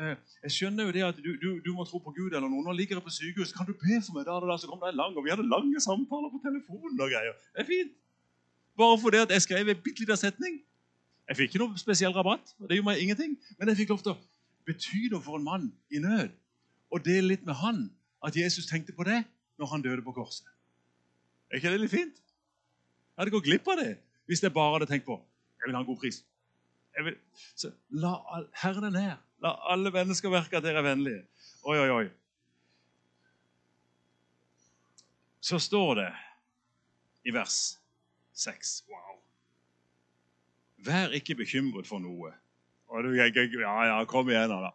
eh, 0.00 0.14
jeg 0.46 0.54
skjønner 0.56 0.88
jo 0.88 0.94
det 0.96 1.04
at 1.10 1.20
du, 1.20 1.30
du, 1.42 1.48
du, 1.64 1.70
må 1.76 1.84
tro 1.88 2.00
på 2.02 2.14
Gud 2.16 2.32
eller 2.32 2.48
noe. 2.48 2.64
Nå 2.64 2.76
ligger 2.78 2.98
jeg 2.98 3.06
på 3.06 3.14
sykehus. 3.14 3.52
Kan 3.56 3.68
du 3.68 3.74
be 3.76 4.00
for 4.00 4.16
meg? 4.16 4.24
Da, 4.28 4.38
da, 4.40 4.56
så 4.60 4.70
kom 4.70 4.80
det 4.82 4.94
en 4.94 5.00
lang, 5.02 5.16
og 5.16 5.26
Vi 5.26 5.34
hadde 5.34 5.46
lange 5.48 5.84
samtaler 5.84 6.32
på 6.32 6.40
telefonen 6.46 7.04
og 7.04 7.12
greier. 7.12 7.36
Det 7.52 7.64
er 7.66 7.68
fint. 7.68 7.94
Bare 8.78 8.98
fordi 9.02 9.22
jeg 9.26 9.44
skrev 9.44 9.68
en 9.68 9.84
bitte 9.84 10.04
liten 10.04 10.18
setning. 10.18 10.60
Jeg 11.28 11.36
fikk 11.36 11.52
ikke 11.52 11.64
noe 11.66 11.80
spesiell 11.80 12.14
rabatt, 12.16 12.54
og 12.56 12.70
det 12.70 12.78
gjorde 12.78 12.88
meg 12.88 13.00
ingenting. 13.04 13.34
Men 13.58 13.68
jeg 13.68 13.82
fikk 13.82 13.92
lov 13.92 14.04
til 14.04 14.14
å 14.14 14.20
bety 14.68 15.08
noe 15.12 15.24
for 15.24 15.36
en 15.36 15.44
mann 15.44 15.66
i 15.92 16.00
nød 16.00 16.32
og 16.88 17.04
dele 17.04 17.34
litt 17.34 17.44
med 17.44 17.58
han 17.60 17.88
at 18.24 18.36
Jesus 18.36 18.66
tenkte 18.68 18.94
på 18.96 19.04
det 19.04 19.20
når 19.60 19.72
han 19.72 19.84
døde 19.84 20.04
på 20.04 20.14
korset. 20.16 20.46
Er 21.48 21.60
ikke 21.60 21.72
det 21.72 21.80
litt 21.80 21.94
fint? 21.94 22.18
Jeg 22.18 23.22
hadde 23.22 23.34
gått 23.34 23.48
glipp 23.48 23.68
av 23.72 23.80
det 23.80 23.92
hvis 24.28 24.42
jeg 24.44 24.52
bare 24.52 24.76
hadde 24.76 24.90
tenkt 24.90 25.06
på 25.08 25.16
jeg 25.58 25.66
vil 25.66 25.74
ha 25.74 25.80
en 25.82 25.88
god 25.88 25.98
pris. 25.98 26.20
Vil, 27.04 27.16
så 27.58 27.70
la 27.90 28.12
Herren 28.62 28.88
er 28.88 28.94
nær. 28.94 29.16
La 29.42 29.54
alle 29.72 29.90
mennesker 29.94 30.30
merke 30.32 30.58
at 30.58 30.64
dere 30.64 30.80
er 30.82 30.86
vennlige. 30.86 31.24
Oi, 31.66 31.76
oi, 31.78 31.90
oi. 31.94 32.06
Så 35.48 35.60
står 35.62 35.94
det 36.00 36.08
i 37.28 37.34
vers 37.34 37.78
6 38.38 38.74
Wow. 38.90 39.20
Vær 40.86 41.14
ikke 41.14 41.34
bekymret 41.38 41.86
for 41.86 42.02
noe. 42.02 42.32
Ja, 42.88 43.74
ja, 43.84 44.04
kom 44.08 44.30
igjen, 44.30 44.50
da. 44.50 44.72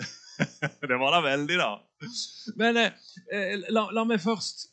det 0.90 0.98
var 1.00 1.14
da 1.14 1.20
veldig, 1.24 1.58
da. 1.58 1.70
Men 2.60 2.76
eh, 2.76 3.06
eh, 3.32 3.54
la, 3.72 3.86
la, 3.94 4.04
meg 4.04 4.20
først 4.20 4.68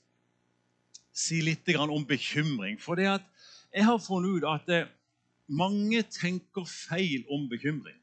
si 1.14 1.42
litt 1.46 1.70
om 1.78 2.06
bekymring. 2.06 2.80
For 2.82 2.96
det 2.96 3.08
jeg 3.74 3.86
har 3.86 3.98
funnet 4.02 4.38
ut 4.42 4.48
at 4.50 4.70
eh, 4.70 4.90
mange 5.50 6.04
tenker 6.14 6.66
feil 6.66 7.26
om 7.32 7.48
bekymring. 7.50 7.98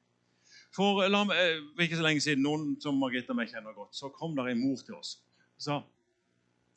For 0.74 1.06
la 1.10 1.24
meg, 1.26 1.38
eh, 1.38 1.84
ikke 1.84 1.98
så 1.98 2.06
lenge 2.06 2.22
siden, 2.22 2.42
Noen 2.46 2.76
som 2.82 2.98
Margrethe 2.98 3.34
og 3.34 3.38
meg 3.38 3.50
kjenner 3.50 3.74
godt, 3.74 3.94
så 3.94 4.10
kom 4.14 4.36
der 4.38 4.50
en 4.50 4.62
mor 4.62 4.78
til 4.86 4.98
oss. 4.98 5.18
Så, 5.58 5.80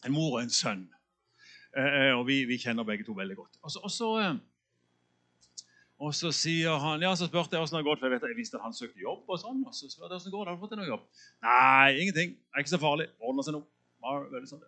en 0.06 0.14
mor 0.14 0.38
og 0.38 0.44
en 0.44 0.54
sønn. 0.54 0.88
Eh, 1.78 2.12
og 2.14 2.28
vi, 2.28 2.44
vi, 2.50 2.60
kjenner 2.62 2.86
begge 2.86 3.06
to 3.06 3.16
veldig 3.18 3.38
godt. 3.38 3.62
Og 3.62 3.74
så, 3.74 3.82
og 3.84 3.94
så 3.94 4.10
og 6.04 6.12
så 6.18 6.34
sier 6.36 6.74
han, 6.82 7.02
ja, 7.06 7.14
så 7.16 7.30
spurte 7.30 7.56
jeg 7.56 7.62
hvordan 7.64 7.78
det 7.78 7.80
har 7.80 7.88
gått, 7.88 8.02
for 8.02 8.10
jeg 8.10 8.18
vet 8.18 8.26
jeg 8.34 8.38
visste 8.38 8.58
at 8.60 8.66
han 8.66 8.74
søkte 8.76 9.00
jobb. 9.00 9.24
og 9.30 9.40
sånn, 9.40 9.62
og 9.64 9.76
så 9.78 9.88
spurte 9.88 10.18
jeg 10.18 10.26
hvordan 10.26 10.34
går 10.34 10.44
det, 10.44 10.52
har 10.52 10.58
du 10.58 10.64
fått 10.66 10.78
noe 10.80 10.90
jobb? 10.90 11.04
Nei, 11.46 11.90
ingenting. 12.04 12.34
Det 12.36 12.58
er 12.58 12.66
ikke 12.66 12.74
så 12.74 12.82
farlig. 12.82 13.08
Ordner 13.24 13.48
seg 13.48 13.56
nå. 13.56 13.62
Var 14.04 14.26
veldig 14.34 14.50
sånn. 14.50 14.66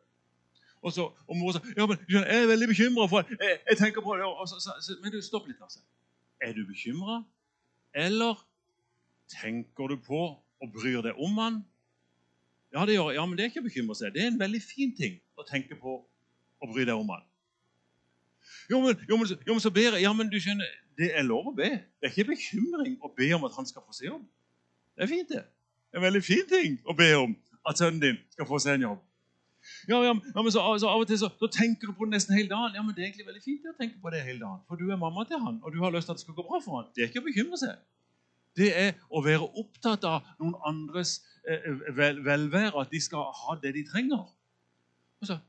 Og 0.86 0.93
så, 0.93 1.06
og 1.28 1.38
mor 1.38 1.54
sa 1.56 1.62
ja, 1.74 1.86
men 1.89 2.02
jeg 2.10 2.21
er 2.30 2.43
veldig 2.45 2.67
bekymra 2.69 3.08
jeg, 3.10 3.38
jeg, 3.69 3.78
tenker 3.80 4.04
på 4.06 4.17
det. 4.19 4.26
Men 5.02 5.13
du, 5.15 5.21
stopp 5.26 5.48
litt. 5.50 5.62
altså. 5.62 5.82
Er 6.41 6.54
du 6.54 6.62
bekymra, 6.67 7.24
eller 7.93 8.43
tenker 9.34 9.89
du 9.89 9.95
på 9.98 10.19
og 10.62 10.74
bryr 10.74 11.02
deg 11.02 11.17
om 11.17 11.39
han? 11.41 11.63
Ja, 12.76 12.86
det 12.86 13.00
gjør. 13.00 13.15
Ja, 13.15 13.26
men 13.26 13.38
det 13.38 13.45
er 13.45 13.50
ikke 13.50 13.63
å 13.63 13.69
bekymre 13.69 13.95
seg. 13.98 14.13
Det 14.13 14.21
er 14.21 14.30
en 14.30 14.39
veldig 14.39 14.62
fin 14.62 14.93
ting 14.93 15.17
å 15.39 15.45
tenke 15.48 15.78
på 15.80 15.95
og 16.62 16.74
bry 16.74 16.86
deg 16.86 16.93
om 16.93 17.10
han. 17.15 17.26
Jo, 18.69 18.82
men, 18.84 18.93
jo, 19.10 19.17
men, 19.17 19.34
jo, 19.48 19.54
men 19.56 19.63
så 19.63 19.71
ber 19.74 19.98
jeg 19.98 20.06
Ja, 20.06 20.13
men 20.13 20.30
du 20.30 20.38
skjønner, 20.41 20.69
det 21.00 21.10
er 21.17 21.26
lov 21.26 21.50
å 21.50 21.56
be. 21.56 21.71
Det 21.98 22.12
er 22.12 22.13
ikke 22.13 22.36
bekymring 22.36 23.00
å 23.02 23.10
be 23.17 23.32
om 23.34 23.50
at 23.50 23.58
han 23.58 23.65
skal 23.65 23.82
få 23.82 23.95
seg 23.95 24.12
jobb. 24.12 24.21
Det 24.93 25.08
er 25.08 25.12
fint, 25.12 25.34
det. 25.34 25.41
Det 25.89 25.98
er 25.98 26.04
en 26.04 26.08
veldig 26.08 26.24
fin 26.24 26.45
ting 26.52 26.78
å 26.86 26.93
be 26.98 27.10
om 27.17 27.34
at 27.65 27.82
sønnen 27.82 28.04
din 28.04 28.21
skal 28.36 28.48
få 28.50 28.62
seg 28.62 28.78
en 28.78 28.89
jobb. 28.91 29.04
Ja, 29.89 29.99
ja, 30.04 30.13
ja 30.13 30.41
men 30.41 30.51
så, 30.54 30.62
så, 30.82 30.89
Av 30.91 31.01
og 31.04 31.10
til 31.10 31.19
så, 31.21 31.30
så, 31.39 31.49
tenker 31.51 31.89
du 31.89 31.95
på 31.97 32.08
det 32.08 32.15
nesten 32.15 32.36
hele 32.38 32.51
dagen. 32.51 32.78
Ja, 32.78 32.84
men 32.86 32.95
Det 32.95 33.04
er 33.04 33.10
egentlig 33.10 33.28
veldig 33.28 33.43
fint 33.43 33.67
å 33.69 33.75
tenke 33.80 33.99
på 34.01 34.13
det 34.13 34.23
hele 34.25 34.39
dagen. 34.43 34.62
For 34.69 34.80
du 34.80 34.89
er 34.89 35.01
mamma 35.01 35.25
til 35.30 35.41
han, 35.41 35.60
og 35.63 35.73
du 35.73 35.82
har 35.84 35.93
lyst 35.95 36.10
til 36.10 36.15
at 36.15 36.21
det 36.21 36.25
skal 36.28 36.38
gå 36.38 36.47
bra 36.47 36.62
for 36.63 36.80
han. 36.80 36.89
Det 36.95 37.06
er 37.06 37.12
ikke 37.12 37.23
å 37.23 37.28
bekymre 37.30 37.62
seg. 37.62 37.82
Det 38.56 38.69
er 38.71 38.93
å 39.12 39.21
være 39.25 39.49
opptatt 39.60 40.06
av 40.08 40.28
noen 40.39 40.56
andres 40.67 41.17
eh, 41.43 41.65
vel, 41.97 42.21
velvære, 42.23 42.75
at 42.80 42.93
de 42.93 43.01
skal 43.04 43.34
ha 43.41 43.58
det 43.62 43.73
de 43.75 43.84
trenger. 43.89 44.23
Og 45.21 45.30
så, 45.30 45.39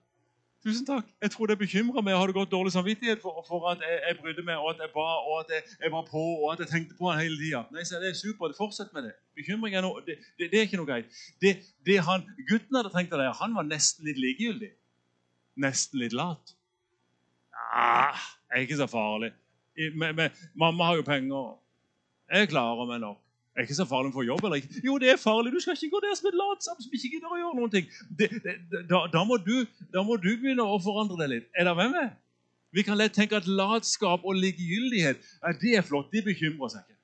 Tusen 0.67 0.87
takk. 0.87 1.07
Jeg 1.23 1.31
tror 1.31 1.47
det 1.47 1.55
bekymrer 1.61 2.03
meg. 2.03 2.11
Jeg 2.11 2.21
hadde 2.21 2.35
gått 2.35 2.51
dårlig 2.51 2.73
samvittighet 2.75 3.21
for, 3.23 3.45
for 3.47 3.69
at 3.71 3.83
jeg, 3.87 4.01
jeg, 4.09 4.17
brydde 4.19 4.43
meg, 4.49 4.57
og 4.59 4.73
at 4.73 4.81
jeg 4.83 4.91
ba, 4.97 5.05
og 5.23 5.37
at 5.45 5.53
jeg, 5.55 5.63
jeg, 5.85 5.93
var 5.95 6.03
på, 6.09 6.23
og 6.43 6.49
at 6.53 6.63
jeg 6.65 6.71
tenkte 6.73 6.97
på 6.99 7.07
han 7.07 7.21
hele 7.23 7.39
tida. 7.39 7.61
Nei, 7.71 7.85
så 7.87 8.01
det 8.03 8.09
er 8.11 8.17
supert. 8.19 8.57
Fortsett 8.59 8.91
med 8.97 9.07
det. 9.07 9.13
Bekymring 9.39 9.77
er 9.79 9.85
noe, 9.87 10.03
det, 10.09 10.17
det, 10.41 10.49
det 10.51 10.59
er 10.59 10.67
ikke 10.67 10.81
noe 10.81 10.89
greit. 10.89 11.21
Det, 11.45 11.53
det 11.87 12.01
han, 12.09 12.27
gutten 12.51 12.81
hadde 12.81 12.91
tenkt 12.97 13.15
av 13.15 13.23
deg, 13.23 13.31
han 13.39 13.55
var 13.55 13.69
nesten 13.69 14.11
litt 14.11 14.19
likegyldig. 14.25 14.73
Nesten 15.63 16.03
litt 16.03 16.17
lat. 16.19 16.57
Ah, 17.71 18.27
jeg 18.51 18.59
er 18.59 18.67
ikke 18.67 18.81
så 18.83 18.91
farlig. 18.91 19.31
Men, 19.95 20.19
men, 20.19 20.43
mamma 20.59 20.91
har 20.91 20.99
jo 20.99 21.07
penger. 21.07 21.55
Jeg 22.33 22.51
klarer 22.51 22.91
meg 22.91 23.05
nok. 23.07 23.23
Er 23.57 23.65
ikke 23.65 23.75
så 23.75 23.87
farlig 23.89 24.13
for 24.13 24.23
jobb? 24.23 24.45
eller? 24.45 24.61
Jo, 24.85 24.99
det 24.99 25.11
er 25.11 25.17
farlig. 25.17 25.53
Du 25.53 25.61
skal 25.61 25.73
ikke 25.73 25.95
gå 25.95 26.01
der 26.05 26.15
som 26.19 26.29
en 26.29 26.39
latsamt 26.43 26.83
som 26.85 26.93
ikke 26.93 27.09
gidder 27.15 27.33
å 27.33 27.39
gjøre 27.41 27.57
noen 27.57 27.73
ting. 27.73 27.89
Det, 28.19 28.29
det, 28.45 28.57
da, 28.91 29.07
da, 29.13 29.25
må 29.25 29.39
du, 29.41 29.65
da, 29.95 30.05
må 30.05 30.19
du, 30.21 30.29
begynne 30.37 30.67
å 30.67 30.77
forandre 30.85 31.17
deg 31.23 31.33
litt. 31.33 31.49
Er 31.57 31.65
det 31.71 31.77
med 31.79 31.95
meg? 31.95 32.13
Vi 32.77 32.85
kan 32.85 32.99
lett 33.01 33.17
tenke 33.17 33.39
at 33.39 33.49
latskap 33.49 34.27
og 34.27 34.37
likegyldighet 34.37 35.23
ja, 35.25 35.55
det 35.63 35.77
er 35.79 35.87
flott. 35.87 36.13
De 36.13 36.21
bekymrer 36.27 36.75
seg 36.75 36.85
ikke. 36.85 36.97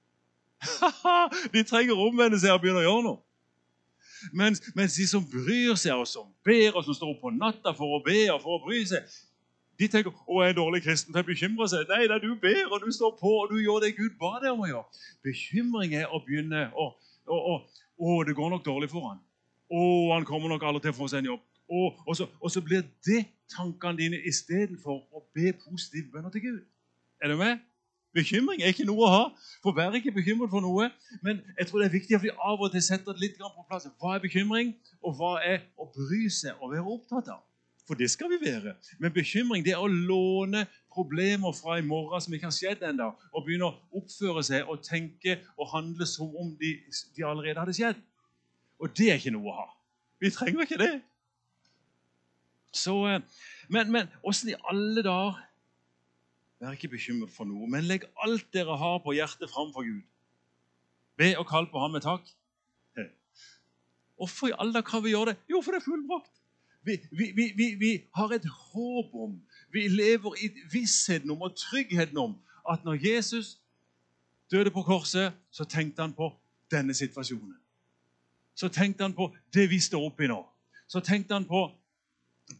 de 1.54 1.64
trenger 1.66 1.96
å 1.96 2.10
omvende 2.10 2.38
seg 2.42 2.52
og 2.52 2.60
begynne 2.60 2.82
å 2.82 2.86
gjøre 2.86 3.06
noe. 3.08 3.22
Mens, 4.36 4.60
mens, 4.76 4.94
de 5.00 5.06
som 5.08 5.24
bryr 5.26 5.72
seg, 5.80 5.96
og 5.96 6.06
som 6.06 6.28
ber, 6.46 6.76
og 6.76 6.84
som 6.84 6.94
står 6.94 7.14
opp 7.14 7.24
på 7.24 7.32
natta 7.34 7.72
for 7.74 7.96
å 7.96 8.02
be 8.04 8.26
og 8.30 8.42
for 8.44 8.58
å 8.58 8.62
bry 8.66 8.84
seg, 8.86 9.08
de 9.83 9.88
tenker 9.90 10.12
å, 10.12 10.40
jeg 10.42 10.53
er 10.53 10.55
en 10.55 10.59
dårlig 10.59 10.83
kristen, 10.85 11.16
jeg 11.16 11.27
bekymrer 11.27 11.71
seg. 11.71 11.88
Nei, 11.90 12.07
da 12.11 12.18
du 12.23 12.31
ber, 12.40 12.62
og 12.71 12.85
du 12.85 12.90
står 12.95 13.16
på, 13.18 13.33
og 13.42 13.51
du 13.51 13.59
gjør 13.62 13.83
det 13.85 13.95
Gud 13.99 14.14
ba 14.21 14.37
deg 14.42 14.53
om 14.55 14.62
å 14.62 14.71
gjøre. 14.71 15.03
Bekymring 15.27 15.97
er 15.99 16.12
å 16.12 16.21
begynne 16.23 16.68
å, 16.79 16.92
å, 17.27 17.40
å, 17.53 17.57
å 17.99 18.18
det 18.29 18.37
går 18.38 18.53
nok 18.55 18.66
dårlig 18.66 18.92
for 18.92 19.11
han. 19.11 19.18
Å, 19.73 19.83
han 20.12 20.29
kommer 20.29 20.53
nok 20.53 20.64
aldri 20.68 20.87
til 20.87 20.95
å 20.95 21.01
få 21.01 21.11
seg 21.11 21.23
en 21.23 21.33
jobb. 21.33 21.42
Og, 21.73 21.99
og, 22.07 22.14
så, 22.18 22.29
og 22.40 22.53
så, 22.53 22.61
blir 22.61 22.85
det 23.07 23.25
tankene 23.53 23.99
dine 23.99 24.23
istedenfor 24.29 25.03
å 25.09 25.23
be 25.35 25.55
positive 25.64 26.11
bønner 26.12 26.33
til 26.35 26.45
Gud. 26.45 26.64
Er 27.23 27.33
du 27.33 27.38
med? 27.40 27.62
Bekymring 28.12 28.61
er 28.61 28.75
ikke 28.75 28.85
noe 28.85 29.07
å 29.07 29.12
ha. 29.12 29.23
For 29.64 29.73
vær 29.77 29.95
ikke 29.97 30.12
bekymret 30.12 30.53
for 30.53 30.64
noe. 30.64 30.90
Men 31.25 31.40
jeg 31.57 31.68
tror 31.68 31.81
det 31.81 31.88
er 31.88 31.95
viktig 31.95 32.18
at 32.18 32.27
vi 32.27 32.35
av 32.35 32.61
og 32.61 32.75
til 32.75 32.85
setter 32.85 33.16
det 33.16 33.25
litt 33.25 33.40
på 33.40 33.64
plass. 33.71 33.88
Hva 34.03 34.18
er 34.18 34.25
bekymring, 34.25 34.75
og 35.01 35.16
hva 35.16 35.38
er 35.40 35.64
å 35.81 35.88
bry 35.95 36.27
seg 36.29 36.61
og 36.61 36.75
være 36.75 36.85
opptatt 36.99 37.33
av? 37.33 37.40
For 37.92 37.96
det 37.96 38.11
skal 38.11 38.31
vi 38.31 38.38
være. 38.40 38.72
Men 38.98 39.12
bekymring 39.12 39.64
det 39.64 39.74
er 39.74 39.83
å 39.85 39.88
låne 39.92 40.62
problemer 40.94 41.52
fra 41.52 41.74
i 41.76 41.83
morgen 41.85 42.22
som 42.24 42.33
ikke 42.33 42.48
har 42.48 42.55
skjedd 42.57 42.87
ennå, 42.88 43.11
og 43.37 43.44
begynne 43.44 43.68
å 43.68 43.98
oppføre 44.00 44.40
seg 44.48 44.70
og 44.72 44.81
tenke 44.87 45.35
og 45.59 45.68
handle 45.74 46.09
som 46.09 46.33
om 46.40 46.55
de, 46.57 46.70
de 47.12 47.26
allerede 47.28 47.61
hadde 47.61 47.76
skjedd. 47.76 48.00
Og 48.81 48.96
det 48.96 49.11
er 49.12 49.20
ikke 49.20 49.35
noe 49.37 49.52
å 49.52 49.59
ha. 49.59 49.68
Vi 50.24 50.33
trenger 50.33 50.64
ikke 50.64 50.81
det. 50.81 50.90
Så, 52.72 52.96
eh, 53.12 53.44
men, 53.68 53.92
men 53.92 54.09
åssen 54.24 54.55
i 54.55 54.61
alle 54.72 55.05
dager 55.05 55.42
Vær 56.62 56.78
ikke 56.78 56.94
bekymret 56.94 57.37
for 57.37 57.44
noe, 57.44 57.68
men 57.68 57.85
legg 57.90 58.09
alt 58.24 58.48
dere 58.57 58.81
har 58.81 59.02
på 59.05 59.12
hjertet 59.18 59.52
framfor 59.52 59.85
Gud. 59.85 60.05
Be 61.20 61.35
og 61.37 61.44
kall 61.50 61.68
på 61.68 61.83
ham 61.83 61.92
med 61.92 62.09
takk. 62.09 62.24
Hvorfor 64.16 64.48
i 64.48 64.57
alle 64.57 64.78
dager 64.78 64.94
kan 64.94 65.05
vi 65.05 65.12
gjøre 65.12 65.35
det? 65.35 65.42
Jo, 65.52 65.61
for 65.61 65.74
det 65.74 65.83
er 65.83 65.90
fullbrakt. 65.90 66.38
Vi, 66.85 66.99
vi, 67.11 67.53
vi, 67.57 67.75
vi, 67.79 67.90
har 68.14 68.33
et 68.35 68.47
håp 68.47 69.14
om, 69.14 69.37
vi 69.73 69.88
lever 69.88 70.35
i 70.42 70.51
vissheten 70.73 71.31
om 71.31 71.42
og 71.42 71.57
tryggheten 71.57 72.18
om 72.18 72.35
at 72.71 72.85
når 72.85 72.99
Jesus 73.07 73.59
døde 74.51 74.71
på 74.71 74.83
korset, 74.83 75.33
så 75.51 75.64
tenkte 75.64 76.03
han 76.03 76.14
på 76.14 76.33
denne 76.71 76.95
situasjonen. 76.95 77.57
Så 78.55 78.68
tenkte 78.68 79.03
han 79.03 79.14
på 79.14 79.31
det 79.55 79.71
vi 79.71 79.79
står 79.81 80.11
oppi 80.11 80.27
nå. 80.27 80.42
Så 80.88 81.01
tenkte 81.01 81.35
han 81.35 81.47
på 81.49 81.71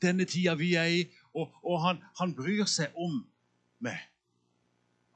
denne 0.03 0.25
tida 0.25 0.55
vi 0.55 0.75
er 0.75 0.89
i, 0.89 1.03
og, 1.35 1.53
og 1.63 1.83
han, 1.83 2.01
han, 2.21 2.35
bryr 2.35 2.65
seg 2.65 2.95
om 2.97 3.21
meg. 3.85 3.99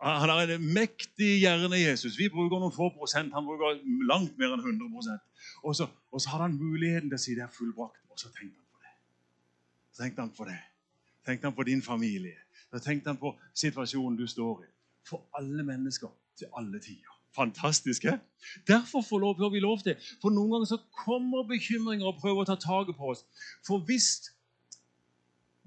Han 0.03 0.29
har 0.29 0.53
en 0.53 0.67
mektig 0.75 1.39
hjerne, 1.41 1.79
Jesus. 1.81 2.19
Vi 2.19 2.29
bruker 2.29 2.61
noen 2.61 2.75
få 2.75 2.91
prosent. 2.93 3.33
Han 3.33 3.47
bruker 3.49 3.81
langt 4.11 4.37
mer 4.39 4.53
enn 4.53 4.61
100 4.61 5.17
Og 5.63 5.77
så, 5.77 5.89
og 6.13 6.21
så 6.21 6.35
hadde 6.35 6.51
han 6.51 6.59
muligheten 6.61 7.09
til 7.09 7.17
å 7.17 7.23
si 7.23 7.37
det 7.39 7.47
er 7.47 7.55
fullbrakt. 7.55 8.03
Og 8.13 8.21
så 8.21 8.29
tenkte 8.29 8.59
han 8.59 8.66
så 9.97 10.03
tenkte 10.03 10.21
han 10.21 10.31
på 10.37 10.45
det. 10.45 10.59
Tenkte 11.25 11.47
han 11.47 11.55
på 11.57 11.63
din 11.63 11.83
familie. 11.83 12.37
Da 12.73 12.79
tenkte 12.79 13.09
han 13.09 13.17
på 13.17 13.33
situasjonen 13.55 14.19
du 14.19 14.27
står 14.29 14.63
i. 14.63 14.67
For 15.09 15.25
alle 15.39 15.63
mennesker 15.65 16.11
til 16.37 16.47
alle 16.57 16.81
tider. 16.81 17.13
Fantastisk, 17.37 18.05
he? 18.05 18.19
Derfor 18.67 19.01
får, 19.01 19.51
vi 19.51 19.61
lov 19.61 19.79
til 19.79 19.97
For 20.23 20.31
noen 20.31 20.51
ganger 20.51 20.69
så 20.69 20.79
kommer 21.05 21.49
bekymringer 21.49 22.07
og 22.07 22.21
prøver 22.21 22.45
å 22.45 22.49
ta 22.51 22.57
taket 22.61 22.97
på 22.97 23.13
oss. 23.15 23.25
For 23.67 23.81
hvis 23.89 24.35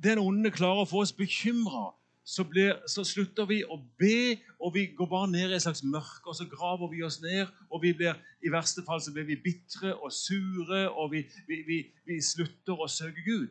den 0.03 0.21
onde 0.21 0.51
klarer 0.53 0.85
å 0.85 0.89
få 0.89 1.01
oss 1.01 1.13
bekymra, 1.13 1.89
så, 2.23 2.45
så, 2.85 3.03
slutter 3.03 3.47
vi 3.49 3.63
å 3.65 3.79
be, 3.97 4.37
og 4.61 4.75
vi 4.75 4.91
går 4.93 5.09
bare 5.09 5.31
ned 5.31 5.49
i 5.49 5.57
et 5.57 5.63
slags 5.65 5.81
mørke, 5.81 6.29
og 6.29 6.37
så 6.37 6.45
graver 6.45 6.91
vi 6.91 7.01
oss 7.01 7.17
ned. 7.23 7.49
Og 7.73 7.81
blir, 7.81 8.13
i 8.45 8.53
verste 8.53 8.85
fall 8.85 9.01
så 9.01 9.13
blir 9.15 9.25
vi 9.25 9.39
bitre 9.41 9.95
og 9.95 10.13
sure, 10.13 10.83
og 10.93 11.15
vi, 11.15 11.23
vi, 11.49 11.63
vi, 11.65 11.79
vi 12.05 12.19
slutter 12.21 12.77
å 12.77 12.85
søke 12.85 13.25
Gud. 13.25 13.49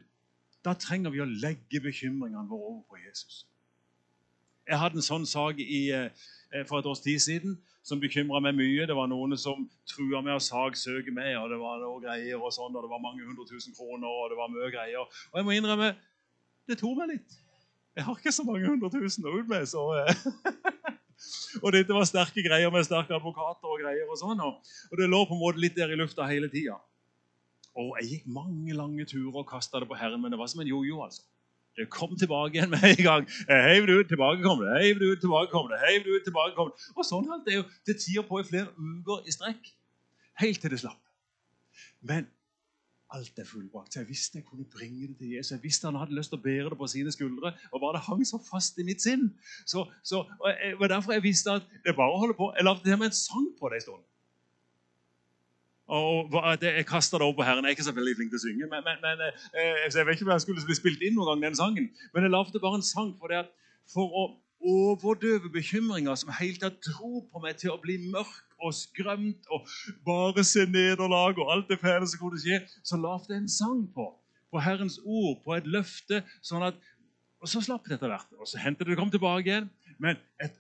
Da 0.69 0.75
trenger 0.77 1.15
vi 1.15 1.23
å 1.25 1.29
legge 1.29 1.81
bekymringene 1.81 2.45
våre 2.51 2.75
over 2.75 2.83
på 2.91 2.99
Jesus. 3.01 3.47
Jeg 4.69 4.77
hadde 4.77 5.01
en 5.01 5.07
sånn 5.07 5.25
sak 5.25 5.63
eh, 5.65 6.11
for 6.69 6.83
et 6.83 6.89
års 6.91 7.01
tid 7.01 7.23
siden 7.25 7.55
som 7.89 8.01
bekymra 8.03 8.43
meg 8.45 8.59
mye. 8.59 8.85
Det 8.85 8.97
var 8.97 9.09
noen 9.09 9.33
som 9.41 9.65
trua 9.89 10.21
med 10.21 10.37
å 10.37 10.43
saksøke 10.45 11.15
meg, 11.15 11.39
og 11.41 11.49
det 11.55 11.61
var 11.63 11.81
noe 11.81 12.03
greier 12.03 12.37
og 12.37 12.53
sånn, 12.53 12.77
og 12.77 12.85
det 12.85 12.91
var 12.93 13.01
mange 13.01 13.25
hundre 13.25 13.47
tusen 13.49 13.73
kroner, 13.73 14.11
og 14.13 14.29
det 14.29 14.37
var 14.37 14.53
mye 14.53 14.69
greier. 14.75 15.09
Og 15.33 15.41
jeg 15.41 15.49
må 15.49 15.57
innrømme 15.57 15.95
det 16.69 16.77
tok 16.83 17.01
meg 17.01 17.15
litt. 17.15 17.39
Jeg 17.97 18.05
har 18.05 18.21
ikke 18.21 18.35
så 18.37 18.45
mange 18.45 18.69
hundre 18.69 18.93
tusen 18.93 19.25
å 19.25 19.33
ut 19.39 19.49
med, 19.49 19.65
så 19.71 19.87
eh. 20.03 20.27
Og 21.65 21.73
dette 21.75 21.97
var 21.97 22.05
sterke 22.07 22.45
greier 22.45 22.71
med 22.71 22.85
sterke 22.87 23.17
advokater 23.17 23.73
og 23.73 23.81
greier 23.81 24.05
og 24.05 24.21
sånn. 24.21 24.45
Og 24.45 25.01
det 25.01 25.09
lå 25.09 25.25
på 25.25 25.35
en 25.35 25.41
måte 25.41 25.65
litt 25.65 25.75
der 25.81 25.91
i 25.91 25.97
lufta 25.99 26.29
hele 26.29 26.53
tida. 26.53 26.77
Og 27.79 27.97
jeg 28.01 28.09
gikk 28.13 28.31
mange 28.35 28.75
lange 28.75 29.05
turer 29.07 29.43
og 29.43 29.49
kasta 29.49 29.81
det 29.81 29.89
på 29.91 29.99
Herren, 29.99 30.23
men 30.23 30.35
det 30.35 30.39
var 30.41 30.51
som 30.51 30.63
en 30.65 30.71
jojo. 30.71 31.03
altså. 31.05 31.23
Det 31.79 31.87
kom 31.95 32.17
tilbake 32.19 32.57
igjen 32.57 32.71
med 32.71 32.83
en 32.91 33.05
gang. 33.05 33.29
Jeg 33.49 33.65
heiv 33.69 33.85
det 33.87 33.99
ut, 33.99 34.09
tilbake 34.11 34.43
kom 34.43 34.63
det. 34.63 34.71
Heiv 34.81 35.03
ut, 35.03 35.21
tilbake 35.23 35.51
kom 35.53 35.69
det. 35.71 35.79
Heiv 35.85 36.09
ut, 36.09 36.25
tilbake 36.27 36.57
kom 36.57 36.73
det. 36.73 36.89
Og 36.97 37.07
sånn 37.07 37.29
holdt 37.31 37.47
det 37.47 37.55
jo 37.55 37.63
til 37.87 38.01
tider 38.03 38.27
på 38.27 38.41
i 38.43 38.49
flere 38.49 38.73
uker 38.75 39.29
i 39.31 39.35
strekk. 39.37 39.71
Helt 40.43 40.61
til 40.63 40.75
det 40.75 40.81
slapp. 40.83 40.99
Men 42.11 42.27
alt 43.15 43.39
er 43.39 43.47
fullbrakt. 43.47 43.95
Så 43.95 44.03
jeg 44.03 44.09
visste 44.11 44.41
jeg 44.41 44.47
kunne 44.49 44.67
bringe 44.75 45.07
det 45.07 45.17
til 45.21 45.37
Jesus. 45.37 45.55
Jeg 45.55 45.63
visste 45.63 45.87
han 45.87 46.01
hadde 46.01 46.19
lyst 46.19 46.35
til 46.35 46.41
å 46.41 46.45
bære 46.49 46.75
det 46.75 46.81
på 46.83 46.91
sine 46.91 47.15
skuldre. 47.15 47.55
Og 47.71 47.81
bare 47.85 47.97
det 48.01 48.05
hang 48.09 48.27
så 48.27 48.43
fast 48.43 48.83
i 48.83 48.87
mitt 48.89 49.05
sinn. 49.05 49.29
Så, 49.63 49.87
så, 50.03 50.25
og 50.27 50.51
jeg, 50.51 50.75
og 50.81 50.89
derfor 50.91 51.15
jeg 51.15 51.29
visste 51.31 51.61
at 51.61 51.75
det 51.87 51.95
bare 51.97 52.17
å 52.17 52.23
holde 52.25 52.37
på. 52.39 52.51
Jeg 52.59 52.67
lagde 52.67 52.85
til 52.85 52.99
med 52.99 53.13
en 53.13 53.21
sang 53.23 53.49
på 53.61 53.71
det 53.71 53.81
en 53.81 53.87
stund. 53.87 54.07
Og 55.89 56.35
Jeg 56.61 56.87
kasta 56.87 57.17
det 57.17 57.25
over 57.25 57.37
på 57.39 57.47
Herren. 57.47 57.65
Jeg 57.65 57.73
er 57.73 57.77
ikke 57.77 57.87
så 57.87 57.97
veldig 57.97 58.17
flink 58.17 58.33
til 58.33 58.41
å 58.41 58.45
synge. 58.45 58.67
Men, 58.69 58.85
men, 58.85 58.99
men 59.01 59.23
eh, 59.25 59.87
jeg 59.89 60.05
vet 60.05 60.19
ikke 60.19 60.27
om 60.27 60.35
jeg 60.35 60.45
skulle 60.45 60.67
bli 60.69 60.77
spilt 60.77 61.05
inn 61.07 61.17
noen 61.17 61.31
gang, 61.33 61.47
den 61.49 61.57
sangen. 61.57 61.89
Men 62.13 62.27
jeg 62.27 62.35
lagde 62.35 62.61
bare 62.61 62.81
en 62.81 62.85
sang 62.85 63.15
for, 63.17 63.33
det, 63.33 63.47
at 63.47 63.89
for 63.89 64.13
å 64.13 64.25
overdøve 64.69 65.49
bekymringer 65.55 66.19
som 66.19 66.33
hele 66.37 66.61
tatt 66.61 66.81
dro 66.85 67.23
på 67.31 67.41
meg 67.41 67.57
til 67.61 67.73
å 67.73 67.79
bli 67.81 67.97
mørk 68.11 68.59
og 68.59 68.75
skrømt 68.75 69.47
og 69.55 69.69
bare 70.07 70.43
se 70.45 70.65
nederlag 70.67 71.39
og 71.39 71.53
alt 71.55 71.71
det 71.71 71.79
fæle 71.81 72.09
som 72.11 72.21
kunne 72.21 72.41
skje. 72.43 72.61
Så 72.83 72.99
lagde 73.01 73.33
jeg 73.33 73.45
en 73.45 73.53
sang 73.53 73.85
på, 73.95 74.11
på 74.53 74.63
Herrens 74.65 74.99
ord, 75.05 75.39
på 75.45 75.57
et 75.57 75.69
løfte. 75.69 76.25
sånn 76.43 76.67
at, 76.69 76.77
Og 77.41 77.49
så 77.49 77.63
slapp 77.65 77.87
det 77.87 77.97
etter 77.97 78.11
hvert. 78.13 78.29
Og 78.37 78.51
så 78.51 78.61
hendte 78.61 78.85
det 78.85 78.93
det 78.93 79.01
kom 79.01 79.15
tilbake 79.15 79.47
igjen. 79.47 79.71
Men 80.03 80.21
et, 80.43 80.59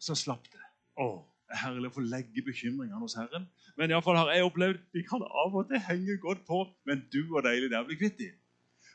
så 0.00 0.16
slapp 0.18 0.50
det. 0.50 0.62
Åh, 0.98 1.20
herlig 1.60 1.90
å 1.90 1.94
få 1.96 2.04
legge 2.04 2.42
bekymringene 2.46 3.00
hos 3.00 3.16
Herren. 3.18 3.46
Men 3.78 3.92
iallfall 3.92 4.18
har 4.18 4.32
jeg 4.34 4.46
opplevd 4.46 4.80
de 4.94 5.02
kan 5.06 5.22
av 5.24 5.54
og 5.54 5.68
til 5.70 5.82
henge 5.88 6.16
godt 6.22 6.44
på, 6.48 6.64
men 6.88 7.04
du 7.12 7.22
og 7.26 7.44
deilig 7.46 7.70
det 7.70 7.78
er 7.78 7.84
å 7.84 7.88
bli 7.88 7.98
kvitt 8.00 8.18
dem. 8.20 8.34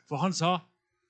For 0.08 0.22
han 0.22 0.34
sa, 0.36 0.58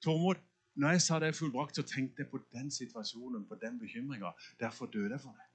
Tormod, 0.04 0.40
når 0.80 0.96
jeg 0.96 1.02
sa 1.04 1.18
det 1.20 1.28
er 1.28 1.36
fullbrakt, 1.36 1.76
så 1.76 1.84
tenkte 1.84 2.24
jeg 2.24 2.30
på 2.30 2.40
den 2.54 2.70
situasjonen, 2.72 3.44
på 3.48 3.58
den 3.60 3.78
bekymringa. 3.80 4.32
Derfor 4.60 4.86
døde 4.86 5.14
jeg 5.16 5.20
for 5.20 5.36
det. 5.36 5.48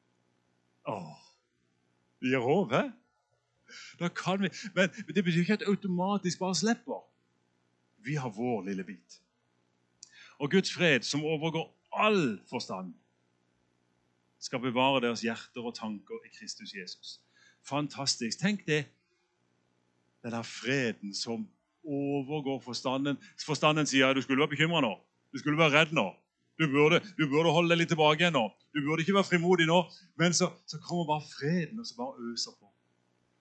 Åh, 0.91 1.15
Det 2.21 2.31
gir 2.31 2.41
håp, 2.41 2.71
hæ? 2.71 2.83
Da 3.99 4.07
kan 4.07 4.41
vi, 4.41 4.49
Men 4.75 4.89
det 5.15 5.23
betyr 5.23 5.41
ikke 5.41 5.53
at 5.53 5.67
automatisk 5.67 6.39
bare 6.39 6.55
slipper. 6.55 7.01
Vi 8.05 8.15
har 8.15 8.29
vår 8.29 8.61
lille 8.69 8.83
bit. 8.83 9.21
Og 10.37 10.51
Guds 10.51 10.73
fred, 10.73 11.01
som 11.01 11.23
overgår 11.25 11.73
all 11.93 12.39
forstand, 12.49 12.93
skal 14.45 14.61
bevare 14.61 15.01
deres 15.03 15.23
hjerter 15.25 15.65
og 15.65 15.73
tanker 15.77 16.21
i 16.27 16.31
Kristus 16.37 16.73
Jesus. 16.75 17.17
Fantastisk. 17.65 18.39
Tenk 18.39 18.65
det. 18.67 18.85
Den 20.23 20.33
der 20.33 20.45
freden 20.45 21.13
som 21.13 21.47
overgår 21.85 22.61
forstanden. 22.65 23.17
Forstanden 23.45 23.89
sier 23.89 24.13
du 24.13 24.21
skulle 24.21 24.41
være 24.41 24.53
bekymra 24.53 24.81
nå. 24.85 24.93
Du 25.33 25.41
skulle 25.41 25.57
være 25.57 25.79
redd 25.79 25.97
nå. 25.97 26.11
Du 26.59 26.69
burde, 26.71 27.01
du 27.17 27.27
burde, 27.27 27.51
holde 27.51 27.73
deg 27.73 27.81
litt 27.81 27.91
tilbake 27.91 28.23
igjen 28.23 28.37
nå. 28.37 28.45
Du 28.71 28.79
burde 28.85 29.03
ikke 29.03 29.17
være 29.17 29.27
frimodig 29.27 29.67
nå. 29.67 29.81
Men 30.19 30.33
så, 30.33 30.47
så 30.69 30.79
kommer 30.79 31.09
bare 31.09 31.25
freden, 31.27 31.81
og 31.81 31.87
så 31.87 31.97
bare 31.97 32.29
øser 32.31 32.55
på. 32.55 32.69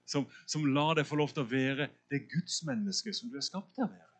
Som, 0.07 0.26
som 0.50 0.66
lar 0.74 0.98
deg 0.98 1.07
få 1.09 1.16
lov 1.20 1.30
til 1.32 1.44
å 1.44 1.48
være 1.48 1.86
det 2.12 2.24
gudsmennesket 2.32 3.16
som 3.16 3.30
du 3.30 3.38
er 3.38 3.46
skapt 3.46 3.70
til 3.76 3.86
å 3.86 3.92
være. 3.92 4.11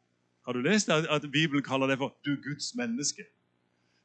Har 0.47 0.57
du 0.57 0.62
lest 0.64 0.93
at, 0.93 1.26
Bibelen 1.32 1.64
kaller 1.64 1.91
deg 1.91 1.99
for 2.01 2.14
'du 2.24 2.37
Guds 2.45 2.74
menneske'? 2.78 3.26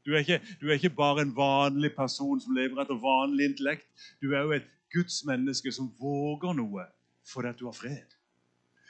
Du 0.06 0.14
er, 0.14 0.24
ikke, 0.24 0.40
du 0.62 0.70
er 0.70 0.78
ikke 0.80 0.96
bare 0.96 1.22
en 1.22 1.36
vanlig 1.36 1.92
person 1.96 2.40
som 2.42 2.56
lever 2.56 2.80
etter 2.82 3.00
vanlig 3.02 3.50
intellekt. 3.52 3.88
Du 4.22 4.32
er 4.32 4.46
jo 4.46 4.56
et 4.56 4.70
Guds 4.94 5.22
menneske 5.28 5.72
som 5.76 5.92
våger 6.00 6.56
noe 6.58 6.88
fordi 7.30 7.52
at 7.52 7.60
du 7.60 7.68
har 7.68 7.76
fred. 7.78 8.16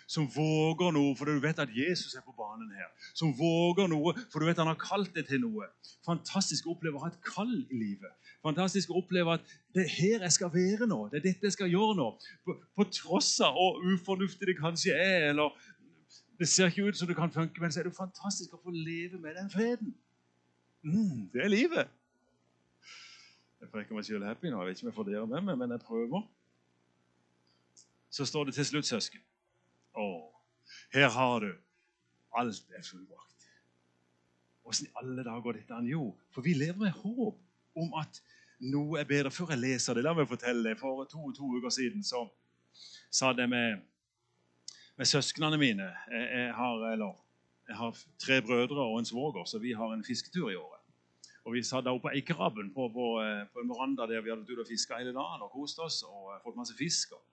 Som 0.10 0.26
våger 0.34 0.93
noe 0.95 1.16
fordi 1.18 1.36
du 1.38 1.43
vet 1.43 1.60
at 1.62 1.74
Jesus 1.76 2.16
er 2.18 2.24
på 2.26 2.34
banen 2.38 2.72
her. 2.74 2.88
Som 3.14 3.34
våger 3.38 3.89
noe 3.91 4.14
fordi 4.30 4.45
du 4.45 4.49
vet 4.49 4.62
han 4.62 4.72
har 4.72 4.80
kalt 4.80 5.12
deg 5.18 5.28
til 5.30 5.43
noe. 5.43 5.68
Fantastisk 6.07 6.68
å 6.68 6.74
oppleve 6.78 6.97
å 6.97 7.03
ha 7.03 7.12
et 7.12 7.20
kall 7.26 7.51
i 7.57 7.82
livet. 7.82 8.14
Fantastisk 8.45 8.93
å 8.93 9.01
oppleve 9.01 9.36
at 9.38 9.53
det 9.76 9.86
er 9.86 9.95
her 9.97 10.26
jeg 10.26 10.38
skal 10.38 10.53
være 10.53 10.88
nå. 10.89 11.01
Det 11.12 11.20
er 11.20 11.28
dette 11.28 11.49
jeg 11.49 11.57
skal 11.57 11.74
gjøre 11.74 11.97
nå. 11.99 12.10
På, 12.45 12.55
på 12.78 12.88
tross 13.01 13.36
av 13.45 13.57
hvor 13.57 13.82
ufornuftig 13.91 14.49
det 14.49 14.57
kanskje 14.62 14.95
er, 14.95 15.30
eller 15.34 15.57
det 16.39 16.47
ser 16.47 16.72
ikke 16.72 16.88
ut 16.88 16.97
som 16.97 17.10
det 17.10 17.18
kan 17.18 17.34
funke, 17.34 17.62
men 17.62 17.74
så 17.74 17.82
er 17.82 17.89
det 17.89 17.97
fantastisk 17.97 18.53
å 18.55 18.62
få 18.64 18.72
leve 18.72 19.20
med 19.20 19.36
den 19.36 19.51
freden. 19.51 19.91
Mm, 20.84 21.30
det 21.34 21.43
er 21.43 21.51
livet. 21.51 21.88
Jeg 23.59 23.71
preker 23.73 23.95
meg 23.95 24.05
sjøl 24.07 24.23
happy 24.23 24.51
nå. 24.51 24.59
Jeg 24.61 24.69
vet 24.69 24.77
ikke 24.77 24.88
om 24.88 24.91
jeg 24.91 24.97
får 24.97 25.07
dere 25.09 25.25
med 25.27 25.47
meg, 25.49 25.57
men 25.59 25.73
jeg 25.75 25.84
prøver. 25.84 26.27
Så 28.09 28.25
står 28.25 28.49
det 28.49 28.55
til 28.57 28.65
slutt, 28.65 28.88
søsken. 28.88 29.23
Å, 29.99 30.05
her 30.95 31.09
har 31.13 31.43
du 31.43 31.51
alt 32.39 32.73
er 32.77 32.86
fullbrakt. 32.86 33.47
Åssen 34.69 34.88
i 34.88 34.91
alle 35.01 35.23
dager 35.25 35.43
går 35.43 35.59
dette 35.59 35.75
an? 35.75 35.88
Jo, 35.89 36.11
for 36.32 36.45
vi 36.45 36.53
lever 36.53 36.80
med 36.80 36.95
håp 37.01 37.80
om 37.80 37.95
at 37.99 38.21
noe 38.59 38.99
er 39.01 39.07
bedre. 39.09 39.32
Før 39.34 39.53
jeg 39.55 39.63
leser 39.63 39.97
det, 39.97 40.05
la 40.05 40.13
meg 40.15 40.30
fortelle 40.30 40.63
det. 40.69 40.77
For 40.80 41.05
to, 41.09 41.32
to 41.36 41.49
uker 41.57 41.73
siden 41.73 42.05
så 42.05 42.25
satt 43.09 43.41
jeg 43.41 43.49
med, 43.49 43.82
med 44.97 45.09
søsknene 45.09 45.59
mine. 45.59 45.89
Jeg, 46.11 46.27
jeg, 46.38 46.53
har, 46.55 46.86
eller, 46.93 47.17
jeg 47.70 47.78
har 47.78 47.97
tre 48.26 48.41
brødre 48.41 48.82
og 48.82 48.99
en 48.99 49.05
svoger, 49.05 49.45
så 49.45 49.59
vi 49.61 49.72
har 49.78 49.93
en 49.93 50.03
fisketur 50.03 50.49
i 50.49 50.55
året. 50.55 50.82
Og 51.45 51.53
Vi 51.53 51.63
satt 51.63 51.88
oppe 51.88 52.07
på 52.07 52.13
Eikerabben 52.13 52.74
på, 52.74 52.89
på, 52.93 53.05
eh, 53.24 53.45
på, 53.53 53.61
en 53.63 53.72
veranda 53.74 54.05
der 54.09 54.22
vi 54.22 54.30
hadde 54.30 54.43
vært 54.43 54.53
ute 54.53 54.65
og 54.65 54.70
fiska 54.70 54.99
hele 54.99 55.13
dagen 55.15 55.45
og 55.45 55.51
kost 55.53 55.80
oss. 55.80 56.03
og 56.03 56.41
fått 56.43 56.59
masse 56.59 56.76
fisk. 56.78 57.13
og 57.17 57.24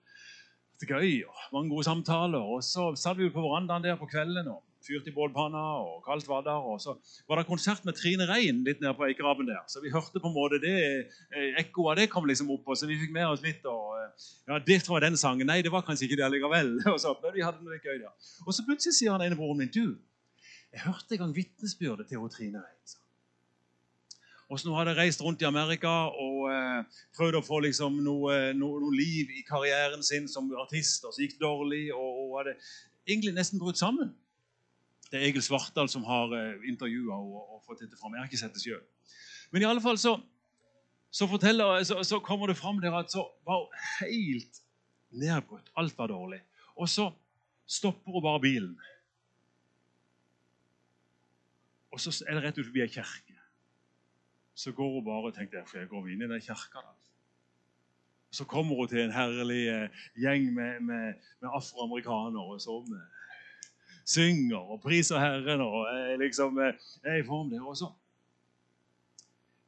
det 0.79 0.89
gøy 0.89 1.25
og 1.25 1.35
mange 1.53 1.69
gode 1.73 1.83
samtaler. 1.83 2.39
Og 2.39 2.63
Så 2.63 2.93
satt 2.95 3.17
vi 3.17 3.29
på 3.29 3.41
verandaen 3.41 3.83
der 3.83 3.97
på 3.97 4.09
kvelden 4.09 4.47
og 4.47 4.63
fyrte 4.87 5.09
i 5.09 5.13
bålpanna 5.15 5.61
og 5.83 6.03
kaldt 6.05 6.27
var 6.29 6.43
der. 6.45 6.61
Og 6.71 6.81
så 6.81 6.95
var 7.27 7.39
det 7.39 7.47
konsert 7.49 7.85
med 7.85 7.97
Trine 7.97 8.27
Rein 8.29 8.63
litt 8.67 8.81
nede 8.81 8.93
på 8.97 9.07
Eikerabben 9.07 9.49
der. 9.49 9.63
Så 9.67 9.81
vi 9.83 9.91
hørte 9.93 10.21
på 10.21 10.29
en 10.29 10.37
måte 10.37 10.61
det, 10.61 10.77
eh, 11.33 11.57
ekkoet 11.61 11.91
av 11.91 11.95
det 11.97 12.09
kom 12.13 12.25
liksom 12.29 12.51
opp, 12.53 12.67
og 12.67 12.77
så 12.77 12.87
vi 12.87 12.99
fikk 13.01 13.13
med 13.13 13.27
oss 13.27 13.43
litt. 13.43 13.65
og 13.65 13.97
eh, 13.97 14.27
ja, 14.47 14.59
Det 14.59 14.81
var 14.89 14.99
den 14.99 15.17
sangen. 15.17 15.47
Nei, 15.47 15.61
det 15.61 15.71
var 15.71 15.81
kanskje 15.81 16.07
ikke 16.07 16.21
det 16.21 16.31
likevel. 16.31 16.77
Og 16.93 16.99
så, 16.99 17.15
men 17.23 17.33
vi 17.33 17.41
hadde 17.41 17.65
det 17.65 17.81
gøy 17.83 17.97
der. 17.99 18.13
Og 18.45 18.53
så 18.53 18.63
plutselig 18.65 18.95
sier 18.95 19.11
han 19.11 19.21
ene 19.21 19.35
broren 19.35 19.57
min 19.57 19.73
du, 19.73 19.97
jeg 20.77 20.85
hørte 20.85 21.15
en 21.15 21.23
gang 21.23 21.33
vitnesbyrdet 21.33 22.05
til 22.11 22.25
Trine 22.29 22.61
Rein. 22.61 22.81
så 22.85 24.67
nå 24.67 24.75
hadde 24.77 24.91
jeg 24.93 24.99
reist 24.99 25.23
rundt 25.25 25.41
i 25.41 25.47
Amerika 25.49 25.93
og 26.13 26.43
eh, 26.53 26.99
prøvd 27.17 27.39
å 27.39 27.45
få 27.45 27.63
liksom, 27.65 27.97
noe, 28.05 28.35
noe, 28.53 28.81
noe, 28.83 28.93
liv 28.93 29.31
i 29.39 29.41
karrieren 29.47 30.05
sin 30.05 30.27
som 30.29 30.51
artist. 30.61 31.03
og 31.03 31.15
Så 31.15 31.23
gikk 31.23 31.33
det 31.39 31.41
dårlig, 31.41 31.81
og 31.95 32.19
hun 32.19 32.35
hadde 32.37 32.53
egentlig 33.09 33.33
nesten 33.33 33.59
brutt 33.59 33.79
sammen. 33.81 34.13
Det 35.09 35.17
er 35.17 35.25
Egil 35.31 35.41
Svartdal 35.41 35.89
som 35.89 36.05
har 36.05 36.35
eh, 36.37 36.67
intervjua 36.69 37.17
henne 37.17 37.41
og, 37.41 37.55
og, 37.55 37.63
fått 37.65 37.81
dette 37.81 37.97
fram. 37.97 38.13
Jeg 38.13 38.21
har 38.21 38.29
ikke 38.29 38.43
sett 38.43 38.53
det 38.53 38.61
sjøl. 38.61 38.83
Men 39.49 39.63
i 39.63 39.69
alle 39.71 39.81
fall 39.81 39.97
så, 39.97 40.13
så, 41.09 41.25
så, 41.25 42.03
så 42.05 42.21
kommer 42.21 42.51
det 42.51 42.59
fram 42.59 42.83
der 42.83 42.99
at 42.99 43.09
så 43.11 43.25
var 43.47 43.65
hun 43.65 43.81
helt 43.97 44.61
nedbrutt. 45.09 45.73
Alt 45.73 45.97
var 45.97 46.13
dårlig. 46.13 46.43
Og 46.77 46.91
så 46.91 47.09
stopper 47.65 48.13
hun 48.13 48.27
bare 48.29 48.43
bilen. 48.45 48.77
Og 51.97 52.03
så 52.03 52.13
er 52.27 52.37
det 52.37 52.43
rett 52.45 52.61
ut 52.61 52.67
forbi 52.69 52.85
ei 52.85 52.93
kirke 52.93 53.37
så 54.57 54.71
går 54.71 54.93
hun 54.93 55.05
bare 55.05 55.29
og 55.29 55.35
tenker 55.35 55.65
for 55.69 55.77
jeg 55.77 55.89
går 55.89 56.07
inn 56.09 56.21
i 56.25 56.29
den 56.29 56.41
kirka. 56.41 56.81
Så 58.33 58.45
kommer 58.49 58.75
hun 58.75 58.87
til 58.89 59.03
en 59.03 59.13
herlig 59.13 59.67
eh, 59.69 59.99
gjeng 60.17 60.47
med, 60.53 60.79
med, 60.81 61.27
med 61.41 61.49
afroamerikanere 61.53 62.57
som 62.59 62.89
eh, 62.97 63.67
synger 64.05 64.57
og 64.57 64.81
priser 64.81 65.21
Herren 65.21 65.61
og 65.61 65.85
jeg 65.93 66.17
liksom 66.23 66.57
eh, 66.57 66.87
er 67.03 67.21
i 67.21 67.27
form 67.27 67.51
der. 67.53 67.61
også. 67.61 67.91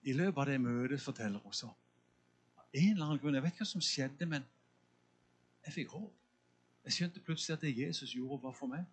I 0.02 0.14
løpet 0.14 0.42
av 0.42 0.50
det 0.50 0.62
møtet 0.62 1.02
forteller 1.02 1.40
hun 1.40 1.54
så 1.54 1.70
en 2.74 2.92
eller 2.92 3.06
annen 3.06 3.20
grunn, 3.20 3.34
Jeg 3.34 3.44
vet 3.44 3.54
ikke 3.54 3.66
hva 3.66 3.66
som 3.66 3.82
skjedde, 3.82 4.26
men 4.30 4.44
jeg 5.66 5.74
fikk 5.74 5.94
håp. 5.94 6.12
Jeg 6.86 6.94
skjønte 6.94 7.22
plutselig 7.26 7.56
at 7.56 7.62
det 7.62 7.78
Jesus 7.78 8.14
gjorde, 8.14 8.44
var 8.44 8.54
for 8.54 8.70
meg. 8.70 8.86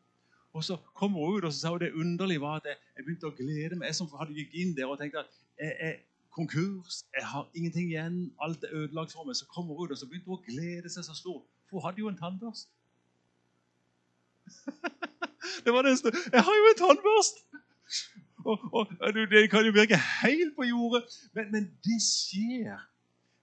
Og 0.57 0.65
så 0.65 0.77
kommer 0.97 1.21
hun 1.21 1.37
ut 1.37 1.45
og 1.45 1.53
så 1.53 1.61
sa 1.61 1.73
hun 1.75 1.83
det 1.83 1.93
underlige 1.93 2.41
var 2.41 2.61
at 2.61 2.69
jeg, 2.71 2.77
jeg 2.97 3.05
begynte 3.05 3.29
å 3.29 3.35
glede 3.37 3.77
meg. 3.77 3.91
Jeg 3.91 3.99
som 3.99 4.09
hadde 4.17 4.37
gikk 4.37 4.55
inn 4.57 4.73
der 4.77 4.89
og 4.89 4.99
tenkte 5.01 5.25
at 5.25 5.35
jeg 5.61 5.75
er 5.89 5.99
konkurs, 6.37 7.03
jeg 7.17 7.25
har 7.33 7.45
ingenting 7.57 7.91
igjen, 7.91 8.17
alt 8.45 8.65
er 8.65 8.73
ødelagt 8.81 9.13
for 9.13 9.29
meg. 9.29 9.37
Så 9.37 9.49
kommer 9.53 9.77
hun 9.77 9.87
ut 9.87 9.93
og 9.93 10.01
så 10.01 10.09
begynte 10.09 10.33
hun 10.33 10.41
å 10.41 10.47
glede 10.49 10.93
seg 10.93 11.05
så 11.05 11.17
stort. 11.17 11.45
For 11.69 11.79
hun 11.79 11.87
hadde 11.87 12.05
jo 12.05 12.09
en 12.13 12.19
tannbørst. 12.23 12.73
det 15.65 15.75
var 15.75 15.83
det 15.85 15.97
Jeg 16.33 16.43
har 16.49 16.59
jo 16.61 16.73
en 16.73 16.83
tannbørst! 16.85 17.47
Og, 18.47 18.59
og, 18.73 18.93
det 19.31 19.49
kan 19.51 19.67
jo 19.67 19.73
virke 19.75 19.99
helt 20.23 20.53
på 20.57 20.65
jordet, 20.69 21.03
men, 21.35 21.49
men 21.53 21.65
det 21.85 21.99
skjer. 22.03 22.79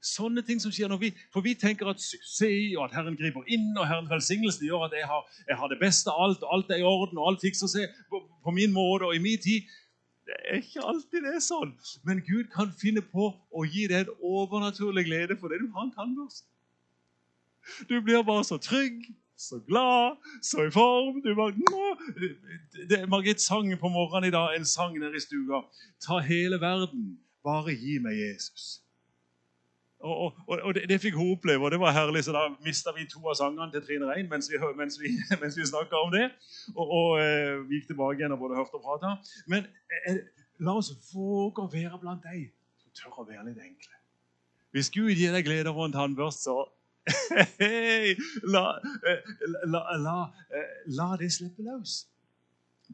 Sånne 0.03 0.41
ting 0.43 0.59
som 0.59 0.71
skjer 0.73 0.89
når 0.91 0.99
vi, 0.99 1.09
For 1.31 1.45
vi 1.45 1.53
tenker 1.55 1.87
at 1.87 2.01
suksess 2.03 2.73
og 2.75 2.81
at 2.85 2.95
Herren 2.97 3.15
griper 3.15 3.45
inn, 3.47 3.69
og 3.77 3.87
Herrens 3.87 4.11
velsignelse 4.11 4.65
gjør 4.67 4.89
at 4.89 4.97
jeg 4.97 5.07
har, 5.07 5.23
jeg 5.47 5.59
har, 5.61 5.71
det 5.71 5.79
beste 5.79 6.11
av 6.11 6.25
alt, 6.25 6.43
og 6.43 6.57
alt 6.57 6.73
er 6.75 6.83
i 6.83 6.87
orden, 6.87 7.21
og 7.21 7.31
alt 7.31 7.45
fikser 7.45 7.71
seg 7.71 7.95
på, 8.11 8.19
på, 8.43 8.51
min 8.51 8.75
måte 8.75 9.07
og 9.07 9.15
i 9.15 9.23
min 9.23 9.39
tid. 9.39 9.71
Det 10.27 10.35
er 10.49 10.59
ikke 10.59 10.83
alltid 10.91 11.23
det 11.23 11.33
er 11.37 11.43
sånn. 11.43 11.71
Men 12.03 12.19
Gud 12.27 12.51
kan 12.51 12.75
finne 12.79 13.03
på 13.03 13.31
å 13.31 13.63
gi 13.63 13.87
deg 13.91 14.03
en 14.03 14.27
overnaturlig 14.43 15.07
glede 15.07 15.39
for 15.39 15.51
det 15.51 15.63
du 15.63 15.69
har 15.71 15.87
en 15.87 15.95
tannbørste. 15.95 16.47
Du 17.87 17.95
blir 18.03 18.27
bare 18.27 18.43
så 18.43 18.59
trygg, 18.59 19.05
så 19.39 19.61
glad, 19.63 20.19
så 20.43 20.67
i 20.67 20.71
form. 20.71 21.21
Du 21.23 21.31
bare, 21.35 21.55
det, 22.91 23.05
Margit 23.07 23.39
sang 23.41 23.71
på 23.79 23.91
morgenen 23.91 24.27
i 24.27 24.35
dag 24.35 24.55
en 24.57 24.67
sang 24.67 24.99
nede 24.99 25.15
i 25.15 25.23
stua. 25.23 25.63
Ta 26.03 26.19
hele 26.19 26.59
verden, 26.59 27.13
bare 27.43 27.71
gi 27.71 27.99
meg 28.03 28.19
Jesus. 28.19 28.82
Og, 30.03 30.33
og, 30.47 30.59
og 30.67 30.73
det, 30.75 30.83
det, 30.89 30.99
fikk 30.99 31.15
hun 31.15 31.31
oppleve, 31.31 31.63
og 31.63 31.71
det 31.71 31.79
var 31.79 31.95
herlig. 31.95 32.25
Så 32.27 32.33
da 32.35 32.43
mista 32.65 32.91
vi 32.95 33.05
to 33.07 33.21
av 33.23 33.37
sangene 33.39 33.69
til 33.71 33.85
Trine 33.85 34.09
Rein 34.09 34.27
mens 34.31 34.49
vi, 34.51 34.59
mens 34.75 34.99
vi, 34.99 35.13
vi 35.61 35.67
snakka 35.69 36.01
om 36.03 36.11
det. 36.11 36.25
Og, 36.75 36.83
og 36.83 37.09
eh, 37.23 37.61
vi 37.69 37.79
gikk 37.79 37.93
tilbake 37.93 38.19
igjen 38.19 38.35
og 38.35 38.43
både 38.43 38.59
hørte 38.59 38.79
og 38.81 38.83
prata. 38.83 39.15
Men 39.47 39.69
eh, 40.03 40.19
la 40.59 40.75
oss 40.81 40.91
våge 41.13 41.63
å 41.63 41.71
være 41.71 42.01
blant 42.01 42.25
de 42.27 42.49
som 42.83 42.97
tør 42.99 43.23
å 43.23 43.27
være 43.29 43.47
litt 43.47 43.63
enkle. 43.63 43.95
Hvis 44.75 44.91
Gud 44.91 45.13
gir 45.13 45.31
deg 45.35 45.45
glede 45.47 45.71
over 45.71 45.87
en 45.87 45.95
tannbørste, 45.95 46.49
så 46.49 46.57
la, 48.53 48.65
eh, 49.07 49.31
la, 49.67 49.81
la, 50.03 50.17
eh, 50.51 50.75
la, 50.97 51.07
det 51.19 51.31
slippe 51.31 51.63
løs. 51.63 52.01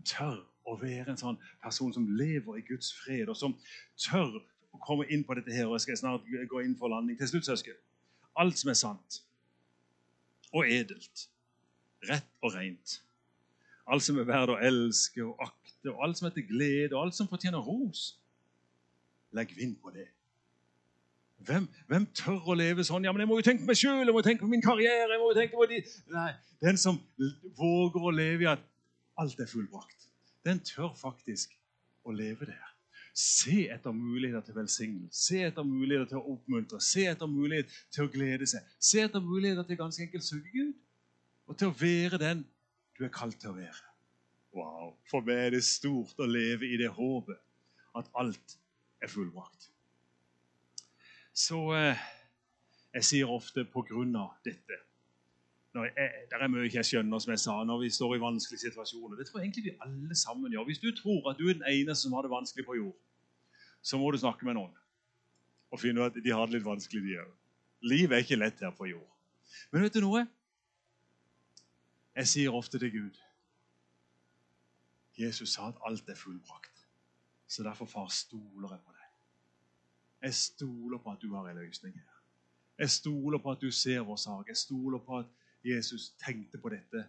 Tør 0.05 0.43
å 0.69 0.77
være 0.77 1.13
en 1.13 1.19
sånn 1.19 1.41
person 1.63 1.93
som 1.95 2.05
lever 2.19 2.61
i 2.61 2.65
Guds 2.69 2.93
fred, 3.01 3.29
og 3.33 3.37
som 3.37 3.57
tør 3.97 4.41
å 4.75 4.81
komme 4.83 5.07
inn 5.09 5.23
på 5.25 5.35
dette 5.37 5.53
her, 5.53 5.67
og 5.67 5.77
jeg 5.77 5.87
skal 5.87 5.99
snart 6.03 6.29
gå 6.51 6.61
inn 6.65 6.75
for 6.77 6.91
landing. 6.91 7.17
Til 7.19 7.31
slutt, 7.31 7.47
søsken. 7.49 7.77
Alt 8.39 8.59
som 8.61 8.71
er 8.71 8.79
sant 8.79 9.21
og 10.49 10.65
edelt, 10.65 11.27
rett 12.09 12.29
og 12.41 12.55
rent, 12.55 12.99
alt 13.89 14.05
som 14.05 14.17
er 14.17 14.25
verdt 14.25 14.53
å 14.53 14.61
elske 14.65 15.21
og 15.25 15.43
akte, 15.45 15.91
og 15.91 16.05
alt 16.05 16.17
som 16.17 16.29
er 16.29 16.33
til 16.33 16.47
glede, 16.49 16.93
og 16.95 17.03
alt 17.03 17.17
som 17.17 17.29
fortjener 17.29 17.61
ros, 17.61 18.15
legg 19.37 19.51
vind 19.57 19.75
på 19.81 19.93
det. 19.93 20.07
Hvem, 21.45 21.67
hvem, 21.87 22.07
tør 22.17 22.49
å 22.51 22.55
leve 22.57 22.83
sånn? 22.83 23.05
Ja, 23.07 23.13
men 23.15 23.23
Jeg 23.23 23.29
må 23.29 23.37
jo 23.39 23.45
tenke 23.45 23.63
på 23.63 23.69
meg 23.69 23.79
sjøl, 23.79 24.01
jeg 24.03 24.15
må 24.15 24.23
tenke 24.25 24.43
på 24.43 24.49
min 24.51 24.63
karriere. 24.63 25.13
jeg 25.13 25.21
må 25.21 25.29
jo 25.29 25.37
tenke 25.37 25.55
på 25.55 25.67
de... 25.71 25.79
Nei, 26.11 26.31
Den 26.59 26.81
som 26.81 26.97
våger 27.55 28.09
å 28.09 28.11
leve 28.11 28.43
i 28.43 28.49
at 28.51 28.65
alt 29.19 29.39
er 29.39 29.47
fullbrakt, 29.47 30.09
den 30.47 30.59
tør 30.67 30.91
faktisk 30.99 31.55
å 32.03 32.15
leve 32.15 32.49
der. 32.49 32.68
Se 33.13 33.65
etter 33.73 33.91
muligheter 33.95 34.45
til 34.45 34.55
velsignelse, 34.55 35.23
se 35.25 35.41
etter 35.47 35.65
muligheter 35.65 36.11
til 36.13 36.21
å 36.21 36.35
oppmuntre, 36.35 36.79
se 36.83 37.05
etter 37.09 37.29
muligheter 37.29 37.81
til 37.95 38.05
å 38.05 38.11
glede 38.13 38.47
seg. 38.49 38.65
Se 38.79 39.01
etter 39.03 39.23
muligheter 39.23 39.67
til 39.67 39.79
ganske 39.79 40.05
enkelt 40.05 40.25
søke 40.27 40.53
Gud, 40.53 40.73
og 41.49 41.57
til 41.57 41.71
å 41.71 41.77
være 41.79 42.21
den 42.21 42.45
du 42.97 43.05
er 43.07 43.13
kalt 43.13 43.39
til 43.41 43.53
å 43.53 43.57
være. 43.57 43.85
Wow, 44.55 44.95
For 45.09 45.25
meg 45.25 45.45
er 45.45 45.55
det 45.57 45.63
stort 45.65 46.19
å 46.19 46.27
leve 46.29 46.67
i 46.67 46.77
det 46.81 46.89
håpet 46.93 47.37
at 47.99 48.09
alt 48.17 48.55
er 49.01 49.11
fullbrakt. 49.11 49.69
Så 51.33 51.59
eh, 51.77 52.01
jeg 52.97 53.05
sier 53.05 53.31
ofte 53.31 53.63
på 53.69 53.83
grunn 53.87 54.15
av 54.19 54.33
dette 54.45 54.79
jeg, 55.73 56.11
Det 56.29 56.37
er 56.41 56.47
mye 56.47 56.69
jeg 56.73 56.85
skjønner, 56.85 57.19
som 57.19 57.31
jeg 57.31 57.39
sa, 57.39 57.63
når 57.63 57.83
vi 57.83 57.89
står 57.93 58.15
i 58.15 58.21
vanskelige 58.23 58.59
situasjoner. 58.59 59.17
Det 59.17 59.27
tror 59.27 59.39
jeg 59.39 59.47
egentlig 59.47 59.63
vi 59.63 59.77
alle 59.85 60.15
sammen 60.15 60.51
gjør. 60.51 60.65
Hvis 60.65 60.81
du 60.81 60.89
tror 60.95 61.29
at 61.31 61.37
du 61.37 61.47
er 61.49 61.53
den 61.53 61.67
eneste 61.67 62.03
som 62.03 62.13
har 62.13 62.25
det 62.25 62.31
vanskelig 62.31 62.65
på 62.65 62.75
jord, 62.75 62.97
så 63.81 63.97
må 63.97 64.11
du 64.11 64.17
snakke 64.17 64.45
med 64.45 64.57
noen 64.57 64.73
og 65.69 65.79
finne 65.79 66.01
ut 66.01 66.17
at 66.17 66.23
de 66.23 66.33
har 66.33 66.45
det 66.49 66.57
litt 66.57 66.65
vanskelig, 66.65 67.03
de 67.05 67.19
òg. 67.21 67.33
Livet 67.85 68.15
er 68.15 68.23
ikke 68.25 68.39
lett 68.39 68.61
her 68.65 68.73
på 68.75 68.89
jord. 68.89 69.09
Men 69.71 69.85
vet 69.85 69.93
du 69.93 70.01
noe? 70.01 70.25
Jeg 72.17 72.27
sier 72.27 72.55
ofte 72.55 72.79
til 72.81 72.91
Gud 72.91 73.19
Jesus 75.19 75.53
sa 75.53 75.67
at 75.67 75.79
alt 75.85 76.09
er 76.09 76.15
fullbrakt. 76.15 76.85
Så 77.47 77.63
derfor, 77.63 77.85
far, 77.85 78.07
stoler 78.07 78.71
jeg 78.71 78.79
på 78.85 78.93
deg. 78.95 79.07
Jeg 80.21 80.33
stoler 80.33 80.97
på 80.97 81.11
at 81.11 81.21
du 81.21 81.35
har 81.35 81.49
en 81.49 81.57
løsning 81.59 81.95
her. 81.95 82.19
Jeg 82.79 82.89
stoler 82.89 83.37
på 83.37 83.51
at 83.51 83.61
du 83.61 83.71
ser 83.71 83.99
vår 83.99 84.15
sak. 84.15 84.47
Jeg 84.47 84.57
stoler 84.57 84.99
på 84.99 85.17
at 85.19 85.25
Jesus 85.65 86.13
tenkte 86.23 86.57
på 86.57 86.71
dette 86.71 87.05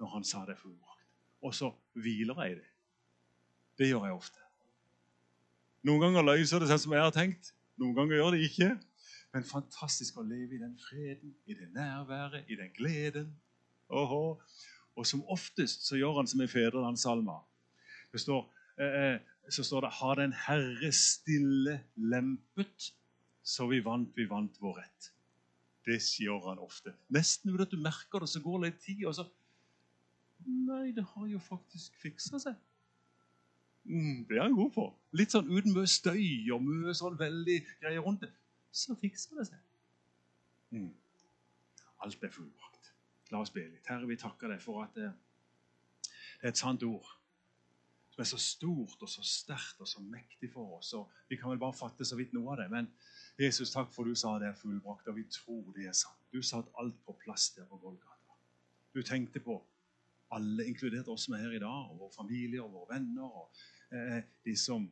når 0.00 0.12
han 0.16 0.24
sa 0.24 0.44
det 0.46 0.56
for 0.58 0.68
fullbrakt. 0.68 1.06
Og 1.42 1.54
så 1.54 1.70
hviler 1.94 2.42
jeg 2.42 2.52
i 2.52 2.58
det. 2.58 2.68
Det 3.78 3.88
gjør 3.88 4.08
jeg 4.08 4.16
ofte. 4.16 4.42
Noen 5.86 6.02
ganger 6.02 6.26
løser 6.26 6.62
det 6.62 6.68
seg 6.70 6.80
som 6.82 6.94
jeg 6.96 7.04
har 7.04 7.14
tenkt. 7.14 7.52
Noen 7.78 7.94
ganger 7.94 8.18
gjør 8.18 8.34
det 8.34 8.46
ikke. 8.48 8.70
Men 9.34 9.44
fantastisk 9.46 10.16
å 10.18 10.24
leve 10.26 10.56
i 10.56 10.62
den 10.62 10.74
freden, 10.80 11.34
i 11.46 11.54
det 11.54 11.68
nærværet, 11.74 12.48
i 12.48 12.56
den 12.58 12.72
gleden. 12.74 13.34
Oho. 13.92 14.40
Og 14.96 15.06
som 15.06 15.24
oftest 15.30 15.84
så 15.86 15.98
gjør 16.00 16.22
han 16.22 16.30
som 16.30 16.40
i 16.40 16.48
Fedrelandssalma. 16.50 17.36
Det 18.12 18.22
står, 18.22 18.46
eh, 18.80 19.18
så 19.50 19.62
står 19.62 19.80
det 19.80 19.90
'Har 19.92 20.14
den 20.14 20.32
Herre 20.32 20.92
stille 20.92 21.84
lempet, 21.96 22.94
så 23.42 23.66
vi 23.68 23.84
vant, 23.84 24.16
vi 24.16 24.24
vant 24.24 24.56
vår 24.60 24.80
rett'. 24.80 25.12
Det 25.86 26.00
gjør 26.02 26.48
han 26.50 26.62
ofte. 26.62 26.92
Nesten 27.14 27.52
uten 27.52 27.62
at 27.66 27.72
du 27.72 27.78
merker 27.78 28.22
det, 28.22 28.28
så 28.28 28.42
går 28.42 28.58
det 28.62 28.70
litt 28.70 28.80
tid, 28.84 29.04
og 29.06 29.14
så 29.18 29.26
Nei, 30.46 30.90
det 30.92 31.02
har 31.14 31.26
jo 31.30 31.38
faktisk 31.40 31.94
fiksa 31.96 32.38
seg. 32.38 32.56
Mm, 33.88 34.26
det 34.28 34.36
er 34.36 34.42
han 34.42 34.54
god 34.54 34.72
på. 34.74 34.84
Litt 35.16 35.32
sånn 35.32 35.48
uten 35.48 35.72
mye 35.74 35.88
støy 35.90 36.50
og 36.54 36.62
mye 36.62 36.94
sånn 36.94 37.16
veldig 37.18 37.56
greier 37.80 38.04
rundt 38.04 38.26
det. 38.26 38.32
Så 38.74 38.94
fikser 39.00 39.40
det 39.40 39.46
seg. 39.48 39.62
Mm. 40.76 40.90
Alt 42.04 42.26
er 42.26 42.34
fullbrakt. 42.34 42.92
La 43.32 43.40
oss 43.40 43.54
be 43.54 43.64
litt. 43.64 43.86
Herre, 43.88 44.06
vi 44.10 44.18
takker 44.20 44.52
deg 44.52 44.60
for 44.62 44.84
at 44.84 44.98
det, 44.98 45.08
det 46.42 46.50
er 46.50 46.52
et 46.52 46.60
sant 46.60 46.84
ord 46.86 47.14
som 48.12 48.22
er 48.24 48.28
så 48.30 48.38
stort 48.40 49.02
og 49.04 49.10
så 49.12 49.22
sterkt 49.26 49.80
og 49.84 49.88
så 49.88 50.00
mektig 50.00 50.48
for 50.52 50.78
oss. 50.78 50.94
Og 50.96 51.10
vi 51.28 51.36
kan 51.40 51.50
vel 51.52 51.60
bare 51.60 51.76
fatte 51.76 52.06
så 52.06 52.16
vidt 52.16 52.32
noe 52.36 52.54
av 52.54 52.62
det. 52.62 52.70
Men 52.72 52.90
Jesus, 53.38 53.70
takk 53.70 53.90
for 53.92 54.08
du 54.08 54.14
sa 54.16 54.38
det 54.40 54.48
er 54.48 54.56
fullbrakt, 54.56 55.08
og 55.10 55.16
vi 55.18 55.26
tror 55.28 55.72
det 55.76 55.90
er 55.90 55.96
sant. 55.96 56.20
Du 56.32 56.40
satte 56.42 56.72
alt 56.80 56.96
på 57.04 57.12
plass 57.20 57.50
der 57.56 57.66
på 57.68 57.76
Golgata. 57.76 58.36
Du 58.94 59.02
tenkte 59.02 59.40
på 59.44 59.58
alle, 60.32 60.64
inkludert 60.64 61.08
oss 61.12 61.26
som 61.26 61.34
er 61.36 61.44
her 61.44 61.56
i 61.58 61.60
dag, 61.60 61.90
og 61.90 61.98
vår 62.00 62.14
familie 62.16 62.62
og 62.62 62.72
våre 62.72 62.94
venner. 62.94 63.28
og 63.28 63.50
eh, 63.92 64.22
De 64.44 64.56
som 64.56 64.88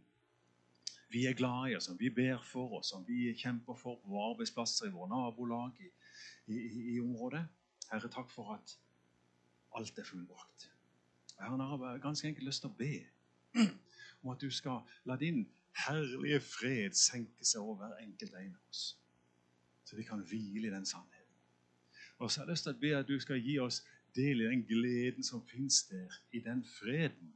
vi 1.09 1.25
er 1.27 1.33
glad 1.33 1.71
i, 1.71 1.77
og 1.79 1.83
som 1.83 1.97
vi 2.01 2.11
ber 2.11 2.43
for, 2.45 2.77
og 2.79 2.85
som 2.85 3.07
vi 3.09 3.33
kjemper 3.33 3.81
for 3.81 3.97
på 4.03 4.13
våre 4.13 4.35
arbeidsplasser, 4.35 4.91
i 4.91 4.93
våre 4.93 5.09
nabolag, 5.09 5.81
i, 5.81 5.89
i, 6.53 6.61
i 6.95 7.01
området. 7.01 7.47
Herre, 7.91 8.13
takk 8.13 8.31
for 8.31 8.59
at 8.59 8.77
alt 9.79 9.99
er 9.99 10.05
fullbrakt. 10.05 10.69
Herren 11.41 11.61
har 11.61 11.99
ganske 11.99 12.29
enkelt 12.29 12.47
lyst 12.47 12.63
til 12.63 12.71
å 12.71 12.79
be 12.79 12.93
om 14.23 14.33
at 14.33 14.41
du 14.41 14.51
skal 14.53 14.85
la 15.09 15.17
din 15.17 15.47
herlige 15.87 16.41
fred 16.41 16.97
senke 16.99 17.45
seg 17.45 17.61
over 17.61 17.81
hver 17.83 17.99
enkelt 18.03 18.35
en 18.39 18.55
av 18.55 18.71
oss, 18.71 18.85
så 19.85 19.97
vi 19.97 20.07
kan 20.07 20.23
hvile 20.29 20.69
i 20.69 20.75
den 20.75 20.87
sannheten. 20.87 21.21
Og 22.19 22.31
så 22.31 22.41
har 22.41 22.47
jeg 22.47 22.55
lyst 22.55 22.69
til 22.69 22.75
å 22.77 22.83
be 22.83 22.93
at 22.99 23.09
du 23.09 23.17
skal 23.21 23.43
gi 23.43 23.59
oss 23.59 23.83
del 24.15 24.45
i 24.45 24.51
den 24.51 24.63
gleden 24.69 25.27
som 25.27 25.43
fins 25.47 25.83
der, 25.91 26.21
i 26.33 26.41
den 26.41 26.63
freden 26.79 27.35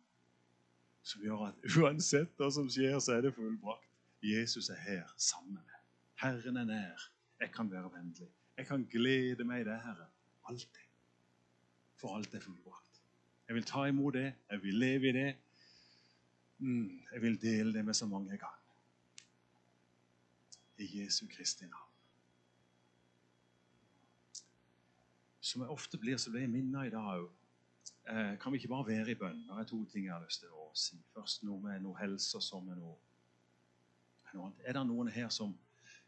som 1.09 1.23
gjør 1.25 1.47
at 1.49 1.77
uansett 1.79 2.35
hva 2.37 2.51
som 2.53 2.69
skjer, 2.71 2.99
så 3.01 3.17
er 3.17 3.25
det 3.25 3.35
fullbrakt. 3.37 3.87
Jesus 4.25 4.69
er 4.75 4.81
her 4.83 5.15
sammen 5.17 5.57
med. 5.57 5.79
Herren 6.21 6.59
er 6.61 6.67
nær. 6.69 7.09
Jeg 7.41 7.53
kan 7.55 7.71
være 7.71 7.91
vennlig. 7.95 8.29
Jeg 8.59 8.67
kan 8.67 8.85
glede 8.91 9.47
meg 9.47 9.63
i 9.63 9.69
det, 9.69 9.79
Herre. 9.85 10.09
Alltid. 10.51 10.87
For 12.01 12.17
alt 12.17 12.35
er 12.35 12.43
fullbrakt. 12.43 13.03
Jeg 13.49 13.57
vil 13.57 13.65
ta 13.65 13.87
imot 13.89 14.15
det. 14.19 14.33
Jeg 14.51 14.63
vil 14.63 14.75
leve 14.75 15.09
i 15.09 15.15
det. 15.17 15.29
Mm, 16.59 17.03
jeg 17.13 17.23
vil 17.23 17.43
dele 17.43 17.73
det 17.73 17.85
med 17.85 17.95
så 17.95 18.07
mange 18.07 18.31
jeg 18.31 18.41
kan. 18.41 18.57
I 20.79 21.03
Jesu 21.03 21.27
Kristi 21.27 21.67
navn. 21.67 21.93
Som 25.41 25.63
jeg 25.63 25.71
ofte 25.71 25.99
blir, 25.99 26.17
så 26.17 26.31
blir 26.31 26.41
jeg 26.41 26.51
minnet 26.51 26.87
i 26.87 26.91
dag 26.91 27.07
òg. 27.15 27.29
Eh, 28.09 28.39
kan 28.41 28.53
vi 28.53 28.59
ikke 28.59 28.69
bare 28.69 28.87
være 28.87 29.11
i 29.11 29.15
bønn? 29.15 29.45
Det 29.47 29.59
er 29.59 29.65
to 29.69 29.85
ting 29.85 30.05
jeg 30.05 30.13
har 30.13 30.25
lyst 30.25 30.43
til 30.43 30.53
å 30.53 30.69
si. 30.75 30.99
Først 31.15 31.43
noe 31.47 31.61
med 31.63 31.83
noe 31.85 31.99
helse, 32.01 32.37
og 32.37 32.43
så 32.43 32.61
med 32.61 32.77
noe, 32.81 32.97
noe 34.35 34.49
annet. 34.49 34.63
Er 34.65 34.77
det 34.77 34.85
noen 34.89 35.11
her 35.13 35.29
som 35.35 35.55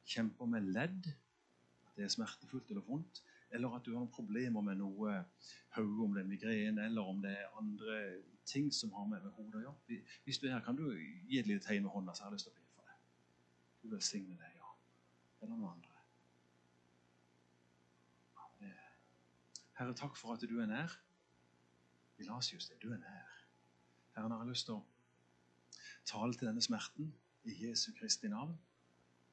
kjemper 0.05 0.51
med 0.51 0.71
ledd? 0.75 1.11
At 1.87 1.97
det 1.97 2.07
er 2.07 2.13
smertefullt 2.13 2.71
eller 2.71 2.87
vondt? 2.87 3.23
Eller 3.51 3.77
at 3.77 3.87
du 3.87 3.97
har 3.97 4.07
problemer 4.15 4.63
med 4.63 4.79
noe 4.79 5.17
høy 5.77 6.05
om 6.05 6.15
det 6.15 6.23
er 6.23 6.29
migrene, 6.31 6.85
eller 6.87 7.09
om 7.13 7.23
det 7.23 7.33
er 7.35 7.59
andre 7.59 8.01
ting 8.47 8.71
som 8.75 8.93
har 8.95 9.07
med, 9.11 9.23
med 9.25 9.35
hodet 9.37 9.61
å 9.61 9.65
gjøre. 9.67 10.01
Hvis 10.25 10.39
du 10.39 10.47
er 10.47 10.57
her, 10.57 10.65
kan 10.65 10.79
du 10.79 10.87
gi 10.95 11.39
et 11.41 11.49
lite 11.51 11.67
tegn 11.67 11.87
med 11.87 11.95
hånda, 11.95 12.15
så 12.15 12.25
har 12.25 12.31
jeg 12.31 12.39
lyst 12.39 12.51
til 12.51 12.55
å 12.55 12.61
be 12.61 12.69
for 12.75 12.91
deg. 12.91 13.01
Du 13.83 13.95
velsigne 13.95 14.39
deg, 14.39 14.59
ja. 14.59 14.75
Eller 15.41 15.57
noen 15.57 15.73
andre. 15.75 15.91
Herre, 19.81 19.95
takk 19.97 20.19
for 20.21 20.37
at 20.37 20.43
du 20.45 20.59
er 20.61 20.67
nær. 20.69 20.93
Vi 22.19 22.27
las 22.29 22.51
just 22.53 22.69
det. 22.69 22.83
Du 22.83 22.91
er 22.93 22.99
nær. 23.01 23.29
Herre, 24.13 24.29
jeg 24.29 24.43
har 24.43 24.49
lyst 24.51 24.67
til 24.69 24.77
å 24.77 24.83
tale 26.05 26.37
til 26.37 26.51
denne 26.51 26.61
smerten 26.61 27.09
i 27.49 27.55
Jesu 27.63 27.87
Kristi 27.97 28.29
navn. 28.29 28.59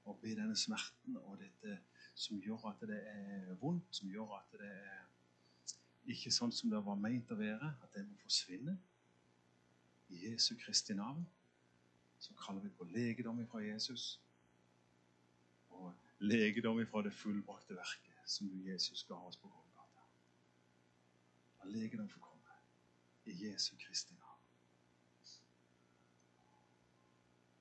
Og 0.07 0.21
be 0.21 0.31
denne 0.37 0.55
smerten 0.55 1.17
og 1.19 1.41
dette 1.41 1.81
som 2.17 2.39
gjør 2.41 2.69
at 2.71 2.81
det 2.89 2.97
er 3.11 3.53
vondt, 3.61 3.85
som 3.95 4.09
gjør 4.09 4.37
at 4.39 4.57
det 4.57 4.71
er 4.71 6.13
ikke 6.13 6.31
sånn 6.33 6.53
som 6.55 6.71
det 6.71 6.79
var 6.85 6.97
meint 6.97 7.29
å 7.31 7.37
være, 7.37 7.73
at 7.83 7.93
det 7.93 8.05
må 8.07 8.17
forsvinne. 8.23 8.73
I 10.09 10.23
Jesu 10.23 10.55
Kristi 10.57 10.95
navn 10.97 11.25
så 12.17 12.33
kaller 12.39 12.63
vi 12.63 12.71
på 12.73 12.87
legedom 12.89 13.43
fra 13.51 13.61
Jesus. 13.61 14.15
Og 15.77 15.93
legedom 16.23 16.79
fra 16.89 17.03
det 17.05 17.13
fullbrakte 17.13 17.77
verket 17.77 18.15
som 18.27 18.49
du, 18.49 18.57
Jesus, 18.65 19.05
ga 19.07 19.19
oss 19.27 19.37
på 19.37 19.51
Golgata. 19.51 20.07
La 21.59 21.69
legedom 21.75 22.09
få 22.09 22.23
komme 22.23 22.57
i 23.29 23.35
Jesu 23.45 23.75
Kristi 23.83 24.15
navn. 24.15 24.27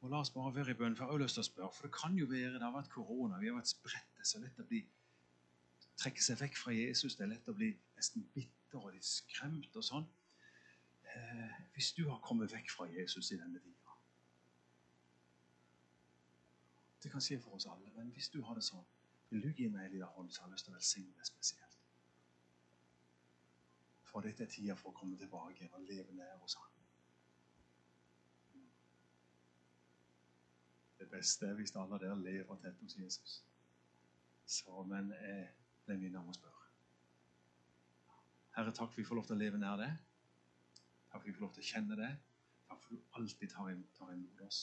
Og 0.00 0.10
La 0.10 0.22
oss 0.22 0.30
bare 0.30 0.54
være 0.54 0.72
i 0.72 0.78
bønn. 0.78 0.96
For 0.96 1.04
jeg 1.04 1.12
har 1.12 1.22
lyst 1.26 1.36
til 1.36 1.44
å 1.44 1.50
spørre, 1.50 1.72
for 1.74 1.88
det 1.88 1.96
kan 1.98 2.16
jo 2.16 2.30
være 2.30 2.56
det 2.56 2.64
har 2.64 2.74
vært 2.74 2.92
korona, 2.94 3.40
vi 3.42 3.50
har 3.50 3.58
vært 3.58 3.74
spredte, 4.26 4.30
så 4.30 4.38
lett 4.38 4.60
å 4.60 4.68
bli 4.68 4.82
trekke 5.96 6.22
seg 6.22 6.40
vekk 6.40 6.58
fra 6.58 6.74
Jesus. 6.74 7.16
Det 7.16 7.24
er 7.24 7.32
lett 7.34 7.48
å 7.48 7.56
bli 7.56 7.70
nesten 7.96 8.26
bitter 8.34 8.82
og 8.82 8.92
litt 8.94 9.06
skremt 9.06 9.76
og 9.76 9.84
sånn. 9.84 10.06
Eh, 11.14 11.60
hvis 11.74 11.92
du 11.96 12.08
har 12.08 12.20
kommet 12.20 12.52
vekk 12.52 12.70
fra 12.70 12.88
Jesus 12.90 13.32
i 13.32 13.38
denne 13.38 13.60
tida 13.62 13.74
Det 17.02 17.12
kan 17.12 17.22
skje 17.22 17.36
for 17.38 17.54
oss 17.54 17.68
alle, 17.70 17.86
men 17.94 18.08
hvis 18.10 18.32
du 18.34 18.40
har 18.42 18.56
det 18.58 18.64
sånn, 18.66 18.82
vil 19.30 19.44
du 19.44 19.52
gi 19.54 19.68
meg 19.70 19.84
en 19.84 19.92
liten 19.92 20.08
hånd, 20.16 20.32
så 20.32 20.42
har 20.42 20.48
jeg 20.48 20.56
lyst 20.56 20.66
til 20.66 20.72
å 20.72 20.74
velsigne 20.74 21.12
deg 21.14 21.28
spesielt. 21.28 21.76
For 24.10 24.26
dette 24.26 24.42
er 24.42 24.50
tida 24.50 24.74
for 24.74 24.90
å 24.90 24.96
komme 24.96 25.14
tilbake 25.20 25.68
og 25.70 25.84
leve 25.86 26.16
nær 26.18 26.34
hos 26.40 26.56
Han. 26.58 26.72
Det 30.98 31.06
beste 31.12 31.46
er 31.46 31.54
hvis 31.60 31.76
alle 31.78 32.00
der 32.02 32.18
lever 32.18 32.58
tett 32.64 32.82
hos 32.82 32.98
Jesus. 32.98 33.38
Så, 34.46 34.82
men 34.86 35.10
eh, 35.12 35.48
det 35.86 35.94
er 35.94 36.00
min 36.00 36.16
om 36.18 36.30
å 36.30 36.34
spørre. 36.36 36.68
Herre, 38.56 38.72
takk 38.72 38.92
for 38.92 39.02
vi 39.02 39.06
får 39.08 39.18
lov 39.18 39.26
til 39.28 39.36
å 39.36 39.40
leve 39.40 39.58
nær 39.60 39.80
deg. 39.80 39.96
Takk 41.10 41.20
for 41.20 41.28
vi 41.28 41.34
får 41.36 41.44
lov 41.44 41.56
til 41.56 41.64
å 41.64 41.70
kjenne 41.70 41.98
deg. 41.98 42.22
Takk 42.68 42.82
for 42.84 42.94
du 42.94 43.18
alltid 43.18 43.52
tar 43.52 43.72
imot 44.14 44.44
oss. 44.46 44.60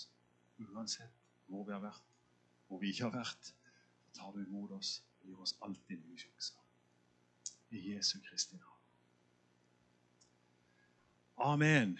Uansett 0.64 1.20
hvor 1.50 1.66
vi 1.68 1.76
har 1.76 1.84
vært, 1.84 2.08
hvor 2.68 2.80
vi 2.82 2.94
ikke 2.94 3.10
har 3.10 3.18
vært, 3.20 3.52
så 4.06 4.16
tar 4.18 4.32
du 4.36 4.42
imot 4.46 4.72
oss 4.78 4.96
og 5.20 5.28
gir 5.28 5.44
oss 5.44 5.56
alltid 5.66 6.02
nye 6.08 6.20
sjanser. 6.20 6.64
I 7.74 7.82
Jesu 7.92 8.20
Kristi 8.24 8.58
navn. 8.62 8.82
Amen. 11.44 11.98